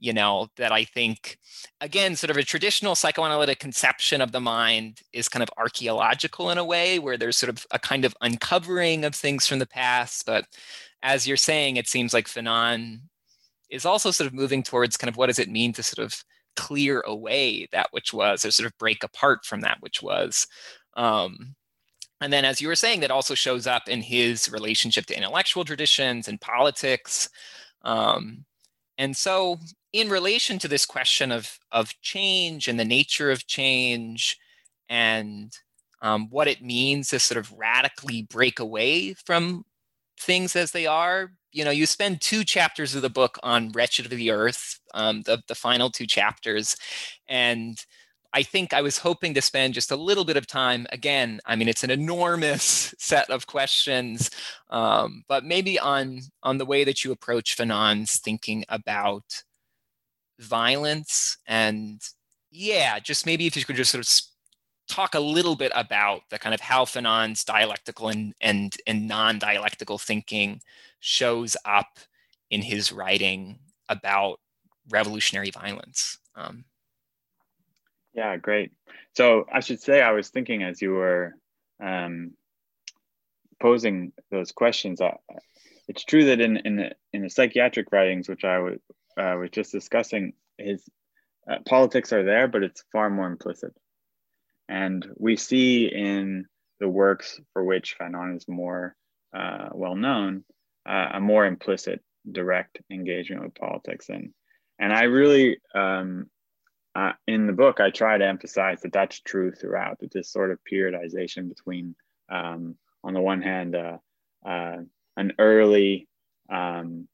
you 0.00 0.12
know, 0.12 0.48
that 0.56 0.72
I 0.72 0.84
think, 0.84 1.38
again, 1.80 2.16
sort 2.16 2.30
of 2.30 2.36
a 2.38 2.42
traditional 2.42 2.94
psychoanalytic 2.94 3.60
conception 3.60 4.20
of 4.20 4.32
the 4.32 4.40
mind 4.40 5.00
is 5.12 5.28
kind 5.28 5.42
of 5.42 5.50
archaeological 5.58 6.50
in 6.50 6.58
a 6.58 6.64
way, 6.64 6.98
where 6.98 7.18
there's 7.18 7.36
sort 7.36 7.50
of 7.50 7.66
a 7.70 7.78
kind 7.78 8.04
of 8.04 8.16
uncovering 8.22 9.04
of 9.04 9.14
things 9.14 9.46
from 9.46 9.58
the 9.58 9.66
past. 9.66 10.24
But 10.26 10.46
as 11.02 11.26
you're 11.28 11.36
saying, 11.36 11.76
it 11.76 11.86
seems 11.86 12.14
like 12.14 12.26
Fanon 12.26 13.00
is 13.68 13.84
also 13.84 14.10
sort 14.10 14.26
of 14.26 14.34
moving 14.34 14.62
towards 14.62 14.96
kind 14.96 15.10
of 15.10 15.16
what 15.16 15.26
does 15.26 15.38
it 15.38 15.50
mean 15.50 15.72
to 15.74 15.82
sort 15.82 16.04
of 16.04 16.24
clear 16.56 17.02
away 17.02 17.68
that 17.72 17.88
which 17.90 18.12
was, 18.12 18.44
or 18.44 18.50
sort 18.50 18.66
of 18.66 18.78
break 18.78 19.04
apart 19.04 19.44
from 19.44 19.60
that 19.60 19.78
which 19.80 20.02
was. 20.02 20.46
Um, 20.96 21.54
and 22.22 22.32
then, 22.32 22.44
as 22.44 22.60
you 22.60 22.68
were 22.68 22.74
saying, 22.74 23.00
that 23.00 23.10
also 23.10 23.34
shows 23.34 23.66
up 23.66 23.88
in 23.88 24.02
his 24.02 24.50
relationship 24.50 25.06
to 25.06 25.16
intellectual 25.16 25.64
traditions 25.64 26.28
and 26.28 26.40
politics. 26.40 27.28
Um, 27.82 28.44
and 28.98 29.16
so, 29.16 29.58
in 29.92 30.08
relation 30.08 30.58
to 30.58 30.68
this 30.68 30.86
question 30.86 31.32
of 31.32 31.58
of 31.72 32.00
change 32.00 32.68
and 32.68 32.78
the 32.78 32.84
nature 32.84 33.30
of 33.30 33.46
change 33.46 34.38
and 34.88 35.52
um, 36.02 36.28
what 36.30 36.48
it 36.48 36.62
means 36.62 37.08
to 37.08 37.18
sort 37.18 37.38
of 37.38 37.52
radically 37.52 38.22
break 38.22 38.58
away 38.58 39.14
from 39.14 39.64
things 40.18 40.54
as 40.54 40.72
they 40.72 40.86
are 40.86 41.32
you 41.52 41.64
know 41.64 41.70
you 41.70 41.86
spend 41.86 42.20
two 42.20 42.44
chapters 42.44 42.94
of 42.94 43.02
the 43.02 43.10
book 43.10 43.38
on 43.42 43.70
wretched 43.72 44.04
of 44.04 44.10
the 44.10 44.30
earth 44.30 44.78
um, 44.94 45.22
the, 45.22 45.42
the 45.48 45.54
final 45.54 45.90
two 45.90 46.06
chapters 46.06 46.76
and 47.28 47.84
I 48.32 48.44
think 48.44 48.72
I 48.72 48.80
was 48.80 48.98
hoping 48.98 49.34
to 49.34 49.42
spend 49.42 49.74
just 49.74 49.90
a 49.90 49.96
little 49.96 50.24
bit 50.24 50.36
of 50.36 50.46
time. 50.46 50.86
Again, 50.92 51.40
I 51.46 51.56
mean, 51.56 51.66
it's 51.66 51.82
an 51.82 51.90
enormous 51.90 52.94
set 52.98 53.28
of 53.28 53.48
questions, 53.48 54.30
um, 54.70 55.24
but 55.28 55.44
maybe 55.44 55.78
on 55.80 56.20
on 56.42 56.58
the 56.58 56.64
way 56.64 56.84
that 56.84 57.04
you 57.04 57.10
approach 57.10 57.56
Fanon's 57.56 58.20
thinking 58.20 58.64
about 58.68 59.42
violence 60.40 61.38
and 61.46 62.00
yeah, 62.50 62.98
just 62.98 63.26
maybe 63.26 63.46
if 63.46 63.56
you 63.56 63.64
could 63.64 63.76
just 63.76 63.92
sort 63.92 64.04
of 64.04 64.22
talk 64.88 65.14
a 65.14 65.20
little 65.20 65.54
bit 65.54 65.70
about 65.74 66.22
the 66.30 66.38
kind 66.38 66.54
of 66.54 66.60
how 66.60 66.84
Fanon's 66.84 67.44
dialectical 67.44 68.08
and 68.08 68.34
and 68.40 68.76
and 68.86 69.06
non-dialectical 69.06 69.98
thinking 69.98 70.60
shows 70.98 71.56
up 71.64 71.98
in 72.50 72.62
his 72.62 72.92
writing 72.92 73.58
about 73.88 74.40
revolutionary 74.90 75.50
violence. 75.50 76.18
Um, 76.34 76.64
yeah, 78.14 78.36
great. 78.36 78.72
So 79.14 79.46
I 79.52 79.60
should 79.60 79.80
say 79.80 80.02
I 80.02 80.12
was 80.12 80.28
thinking 80.28 80.64
as 80.64 80.82
you 80.82 80.92
were 80.92 81.34
um, 81.80 82.32
posing 83.60 84.12
those 84.30 84.50
questions. 84.50 85.00
It's 85.86 86.04
true 86.04 86.24
that 86.26 86.40
in 86.40 86.56
in 86.58 86.76
the, 86.76 86.90
in 87.12 87.22
the 87.22 87.30
psychiatric 87.30 87.92
writings, 87.92 88.28
which 88.28 88.44
I 88.44 88.58
was 88.58 88.78
uh, 89.16 89.36
was 89.38 89.50
just 89.50 89.72
discussing, 89.72 90.32
his 90.58 90.84
uh, 91.50 91.56
politics 91.66 92.12
are 92.12 92.24
there, 92.24 92.48
but 92.48 92.62
it's 92.62 92.84
far 92.92 93.10
more 93.10 93.26
implicit. 93.26 93.72
And 94.68 95.06
we 95.16 95.36
see 95.36 95.86
in 95.86 96.46
the 96.78 96.88
works 96.88 97.40
for 97.52 97.64
which 97.64 97.96
Fanon 97.98 98.36
is 98.36 98.46
more 98.48 98.94
uh, 99.34 99.68
well 99.72 99.96
known, 99.96 100.44
uh, 100.88 101.08
a 101.14 101.20
more 101.20 101.46
implicit, 101.46 102.02
direct 102.30 102.80
engagement 102.90 103.42
with 103.42 103.54
politics. 103.54 104.08
And 104.08 104.32
and 104.78 104.92
I 104.92 105.04
really 105.04 105.58
um, 105.74 106.30
uh, 106.94 107.12
in 107.26 107.46
the 107.46 107.52
book, 107.52 107.80
I 107.80 107.90
try 107.90 108.18
to 108.18 108.26
emphasize 108.26 108.80
that 108.82 108.92
that's 108.92 109.20
true 109.20 109.52
throughout. 109.52 109.98
That 110.00 110.12
this 110.12 110.32
sort 110.32 110.50
of 110.50 110.58
periodization 110.70 111.48
between, 111.48 111.94
um, 112.30 112.76
on 113.04 113.14
the 113.14 113.20
one 113.20 113.42
hand, 113.42 113.76
uh, 113.76 113.98
an 115.16 115.32
early 115.38 116.08
um, 116.50 117.08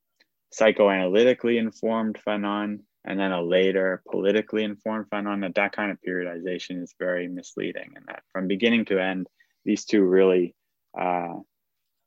psychoanalytically 0.59 1.59
informed 1.59 2.19
Fanon, 2.27 2.81
and 3.05 3.21
then 3.21 3.33
a 3.33 3.43
later 3.43 4.03
politically 4.11 4.65
informed 4.65 5.07
Fanon. 5.11 5.43
That 5.43 5.55
that 5.57 5.73
kind 5.73 5.91
of 5.91 5.99
periodization 6.07 6.83
is 6.83 6.95
very 6.99 7.29
misleading, 7.29 7.93
and 7.97 8.05
that 8.09 8.23
from 8.33 8.49
beginning 8.49 8.87
to 8.87 9.03
end, 9.03 9.27
these 9.65 9.85
two 9.85 10.03
really 10.03 10.55
uh, 10.99 11.35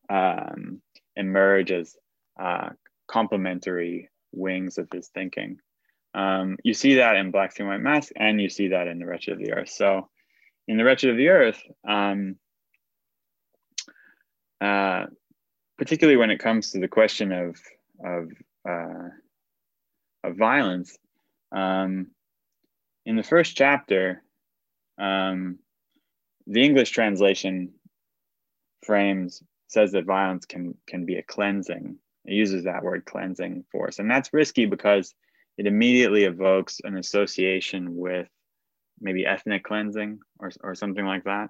um, 0.09 0.81
emerge 1.15 1.71
as 1.71 1.95
uh, 2.39 2.69
complementary 3.07 4.09
wings 4.31 4.77
of 4.77 4.89
his 4.91 5.09
thinking. 5.09 5.59
Um, 6.13 6.57
you 6.63 6.73
see 6.73 6.95
that 6.95 7.15
in 7.15 7.31
Black 7.31 7.51
Skin 7.51 7.67
White 7.67 7.81
Masks, 7.81 8.11
and 8.15 8.41
you 8.41 8.49
see 8.49 8.69
that 8.69 8.87
in 8.87 8.99
The 8.99 9.05
Wretched 9.05 9.33
of 9.33 9.39
the 9.39 9.53
Earth. 9.53 9.69
So, 9.69 10.09
in 10.67 10.77
The 10.77 10.83
Wretched 10.83 11.11
of 11.11 11.17
the 11.17 11.29
Earth, 11.29 11.61
um, 11.87 12.37
uh, 14.59 15.05
particularly 15.77 16.17
when 16.17 16.31
it 16.31 16.39
comes 16.39 16.71
to 16.71 16.79
the 16.79 16.87
question 16.87 17.31
of 17.31 17.57
of 18.03 18.29
uh, 18.67 19.09
of 20.23 20.35
violence, 20.35 20.97
um, 21.51 22.07
in 23.05 23.15
the 23.15 23.23
first 23.23 23.55
chapter, 23.55 24.21
um, 24.99 25.59
the 26.47 26.63
English 26.63 26.91
translation 26.91 27.73
frames 28.85 29.41
says 29.67 29.91
that 29.91 30.05
violence 30.05 30.45
can 30.45 30.75
can 30.87 31.05
be 31.05 31.15
a 31.15 31.23
cleansing. 31.23 31.97
It 32.25 32.33
uses 32.33 32.65
that 32.65 32.83
word 32.83 33.05
cleansing 33.05 33.65
force, 33.71 33.99
and 33.99 34.09
that's 34.09 34.33
risky 34.33 34.65
because 34.65 35.13
it 35.57 35.67
immediately 35.67 36.23
evokes 36.23 36.79
an 36.83 36.97
association 36.97 37.95
with 37.95 38.27
maybe 39.01 39.25
ethnic 39.25 39.63
cleansing 39.63 40.19
or, 40.39 40.51
or 40.61 40.75
something 40.75 41.05
like 41.05 41.23
that. 41.23 41.49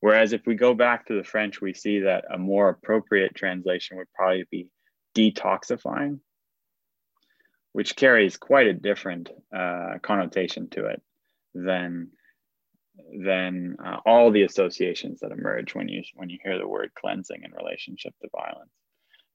Whereas 0.00 0.32
if 0.32 0.42
we 0.46 0.54
go 0.54 0.74
back 0.74 1.06
to 1.06 1.16
the 1.16 1.24
French, 1.24 1.60
we 1.60 1.72
see 1.72 2.00
that 2.00 2.24
a 2.32 2.38
more 2.38 2.68
appropriate 2.68 3.34
translation 3.34 3.96
would 3.96 4.12
probably 4.14 4.44
be 4.50 4.68
detoxifying, 5.14 6.20
which 7.72 7.96
carries 7.96 8.36
quite 8.36 8.66
a 8.66 8.72
different 8.74 9.30
uh, 9.54 9.94
connotation 10.02 10.68
to 10.70 10.86
it 10.86 11.02
than 11.54 12.10
than 13.24 13.76
uh, 13.84 13.96
all 14.06 14.30
the 14.30 14.42
associations 14.42 15.20
that 15.20 15.32
emerge 15.32 15.74
when 15.74 15.88
you 15.88 16.02
when 16.14 16.30
you 16.30 16.38
hear 16.42 16.58
the 16.58 16.68
word 16.68 16.90
cleansing 16.94 17.42
in 17.42 17.52
relationship 17.52 18.14
to 18.22 18.28
violence. 18.30 18.70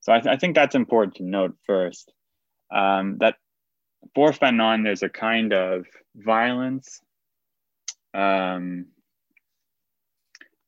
So 0.01 0.13
I, 0.13 0.19
th- 0.19 0.33
I 0.33 0.37
think 0.37 0.55
that's 0.55 0.75
important 0.75 1.15
to 1.15 1.23
note 1.23 1.55
first. 1.65 2.13
Um, 2.71 3.17
that 3.19 3.35
for 4.15 4.31
Fanon, 4.31 4.83
there's 4.83 5.03
a 5.03 5.09
kind 5.09 5.53
of 5.53 5.85
violence 6.15 7.01
um, 8.13 8.85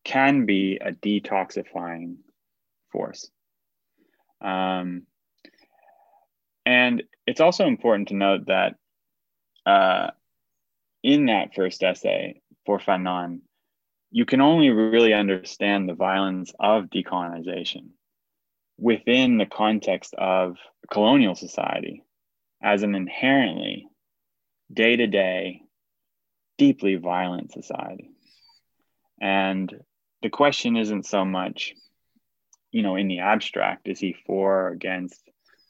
can 0.04 0.46
be 0.46 0.80
a 0.82 0.92
detoxifying 0.92 2.18
force. 2.92 3.30
Um, 4.42 5.04
and 6.66 7.04
it's 7.28 7.42
also 7.42 7.68
important 7.68 8.10
to 8.10 8.16
note 8.16 8.48
that 8.48 8.76
uh, 9.66 10.12
in 11.04 11.28
that 11.28 11.54
first 11.56 11.84
essay 11.84 12.42
for 12.66 12.80
Fanon, 12.80 13.42
you 14.12 14.26
can 14.26 14.42
only 14.42 14.70
really 14.70 15.14
understand 15.14 15.88
the 15.88 15.94
violence 15.94 16.54
of 16.60 16.86
decolonization 16.86 17.92
within 18.78 19.38
the 19.38 19.46
context 19.46 20.14
of 20.16 20.58
colonial 20.92 21.36
society 21.36 22.04
as 22.62 22.84
an 22.84 22.96
inherently 22.96 23.88
day 24.72 24.96
to 24.96 25.08
day, 25.08 25.62
deeply 26.58 26.96
violent 26.96 27.52
society. 27.52 28.12
And 29.20 29.74
the 30.22 30.30
question 30.30 30.76
isn't 30.76 31.06
so 31.06 31.24
much, 31.26 31.74
you 32.72 32.82
know, 32.82 32.96
in 32.96 33.08
the 33.08 33.20
abstract, 33.20 33.88
is 33.88 34.00
he 34.00 34.16
for 34.26 34.68
or 34.68 34.70
against 34.70 35.22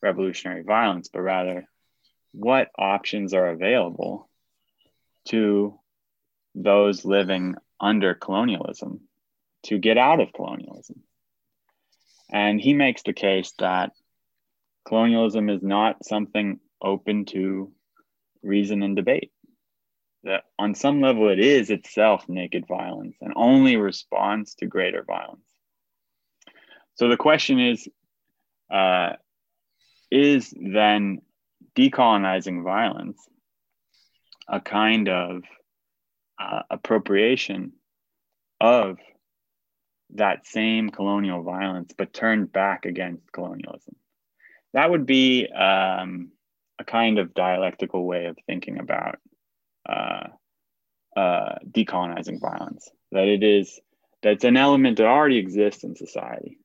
revolutionary 0.02 0.64
violence, 0.64 1.10
but 1.12 1.22
rather 1.22 1.68
what 2.32 2.70
options 2.78 3.34
are 3.34 3.48
available 3.48 4.30
to 5.26 5.80
those 6.56 7.06
living 7.06 7.56
under 7.80 8.14
colonialism 8.14 9.02
to 9.64 9.78
get 9.78 9.98
out 9.98 10.20
of 10.20 10.34
colonialism. 10.34 11.02
And 12.32 12.60
he 12.60 12.74
makes 12.74 13.04
the 13.04 13.14
case 13.14 13.54
that 13.60 13.92
colonialism 14.86 15.50
is 15.50 15.62
not 15.62 16.06
something 16.06 16.60
open 16.82 17.26
to 17.26 17.72
reason 18.42 18.84
and 18.84 18.96
debate. 18.96 19.32
That 20.24 20.44
on 20.58 20.76
some 20.76 21.02
level, 21.02 21.30
it 21.30 21.40
is 21.40 21.70
itself 21.70 22.30
naked 22.30 22.66
violence 22.68 23.18
and 23.22 23.34
only 23.36 23.76
responds 23.76 24.56
to 24.56 24.68
greater 24.68 25.04
violence. 25.04 25.42
So 27.02 27.08
the 27.08 27.18
question 27.18 27.60
is 27.60 27.88
uh, 28.72 29.14
is 30.12 30.54
then 30.56 31.24
decolonizing 31.76 32.64
violence 32.64 33.18
a 34.48 34.62
kind 34.62 35.10
of 35.10 35.42
uh, 36.40 36.62
appropriation 36.70 37.72
of 38.60 39.00
that 40.14 40.46
same 40.46 40.92
colonial 40.92 41.42
violence, 41.42 41.92
but 41.98 42.14
turned 42.14 42.52
back 42.52 42.86
against 42.86 43.32
colonialism? 43.32 43.96
That 44.74 44.92
would 44.92 45.08
be 45.08 45.48
um, 45.48 46.34
a 46.78 46.84
kind 46.84 47.18
of 47.18 47.34
dialectical 47.34 48.06
way 48.06 48.26
of 48.26 48.38
thinking 48.46 48.78
about 48.78 49.18
uh, 49.90 50.28
uh, 51.18 51.56
decolonizing 51.68 52.40
violence. 52.40 52.92
That 53.12 53.28
it 53.28 53.42
is 53.42 53.80
that's 54.22 54.44
an 54.44 54.56
element 54.56 54.98
that 54.98 55.08
already 55.08 55.40
exists 55.40 55.84
in 55.84 55.96
society, 55.96 56.60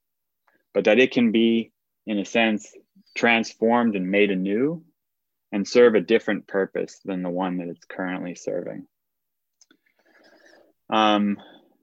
but 0.76 0.84
that 0.84 0.98
it 0.98 1.10
can 1.10 1.32
be, 1.32 1.72
in 2.06 2.18
a 2.18 2.24
sense, 2.26 2.70
transformed 3.16 3.96
and 3.96 4.10
made 4.10 4.30
anew 4.30 4.84
and 5.50 5.66
serve 5.66 5.94
a 5.94 6.02
different 6.02 6.46
purpose 6.46 7.00
than 7.02 7.22
the 7.22 7.30
one 7.30 7.56
that 7.56 7.68
it's 7.68 7.86
currently 7.86 8.34
serving. 8.34 8.86
Um, 10.90 11.38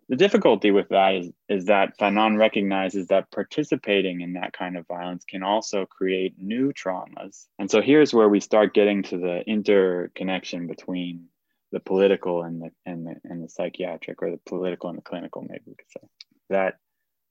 the 0.10 0.16
difficulty 0.16 0.70
with 0.70 0.89
that 0.89 1.16
is, 1.16 1.32
is 1.50 1.66
that 1.66 1.98
Fanon 1.98 2.38
recognizes 2.38 3.08
that 3.08 3.32
participating 3.32 4.22
in 4.22 4.34
that 4.34 4.54
kind 4.54 4.78
of 4.78 4.86
violence 4.86 5.26
can 5.28 5.41
also 5.41 5.88
create 5.88 6.36
new 6.38 6.72
traumas. 6.72 7.48
And 7.58 7.72
so 7.72 7.82
here's 7.82 8.14
where 8.14 8.30
we 8.30 8.41
start 8.41 8.76
getting 8.76 9.02
to 9.06 9.18
the 9.18 9.41
interconnection 9.48 10.68
between 10.68 11.30
the 11.72 11.80
political 11.80 12.44
and 12.44 12.62
the, 12.62 12.70
and 12.86 13.08
the, 13.08 13.16
and 13.24 13.44
the 13.44 13.50
psychiatric, 13.50 14.22
or 14.22 14.30
the 14.30 14.39
political 14.46 14.91
and 14.91 15.00
the 15.00 15.02
clinical, 15.02 15.41
maybe 15.41 15.64
we 15.66 15.74
could 15.74 15.89
say. 15.89 16.08
That 16.52 16.76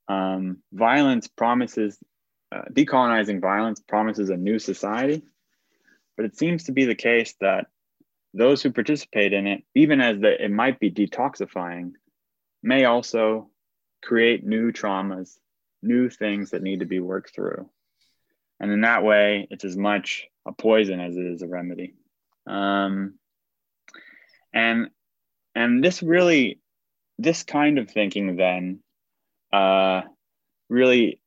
um, 0.08 0.58
violence 0.72 1.28
promises, 1.28 1.98
uh, 2.54 2.62
decolonizing 2.72 3.40
violence 3.40 3.80
promises 3.80 4.30
a 4.30 4.36
new 4.36 4.58
society, 4.58 5.22
but 6.16 6.26
it 6.26 6.36
seems 6.36 6.64
to 6.64 6.72
be 6.72 6.84
the 6.84 6.94
case 6.94 7.34
that 7.40 7.66
those 8.34 8.62
who 8.62 8.72
participate 8.72 9.32
in 9.32 9.46
it, 9.46 9.62
even 9.74 10.00
as 10.00 10.18
the, 10.18 10.42
it 10.42 10.50
might 10.50 10.80
be 10.80 10.90
detoxifying, 10.90 11.92
may 12.62 12.84
also 12.84 13.50
create 14.02 14.44
new 14.44 14.72
traumas, 14.72 15.38
new 15.82 16.08
things 16.08 16.50
that 16.50 16.62
need 16.62 16.80
to 16.80 16.86
be 16.86 17.00
worked 17.00 17.34
through. 17.34 17.68
And 18.60 18.70
in 18.70 18.82
that 18.82 19.02
way, 19.02 19.48
it's 19.50 19.64
as 19.64 19.76
much 19.76 20.26
a 20.46 20.52
poison 20.52 21.00
as 21.00 21.16
it 21.16 21.26
is 21.26 21.42
a 21.42 21.48
remedy. 21.48 21.94
Um, 22.46 23.14
and 24.52 24.90
and 25.54 25.84
this 25.84 26.02
really, 26.02 26.60
this 27.18 27.42
kind 27.42 27.78
of 27.78 27.90
thinking 27.90 28.36
then 28.36 28.80
uh, 29.52 30.02
really 30.68 31.20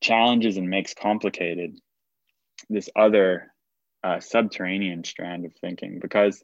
challenges 0.00 0.56
and 0.56 0.68
makes 0.68 0.94
complicated 0.94 1.78
this 2.68 2.88
other 2.96 3.52
uh, 4.04 4.20
subterranean 4.20 5.04
strand 5.04 5.44
of 5.44 5.52
thinking 5.60 5.98
because 6.00 6.42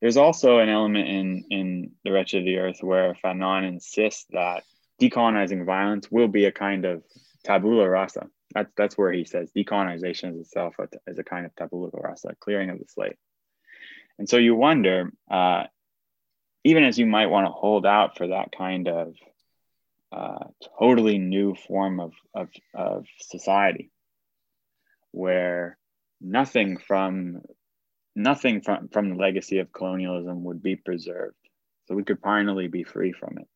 there's 0.00 0.16
also 0.16 0.58
an 0.58 0.68
element 0.68 1.08
in 1.08 1.44
in 1.50 1.92
the 2.04 2.12
wretched 2.12 2.40
of 2.40 2.44
the 2.44 2.58
earth 2.58 2.82
where 2.82 3.14
fanon 3.14 3.66
insists 3.66 4.26
that 4.30 4.62
decolonizing 5.00 5.64
violence 5.64 6.10
will 6.10 6.28
be 6.28 6.44
a 6.44 6.52
kind 6.52 6.84
of 6.84 7.02
tabula 7.44 7.88
rasa. 7.88 8.26
That's 8.54 8.70
that's 8.76 8.98
where 8.98 9.12
he 9.12 9.24
says 9.24 9.50
decolonization 9.56 10.34
is 10.34 10.40
itself 10.46 10.76
as 11.06 11.18
a 11.18 11.24
kind 11.24 11.46
of 11.46 11.54
tabula 11.56 11.90
rasa 11.94 12.34
clearing 12.40 12.70
of 12.70 12.78
the 12.78 12.86
slate. 12.88 13.16
And 14.18 14.28
so 14.28 14.36
you 14.36 14.54
wonder 14.54 15.10
uh, 15.30 15.64
even 16.64 16.84
as 16.84 16.98
you 16.98 17.06
might 17.06 17.26
want 17.26 17.46
to 17.46 17.52
hold 17.52 17.86
out 17.86 18.18
for 18.18 18.28
that 18.28 18.52
kind 18.56 18.88
of 18.88 19.14
uh, 20.12 20.44
totally 20.78 21.18
new 21.18 21.54
form 21.54 22.00
of, 22.00 22.12
of, 22.34 22.48
of 22.74 23.06
society 23.20 23.90
where 25.12 25.78
nothing 26.20 26.78
from 26.78 27.40
nothing 28.16 28.60
from, 28.60 28.88
from 28.88 29.10
the 29.10 29.14
legacy 29.14 29.58
of 29.58 29.72
colonialism 29.72 30.44
would 30.44 30.62
be 30.62 30.76
preserved. 30.76 31.36
So 31.86 31.94
we 31.94 32.04
could 32.04 32.20
finally 32.20 32.68
be 32.68 32.84
free 32.84 33.12
from 33.12 33.38
it. 33.38 33.48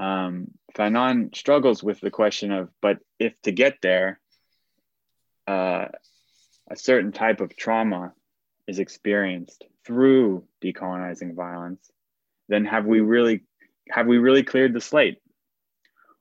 Um, 0.00 0.48
fanon 0.74 1.34
struggles 1.36 1.82
with 1.82 2.00
the 2.00 2.10
question 2.10 2.50
of 2.50 2.70
but 2.80 2.98
if 3.18 3.34
to 3.42 3.52
get 3.52 3.76
there 3.82 4.18
uh, 5.46 5.88
a 6.70 6.76
certain 6.76 7.12
type 7.12 7.42
of 7.42 7.54
trauma 7.54 8.14
is 8.66 8.78
experienced 8.78 9.64
through 9.84 10.44
decolonizing 10.64 11.34
violence 11.34 11.90
then 12.48 12.64
have 12.64 12.86
we 12.86 13.00
really 13.00 13.42
have 13.90 14.06
we 14.06 14.18
really 14.18 14.42
cleared 14.42 14.72
the 14.72 14.80
slate? 14.80 15.18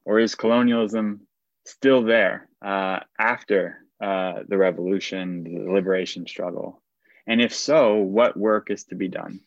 Or 0.06 0.20
is 0.20 0.36
colonialism 0.36 1.28
still 1.66 2.04
there 2.04 2.50
uh, 2.62 3.00
after 3.20 3.86
uh, 4.02 4.44
the 4.48 4.58
revolution, 4.58 5.44
the 5.44 5.72
liberation 5.72 6.28
struggle? 6.28 6.82
And 7.28 7.42
if 7.42 7.54
so, 7.54 7.98
what 7.98 8.38
work 8.38 8.72
is 8.72 8.86
to 8.86 8.96
be 8.96 9.08
done? 9.08 9.42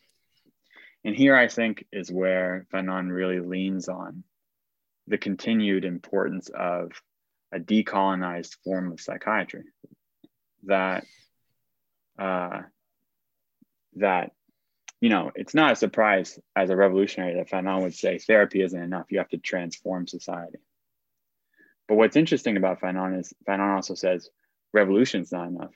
And 1.03 1.15
here 1.15 1.35
I 1.35 1.47
think 1.47 1.85
is 1.91 2.11
where 2.11 2.65
Fanon 2.73 3.11
really 3.11 3.39
leans 3.39 3.89
on 3.89 4.23
the 5.07 5.17
continued 5.17 5.85
importance 5.85 6.49
of 6.49 6.91
a 7.51 7.59
decolonized 7.59 8.55
form 8.63 8.91
of 8.91 8.99
psychiatry 8.99 9.63
that 10.63 11.05
uh, 12.17 12.61
that 13.97 14.31
you 15.05 15.09
know, 15.09 15.29
it's 15.35 15.53
not 15.53 15.73
a 15.73 15.75
surprise 15.75 16.39
as 16.55 16.71
a 16.71 16.75
revolutionary 16.75 17.35
that 17.35 17.47
Fanon 17.47 17.83
would 17.83 17.93
say 17.93 18.17
therapy 18.17 18.63
isn't 18.63 18.81
enough. 18.81 19.11
You 19.11 19.19
have 19.19 19.29
to 19.29 19.37
transform 19.37 20.07
society. 20.07 20.57
But 21.87 21.97
what's 21.97 22.15
interesting 22.15 22.57
about 22.57 22.81
Fanon 22.81 23.19
is 23.19 23.31
Fanon 23.47 23.75
also 23.75 23.93
says 23.93 24.31
revolution's 24.73 25.31
not 25.31 25.49
enough. 25.49 25.75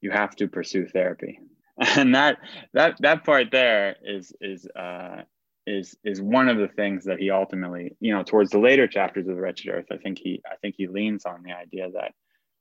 You 0.00 0.10
have 0.10 0.34
to 0.40 0.48
pursue 0.48 0.88
therapy. 0.88 1.38
And 1.96 2.16
that 2.16 2.38
that 2.72 2.96
that 3.02 3.22
part 3.22 3.52
there 3.52 3.94
is 4.02 4.32
is 4.40 4.66
uh, 4.74 5.22
is 5.64 5.96
is 6.02 6.20
one 6.20 6.48
of 6.48 6.56
the 6.56 6.66
things 6.66 7.04
that 7.04 7.20
he 7.20 7.30
ultimately, 7.30 7.94
you 8.00 8.12
know, 8.12 8.24
towards 8.24 8.50
the 8.50 8.58
later 8.58 8.88
chapters 8.88 9.28
of 9.28 9.36
the 9.36 9.42
Wretched 9.42 9.70
Earth, 9.72 9.92
I 9.92 9.98
think 9.98 10.18
he 10.18 10.42
I 10.44 10.56
think 10.56 10.74
he 10.76 10.88
leans 10.88 11.24
on 11.24 11.44
the 11.44 11.52
idea 11.52 11.90
that 11.92 12.14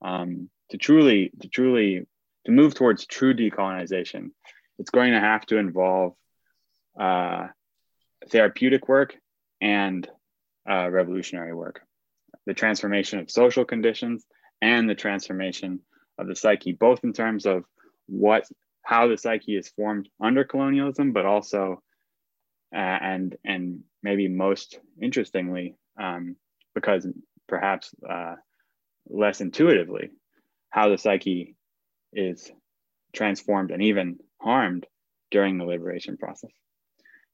um, 0.08 0.52
to 0.70 0.78
truly 0.78 1.32
to 1.42 1.48
truly 1.48 2.06
to 2.46 2.52
move 2.52 2.76
towards 2.76 3.08
true 3.08 3.34
decolonization, 3.34 4.32
it's 4.80 4.90
going 4.90 5.14
to 5.14 5.20
have 5.20 5.46
to 5.48 5.58
involve 5.58 6.14
uh, 7.00 7.48
therapeutic 8.30 8.88
work 8.88 9.16
and 9.62 10.08
uh, 10.70 10.90
revolutionary 10.90 11.54
work. 11.54 11.82
The 12.46 12.54
transformation 12.54 13.20
of 13.20 13.32
social 13.32 13.66
conditions 13.66 14.26
and 14.62 14.90
the 14.90 14.96
transformation 14.96 15.82
of 16.18 16.28
the 16.28 16.36
psyche, 16.36 16.74
both 16.74 17.04
in 17.04 17.14
terms 17.14 17.46
of 17.46 17.64
what 18.08 18.46
how 18.84 19.08
the 19.08 19.18
psyche 19.18 19.58
is 19.58 19.68
formed 19.70 20.08
under 20.22 20.44
colonialism, 20.44 21.12
but 21.12 21.26
also 21.26 21.82
uh, 22.74 22.78
and 22.78 23.36
and 23.44 23.82
maybe 24.04 24.28
most 24.28 24.80
interestingly, 25.02 25.76
um, 26.00 26.36
because 26.74 27.08
perhaps 27.48 27.94
uh, 28.08 28.36
less 29.08 29.42
intuitively, 29.42 30.10
how 30.70 30.90
the 30.90 30.98
psyche 30.98 31.56
is 32.14 32.52
transformed 33.14 33.72
and 33.72 33.82
even 33.82 34.20
harmed 34.46 34.86
during 35.32 35.58
the 35.58 35.66
liberation 35.66 36.18
process. 36.18 36.52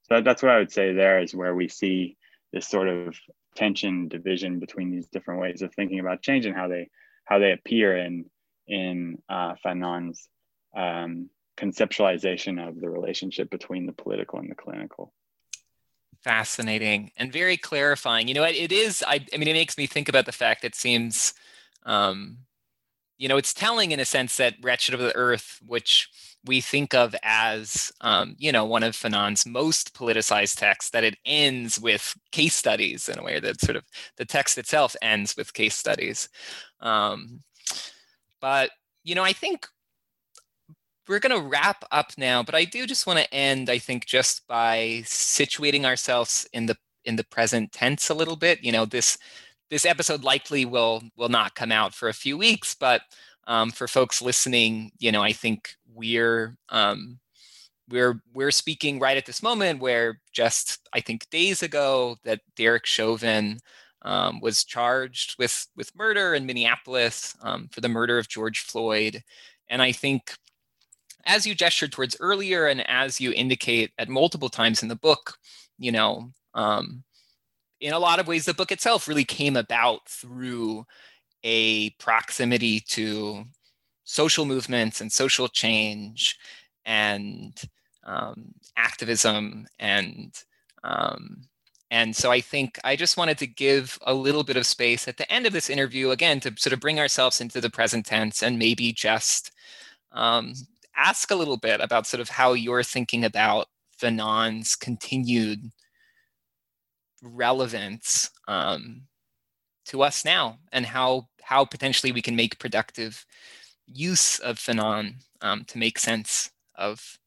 So 0.04 0.22
that's 0.22 0.42
what 0.42 0.52
I 0.52 0.58
would 0.58 0.72
say 0.72 0.94
there 0.94 1.20
is 1.20 1.36
where 1.36 1.54
we 1.54 1.68
see 1.68 2.18
this 2.54 2.68
sort 2.68 2.88
of 2.88 3.16
tension 3.56 4.08
division 4.08 4.60
between 4.60 4.92
these 4.92 5.08
different 5.08 5.42
ways 5.42 5.62
of 5.62 5.74
thinking 5.74 6.00
about 6.00 6.22
change 6.22 6.46
and 6.46 6.56
how 6.56 6.68
they 6.70 6.90
how 7.26 7.38
they 7.40 7.52
appear 7.52 7.98
in 7.98 8.26
in 8.68 9.18
uh, 9.30 9.56
Fanon's 9.64 10.30
um, 10.76 11.30
conceptualization 11.58 12.66
of 12.66 12.80
the 12.80 12.90
relationship 12.90 13.50
between 13.50 13.86
the 13.86 13.92
political 13.94 14.40
and 14.40 14.50
the 14.50 14.56
clinical. 14.56 15.14
Fascinating 16.24 17.12
and 17.18 17.32
very 17.32 17.58
clarifying. 17.58 18.28
You 18.28 18.36
know, 18.36 18.44
it, 18.44 18.56
it 18.56 18.72
is. 18.72 19.04
I, 19.06 19.26
I 19.34 19.38
mean, 19.38 19.48
it 19.48 19.54
makes 19.54 19.78
me 19.78 19.86
think 19.86 20.08
about 20.08 20.26
the 20.26 20.32
fact 20.32 20.64
it 20.64 20.76
seems, 20.76 21.34
um, 21.84 22.38
you 23.18 23.28
know, 23.28 23.38
it's 23.38 23.54
telling 23.54 23.92
in 23.92 24.00
a 24.00 24.06
sense 24.06 24.38
that 24.38 24.56
"Wretched 24.62 24.94
of 24.94 25.02
the 25.02 25.16
Earth," 25.16 25.60
which 25.66 26.10
we 26.46 26.62
think 26.62 26.94
of 26.94 27.16
as, 27.24 27.92
um, 28.02 28.36
you 28.38 28.52
know, 28.52 28.66
one 28.66 28.84
of 28.84 28.96
Fanon's 28.96 29.46
most 29.46 29.94
politicized 29.94 30.58
texts, 30.58 30.92
that 30.92 31.04
it 31.04 31.18
ends 31.26 31.80
with 31.80 32.16
case 32.32 32.56
studies 32.56 33.10
in 33.10 33.20
a 33.20 33.24
way 33.24 33.40
that 33.40 33.62
sort 33.62 33.76
of 33.76 33.84
the 34.18 34.26
text 34.26 34.58
itself 34.58 34.96
ends 35.02 35.36
with 35.38 35.54
case 35.54 35.76
studies. 35.76 36.30
Um, 36.80 37.42
but, 38.40 38.72
you 39.04 39.14
know, 39.14 39.24
I 39.24 39.34
think 39.34 39.68
we're 41.08 41.20
going 41.20 41.40
to 41.40 41.48
wrap 41.48 41.84
up 41.92 42.12
now, 42.18 42.42
but 42.42 42.56
I 42.56 42.66
do 42.66 42.88
just 42.88 43.06
want 43.06 43.20
to 43.20 43.34
end, 43.34 43.70
I 43.70 43.78
think, 43.78 44.06
just 44.06 44.48
by 44.48 45.02
situating 45.04 45.86
ourselves 45.86 46.48
in 46.54 46.66
the 46.66 46.78
in 47.04 47.16
the 47.16 47.24
present 47.24 47.72
tense 47.72 48.10
a 48.10 48.14
little 48.14 48.36
bit. 48.36 48.64
You 48.64 48.72
know, 48.72 48.86
this 48.86 49.18
this 49.70 49.86
episode 49.86 50.24
likely 50.24 50.66
will 50.66 51.04
will 51.18 51.30
not 51.30 51.56
come 51.56 51.72
out 51.72 51.94
for 51.94 52.10
a 52.10 52.14
few 52.14 52.38
weeks, 52.38 52.76
but 52.76 53.02
um, 53.48 53.72
for 53.72 53.88
folks 53.88 54.22
listening, 54.22 54.92
you 55.00 55.12
know, 55.12 55.22
I 55.22 55.34
think 55.34 55.76
we're 55.94 56.58
um, 56.70 57.20
we're 57.90 58.22
we're 58.34 58.52
speaking 58.52 59.00
right 59.00 59.18
at 59.18 59.26
this 59.26 59.44
moment 59.44 59.82
where 59.82 60.20
just 60.32 60.88
I 60.94 61.02
think 61.02 61.30
days 61.30 61.64
ago 61.64 62.18
that 62.24 62.42
Derek 62.56 62.86
Chauvin 62.86 63.60
um, 64.04 64.40
was 64.42 64.64
charged 64.64 65.36
with 65.38 65.68
with 65.76 65.96
murder 65.96 66.34
in 66.34 66.46
Minneapolis 66.46 67.36
um, 67.42 67.68
for 67.72 67.82
the 67.82 67.90
murder 67.90 68.18
of 68.18 68.30
George 68.30 68.60
Floyd, 68.62 69.22
and 69.70 69.82
I 69.82 69.92
think 69.92 70.36
as 71.26 71.46
you 71.46 71.54
gestured 71.56 71.92
towards 71.92 72.18
earlier 72.20 72.68
and 72.68 72.88
as 72.90 73.22
you 73.22 73.32
indicate 73.34 73.92
at 73.98 74.10
multiple 74.10 74.50
times 74.50 74.82
in 74.82 74.90
the 74.90 74.96
book, 74.96 75.38
you 75.78 75.92
know, 75.92 76.32
um, 76.56 77.04
in 77.80 77.94
a 77.94 78.00
lot 78.00 78.20
of 78.20 78.28
ways, 78.28 78.46
the 78.46 78.54
book 78.54 78.72
itself 78.72 79.08
really 79.08 79.26
came 79.26 79.56
about 79.56 80.08
through 80.08 80.86
a 81.44 81.90
proximity 81.92 82.80
to 82.80 83.44
social 84.12 84.44
movements 84.44 85.00
and 85.00 85.10
social 85.10 85.48
change 85.48 86.38
and 86.86 87.62
um, 88.04 88.54
activism 88.76 89.66
and 89.80 90.44
um, 90.84 91.44
and 91.92 92.16
so 92.16 92.30
I 92.32 92.42
think 92.42 92.78
I 92.84 92.96
just 92.96 93.16
wanted 93.16 93.38
to 93.38 93.48
give 93.48 93.98
a 94.04 94.14
little 94.14 94.44
bit 94.44 94.58
of 94.58 94.66
space 94.66 95.08
at 95.08 95.16
the 95.18 95.32
end 95.32 95.46
of 95.46 95.54
this 95.54 95.70
interview 95.70 96.10
again 96.10 96.42
to 96.42 96.54
sort 96.58 96.74
of 96.74 96.82
bring 96.82 97.00
ourselves 97.00 97.40
into 97.40 97.62
the 97.62 97.70
present 97.70 98.06
tense 98.06 98.44
and 98.44 98.60
maybe 98.60 98.92
just 98.92 99.52
um, 100.12 100.54
ask 100.98 101.32
a 101.32 101.36
little 101.36 101.58
bit 101.58 101.80
about 101.80 102.06
sort 102.06 102.20
of 102.20 102.30
how 102.30 102.52
you're 102.52 102.84
thinking 102.84 103.24
about 103.24 103.68
Fanon's 103.98 104.76
continued 104.76 105.72
relevance 107.22 108.30
um, 108.50 109.04
to 109.86 110.02
us 110.02 110.26
now 110.26 110.58
and 110.74 110.86
how 110.86 111.30
how 111.42 111.64
potentially 111.64 112.12
we 112.12 112.22
can 112.22 112.36
make 112.36 112.60
productive 112.60 113.26
use 113.94 114.40
of 114.40 114.58
Fanon 114.58 115.16
um, 115.42 115.64
to 115.66 115.78
make 115.78 116.00
sense 116.00 116.52
of 116.76 117.18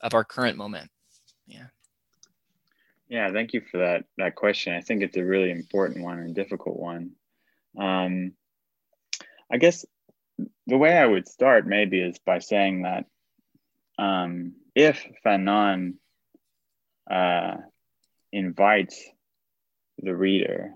of 0.00 0.14
our 0.14 0.24
current 0.24 0.56
moment. 0.56 0.90
Yeah. 1.46 1.66
Yeah, 3.08 3.32
thank 3.32 3.52
you 3.52 3.60
for 3.60 3.78
that 3.78 4.04
that 4.18 4.34
question. 4.34 4.72
I 4.74 4.80
think 4.80 5.02
it's 5.02 5.16
a 5.16 5.24
really 5.24 5.50
important 5.50 6.04
one 6.04 6.18
and 6.18 6.34
difficult 6.34 6.78
one. 6.78 7.12
Um, 7.78 8.32
I 9.52 9.58
guess 9.58 9.84
the 10.66 10.78
way 10.78 10.96
I 10.96 11.06
would 11.06 11.28
start 11.28 11.66
maybe 11.66 12.00
is 12.00 12.18
by 12.24 12.38
saying 12.38 12.82
that 12.82 13.04
um, 13.98 14.54
if 14.74 15.04
Fanon 15.24 15.94
uh, 17.10 17.56
invites 18.32 19.04
the 19.98 20.14
reader 20.14 20.70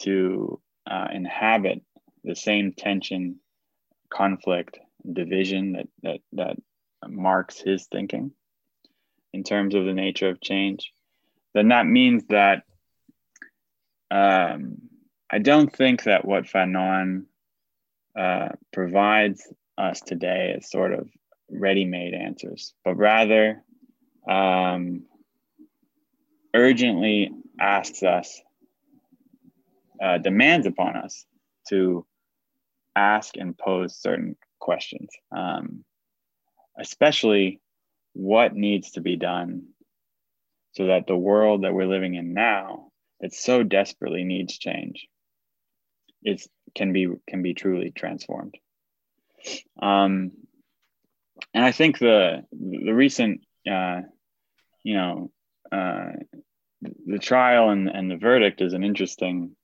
to 0.00 0.60
uh, 0.90 1.08
inhabit 1.12 1.82
the 2.24 2.34
same 2.34 2.72
tension 2.72 3.40
conflict, 4.10 4.78
division 5.10 5.72
that 5.72 5.88
that 6.02 6.20
that 6.32 6.56
marks 7.08 7.60
his 7.60 7.86
thinking, 7.86 8.32
in 9.32 9.44
terms 9.44 9.74
of 9.74 9.84
the 9.84 9.94
nature 9.94 10.28
of 10.28 10.40
change, 10.40 10.92
then 11.54 11.68
that 11.68 11.86
means 11.86 12.24
that 12.28 12.62
um, 14.10 14.78
I 15.30 15.38
don't 15.38 15.74
think 15.74 16.04
that 16.04 16.24
what 16.24 16.44
Fanon 16.44 17.26
uh, 18.18 18.50
provides 18.72 19.46
us 19.76 20.00
today 20.00 20.54
is 20.58 20.70
sort 20.70 20.92
of 20.92 21.08
ready-made 21.50 22.14
answers, 22.14 22.74
but 22.84 22.96
rather 22.96 23.62
um, 24.28 25.04
urgently 26.54 27.30
asks 27.60 28.02
us, 28.02 28.40
uh, 30.02 30.18
demands 30.18 30.66
upon 30.66 30.96
us 30.96 31.26
to 31.68 32.06
ask 32.98 33.36
and 33.36 33.56
pose 33.56 33.96
certain 33.96 34.36
questions, 34.58 35.08
um, 35.36 35.84
especially 36.78 37.60
what 38.12 38.54
needs 38.54 38.92
to 38.92 39.00
be 39.00 39.16
done 39.16 39.68
so 40.72 40.86
that 40.86 41.06
the 41.06 41.16
world 41.16 41.64
that 41.64 41.72
we're 41.74 41.86
living 41.86 42.14
in 42.14 42.34
now 42.34 42.90
that 43.20 43.34
so 43.34 43.62
desperately 43.62 44.24
needs 44.24 44.58
change 44.58 45.06
is 46.24 46.48
can 46.74 46.92
be 46.92 47.08
can 47.28 47.42
be 47.42 47.54
truly 47.54 47.90
transformed. 47.90 48.54
Um, 49.80 50.32
and 51.54 51.64
i 51.64 51.72
think 51.72 51.98
the 51.98 52.44
the 52.52 52.92
recent 52.92 53.40
uh, 53.70 54.00
you 54.82 54.94
know 54.94 55.30
uh, 55.70 56.12
the 57.06 57.18
trial 57.18 57.70
and, 57.70 57.88
and 57.88 58.10
the 58.10 58.16
verdict 58.16 58.60
is 58.60 58.72
an 58.72 58.84
interesting 58.84 59.54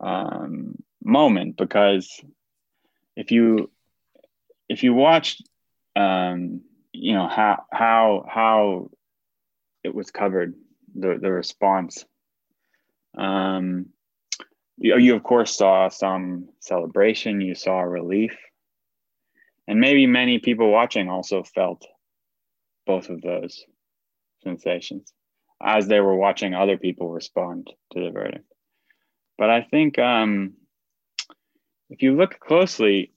um, 0.00 0.76
moment 1.04 1.56
because 1.56 2.20
if 3.16 3.30
you 3.32 3.70
if 4.68 4.82
you 4.82 4.94
watch 4.94 5.40
um, 5.96 6.60
you 6.92 7.14
know 7.14 7.28
how 7.28 7.64
how 7.72 8.24
how 8.28 8.90
it 9.82 9.94
was 9.94 10.10
covered 10.10 10.54
the 10.94 11.18
the 11.20 11.32
response 11.32 12.04
um, 13.16 13.86
you, 14.76 14.98
you 14.98 15.16
of 15.16 15.22
course 15.22 15.56
saw 15.56 15.88
some 15.88 16.48
celebration 16.60 17.40
you 17.40 17.54
saw 17.54 17.80
relief 17.80 18.36
and 19.66 19.80
maybe 19.80 20.06
many 20.06 20.38
people 20.38 20.70
watching 20.70 21.08
also 21.08 21.42
felt 21.42 21.86
both 22.86 23.08
of 23.08 23.20
those 23.20 23.64
sensations 24.44 25.12
as 25.60 25.88
they 25.88 26.00
were 26.00 26.14
watching 26.14 26.54
other 26.54 26.76
people 26.76 27.10
respond 27.10 27.66
to 27.92 28.00
the 28.00 28.10
verdict. 28.10 28.44
But 29.38 29.50
i 29.50 29.62
think 29.62 29.98
um, 29.98 30.54
if 31.90 32.02
you 32.02 32.16
look 32.16 32.38
closely 32.40 33.12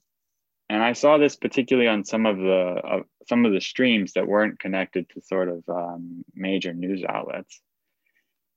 and 0.70 0.84
I 0.84 0.92
saw 0.92 1.18
this 1.18 1.34
particularly 1.34 1.88
on 1.88 2.04
some 2.04 2.26
of 2.26 2.36
the 2.36 2.80
uh, 2.84 3.02
some 3.28 3.44
of 3.44 3.52
the 3.52 3.60
streams 3.60 4.12
that 4.12 4.28
weren't 4.28 4.60
connected 4.60 5.08
to 5.10 5.20
sort 5.20 5.48
of 5.48 5.64
um, 5.68 6.24
major 6.32 6.72
news 6.72 7.02
outlets. 7.06 7.60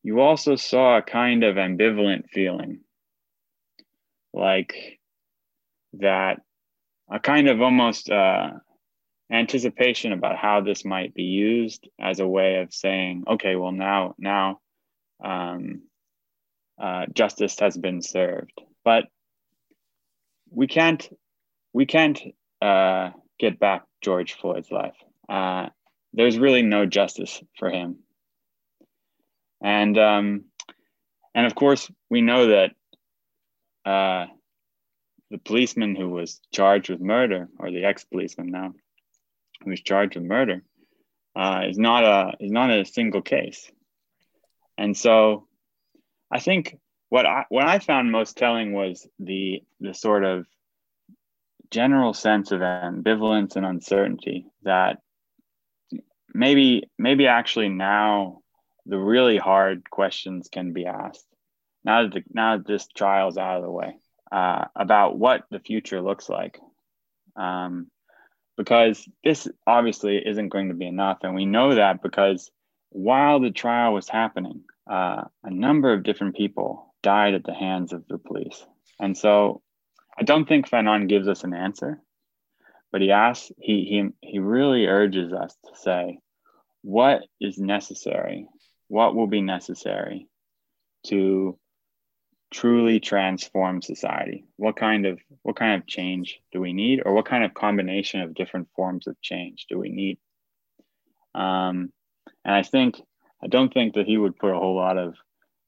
You 0.04 0.20
also 0.20 0.56
saw 0.56 0.98
a 0.98 1.02
kind 1.02 1.44
of 1.44 1.56
ambivalent 1.56 2.30
feeling, 2.30 2.82
like 4.32 5.00
that, 5.94 6.42
a 7.10 7.20
kind 7.20 7.50
of 7.50 7.62
almost 7.62 8.12
uh, 8.12 8.52
anticipation 9.32 10.12
about 10.12 10.38
how 10.38 10.62
this 10.62 10.86
might 10.86 11.16
be 11.16 11.24
used 11.24 11.90
as 12.00 12.20
a 12.20 12.28
way 12.28 12.58
of 12.58 12.72
saying, 12.72 13.24
okay, 13.28 13.56
well 13.56 13.72
now 13.72 14.14
now 14.20 14.60
um, 15.24 15.82
uh, 16.80 17.08
justice 17.12 17.60
has 17.60 17.76
been 17.76 18.04
served, 18.04 18.62
but 18.86 19.06
we 20.54 20.68
can't 20.68 21.10
we 21.74 21.86
can't 21.86 22.20
uh, 22.62 23.12
get 23.40 23.60
back 23.60 23.84
George 24.02 24.34
Floyd's 24.34 24.72
life. 24.72 24.96
Uh, 25.28 25.70
there's 26.14 26.38
really 26.38 26.62
no 26.62 26.86
justice 26.86 27.42
for 27.58 27.70
him, 27.70 27.98
and 29.62 29.98
um, 29.98 30.46
and 31.34 31.46
of 31.46 31.56
course 31.56 31.92
we 32.10 32.22
know 32.22 32.48
that 32.48 32.72
uh, 33.86 34.28
the 35.32 35.40
policeman 35.40 35.96
who 35.96 36.10
was 36.10 36.40
charged 36.52 36.90
with 36.90 37.02
murder, 37.02 37.50
or 37.58 37.72
the 37.72 37.86
ex-policeman 37.86 38.52
now, 38.52 38.74
who 39.64 39.72
was 39.72 39.82
charged 39.82 40.16
with 40.16 40.26
murder, 40.26 40.64
uh, 41.36 41.64
is 41.68 41.78
not 41.78 42.04
a 42.04 42.34
is 42.40 42.52
not 42.52 42.70
a 42.70 42.86
single 42.86 43.22
case, 43.22 43.72
and 44.78 44.96
so 44.96 45.48
I 46.32 46.40
think 46.40 46.78
what 47.14 47.28
I 47.28 47.46
what 47.50 47.68
I 47.68 47.78
found 47.78 48.12
most 48.12 48.38
telling 48.38 48.74
was 48.74 49.08
the 49.20 49.62
the 49.80 49.94
sort 49.94 50.24
of 50.24 50.48
general 51.70 52.12
sense 52.16 52.52
of 52.52 52.62
ambivalence 52.62 53.56
and 53.56 53.64
uncertainty 53.64 54.48
that 54.64 54.98
maybe 56.34 56.90
maybe 56.98 57.28
actually 57.28 57.70
now 57.70 58.40
the 58.88 58.98
really 58.98 59.38
hard 59.38 59.88
questions 59.92 60.50
can 60.52 60.74
be 60.74 60.88
asked. 60.88 61.28
Now 61.86 62.02
that 62.02 62.14
the, 62.16 62.24
now 62.34 62.58
that 62.58 62.66
this 62.66 62.88
trial 62.88 63.28
is 63.28 63.38
out 63.38 63.58
of 63.58 63.64
the 63.64 63.70
way 63.70 63.96
uh, 64.32 64.66
about 64.76 65.16
what 65.16 65.44
the 65.52 65.60
future 65.60 66.02
looks 66.02 66.30
like. 66.30 66.60
Um, 67.36 67.92
because 68.58 69.08
this 69.24 69.48
obviously 69.68 70.18
isn't 70.18 70.50
going 70.50 70.70
to 70.70 70.74
be 70.74 70.88
enough 70.88 71.20
and 71.22 71.36
we 71.36 71.46
know 71.46 71.76
that 71.76 72.02
because 72.02 72.50
while 72.90 73.40
the 73.40 73.52
trial 73.52 73.94
was 73.94 74.10
happening 74.10 74.64
uh, 74.90 75.26
a 75.44 75.52
number 75.52 75.94
of 75.94 76.02
different 76.02 76.36
people 76.36 76.93
died 77.04 77.36
at 77.36 77.44
the 77.44 77.54
hands 77.54 77.94
of 77.94 78.04
the 78.08 78.18
police 78.18 78.66
and 79.00 79.18
so 79.18 79.62
I 80.18 80.24
don't 80.24 80.48
think 80.48 80.70
Fanon 80.70 81.10
gives 81.10 81.28
us 81.28 81.44
an 81.44 81.54
answer, 81.54 82.02
but 82.92 83.02
he 83.02 83.12
asks, 83.12 83.52
he, 83.60 83.86
he, 84.22 84.30
he 84.32 84.40
really 84.40 84.86
urges 84.86 85.34
us 85.34 85.56
to 85.66 85.76
say, 85.76 86.20
what 86.84 87.22
is 87.42 87.58
necessary? 87.58 88.48
What 88.88 89.16
will 89.16 89.28
be 89.28 89.42
necessary 89.42 90.28
to 91.08 91.58
truly 92.54 93.00
transform 93.00 93.82
society? 93.82 94.46
What 94.58 94.76
kind 94.76 95.08
of 95.08 95.20
what 95.42 95.56
kind 95.56 95.82
of 95.82 95.88
change 95.88 96.40
do 96.52 96.62
we 96.62 96.74
need, 96.74 97.02
or 97.04 97.14
what 97.14 97.26
kind 97.26 97.44
of 97.44 97.54
combination 97.54 98.22
of 98.22 98.36
different 98.36 98.68
forms 98.76 99.08
of 99.08 99.20
change 99.22 99.66
do 99.70 99.80
we 99.80 99.90
need? 99.90 100.20
Um, 101.34 101.92
and 102.46 102.54
I 102.54 102.62
think 102.62 103.02
I 103.44 103.48
don't 103.48 103.74
think 103.74 103.96
that 103.96 104.06
he 104.06 104.18
would 104.18 104.38
put 104.38 104.52
a 104.52 104.60
whole 104.60 104.76
lot 104.76 104.98
of 104.98 105.16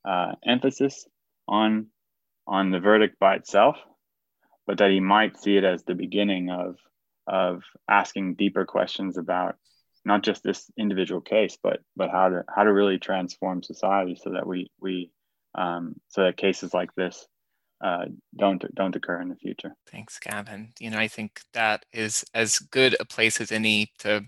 uh, 0.07 0.33
emphasis 0.45 1.07
on 1.47 1.87
on 2.47 2.71
the 2.71 2.79
verdict 2.79 3.17
by 3.19 3.35
itself 3.35 3.77
but 4.67 4.79
that 4.79 4.91
he 4.91 4.99
might 4.99 5.37
see 5.37 5.57
it 5.57 5.63
as 5.63 5.83
the 5.83 5.95
beginning 5.95 6.49
of 6.49 6.77
of 7.27 7.63
asking 7.89 8.35
deeper 8.35 8.65
questions 8.65 9.17
about 9.17 9.55
not 10.03 10.23
just 10.23 10.43
this 10.43 10.69
individual 10.77 11.21
case, 11.21 11.57
but 11.61 11.79
but 11.95 12.09
how 12.09 12.29
to 12.29 12.43
how 12.53 12.63
to 12.63 12.73
really 12.73 12.99
transform 12.99 13.63
society 13.63 14.15
so 14.21 14.31
that 14.31 14.45
we 14.45 14.69
we 14.79 15.11
um, 15.55 15.95
so 16.09 16.23
that 16.23 16.37
cases 16.37 16.73
like 16.73 16.93
this 16.95 17.27
uh, 17.83 18.05
don't 18.37 18.63
don't 18.75 18.95
occur 18.95 19.21
in 19.21 19.29
the 19.29 19.35
future. 19.35 19.75
Thanks, 19.91 20.19
Gavin. 20.19 20.73
You 20.79 20.91
know, 20.91 20.99
I 20.99 21.07
think 21.07 21.41
that 21.53 21.85
is 21.93 22.25
as 22.33 22.59
good 22.59 22.95
a 22.99 23.05
place 23.05 23.41
as 23.41 23.51
any 23.51 23.91
to 23.99 24.25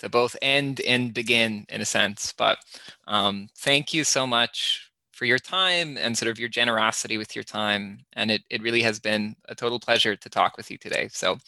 to 0.00 0.08
both 0.08 0.36
end 0.40 0.80
and 0.86 1.12
begin 1.12 1.66
in 1.68 1.80
a 1.80 1.86
sense. 1.86 2.32
But 2.36 2.58
um, 3.06 3.48
thank 3.56 3.94
you 3.94 4.04
so 4.04 4.26
much 4.26 4.87
for 5.18 5.24
your 5.24 5.38
time 5.38 5.98
and 5.98 6.16
sort 6.16 6.30
of 6.30 6.38
your 6.38 6.48
generosity 6.48 7.18
with 7.18 7.34
your 7.34 7.42
time. 7.42 7.98
And 8.12 8.30
it, 8.30 8.42
it 8.50 8.62
really 8.62 8.82
has 8.82 9.00
been 9.00 9.34
a 9.48 9.54
total 9.54 9.80
pleasure 9.80 10.14
to 10.14 10.30
talk 10.30 10.56
with 10.56 10.70
you 10.70 10.78
today. 10.78 11.08
So 11.10 11.38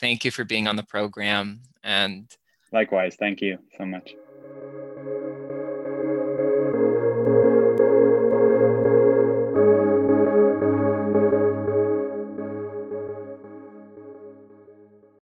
thank 0.00 0.24
you 0.24 0.30
for 0.30 0.44
being 0.44 0.66
on 0.66 0.76
the 0.76 0.82
program. 0.82 1.60
And 1.84 2.34
likewise, 2.72 3.16
thank 3.16 3.42
you 3.42 3.58
so 3.76 3.84
much. 3.84 4.16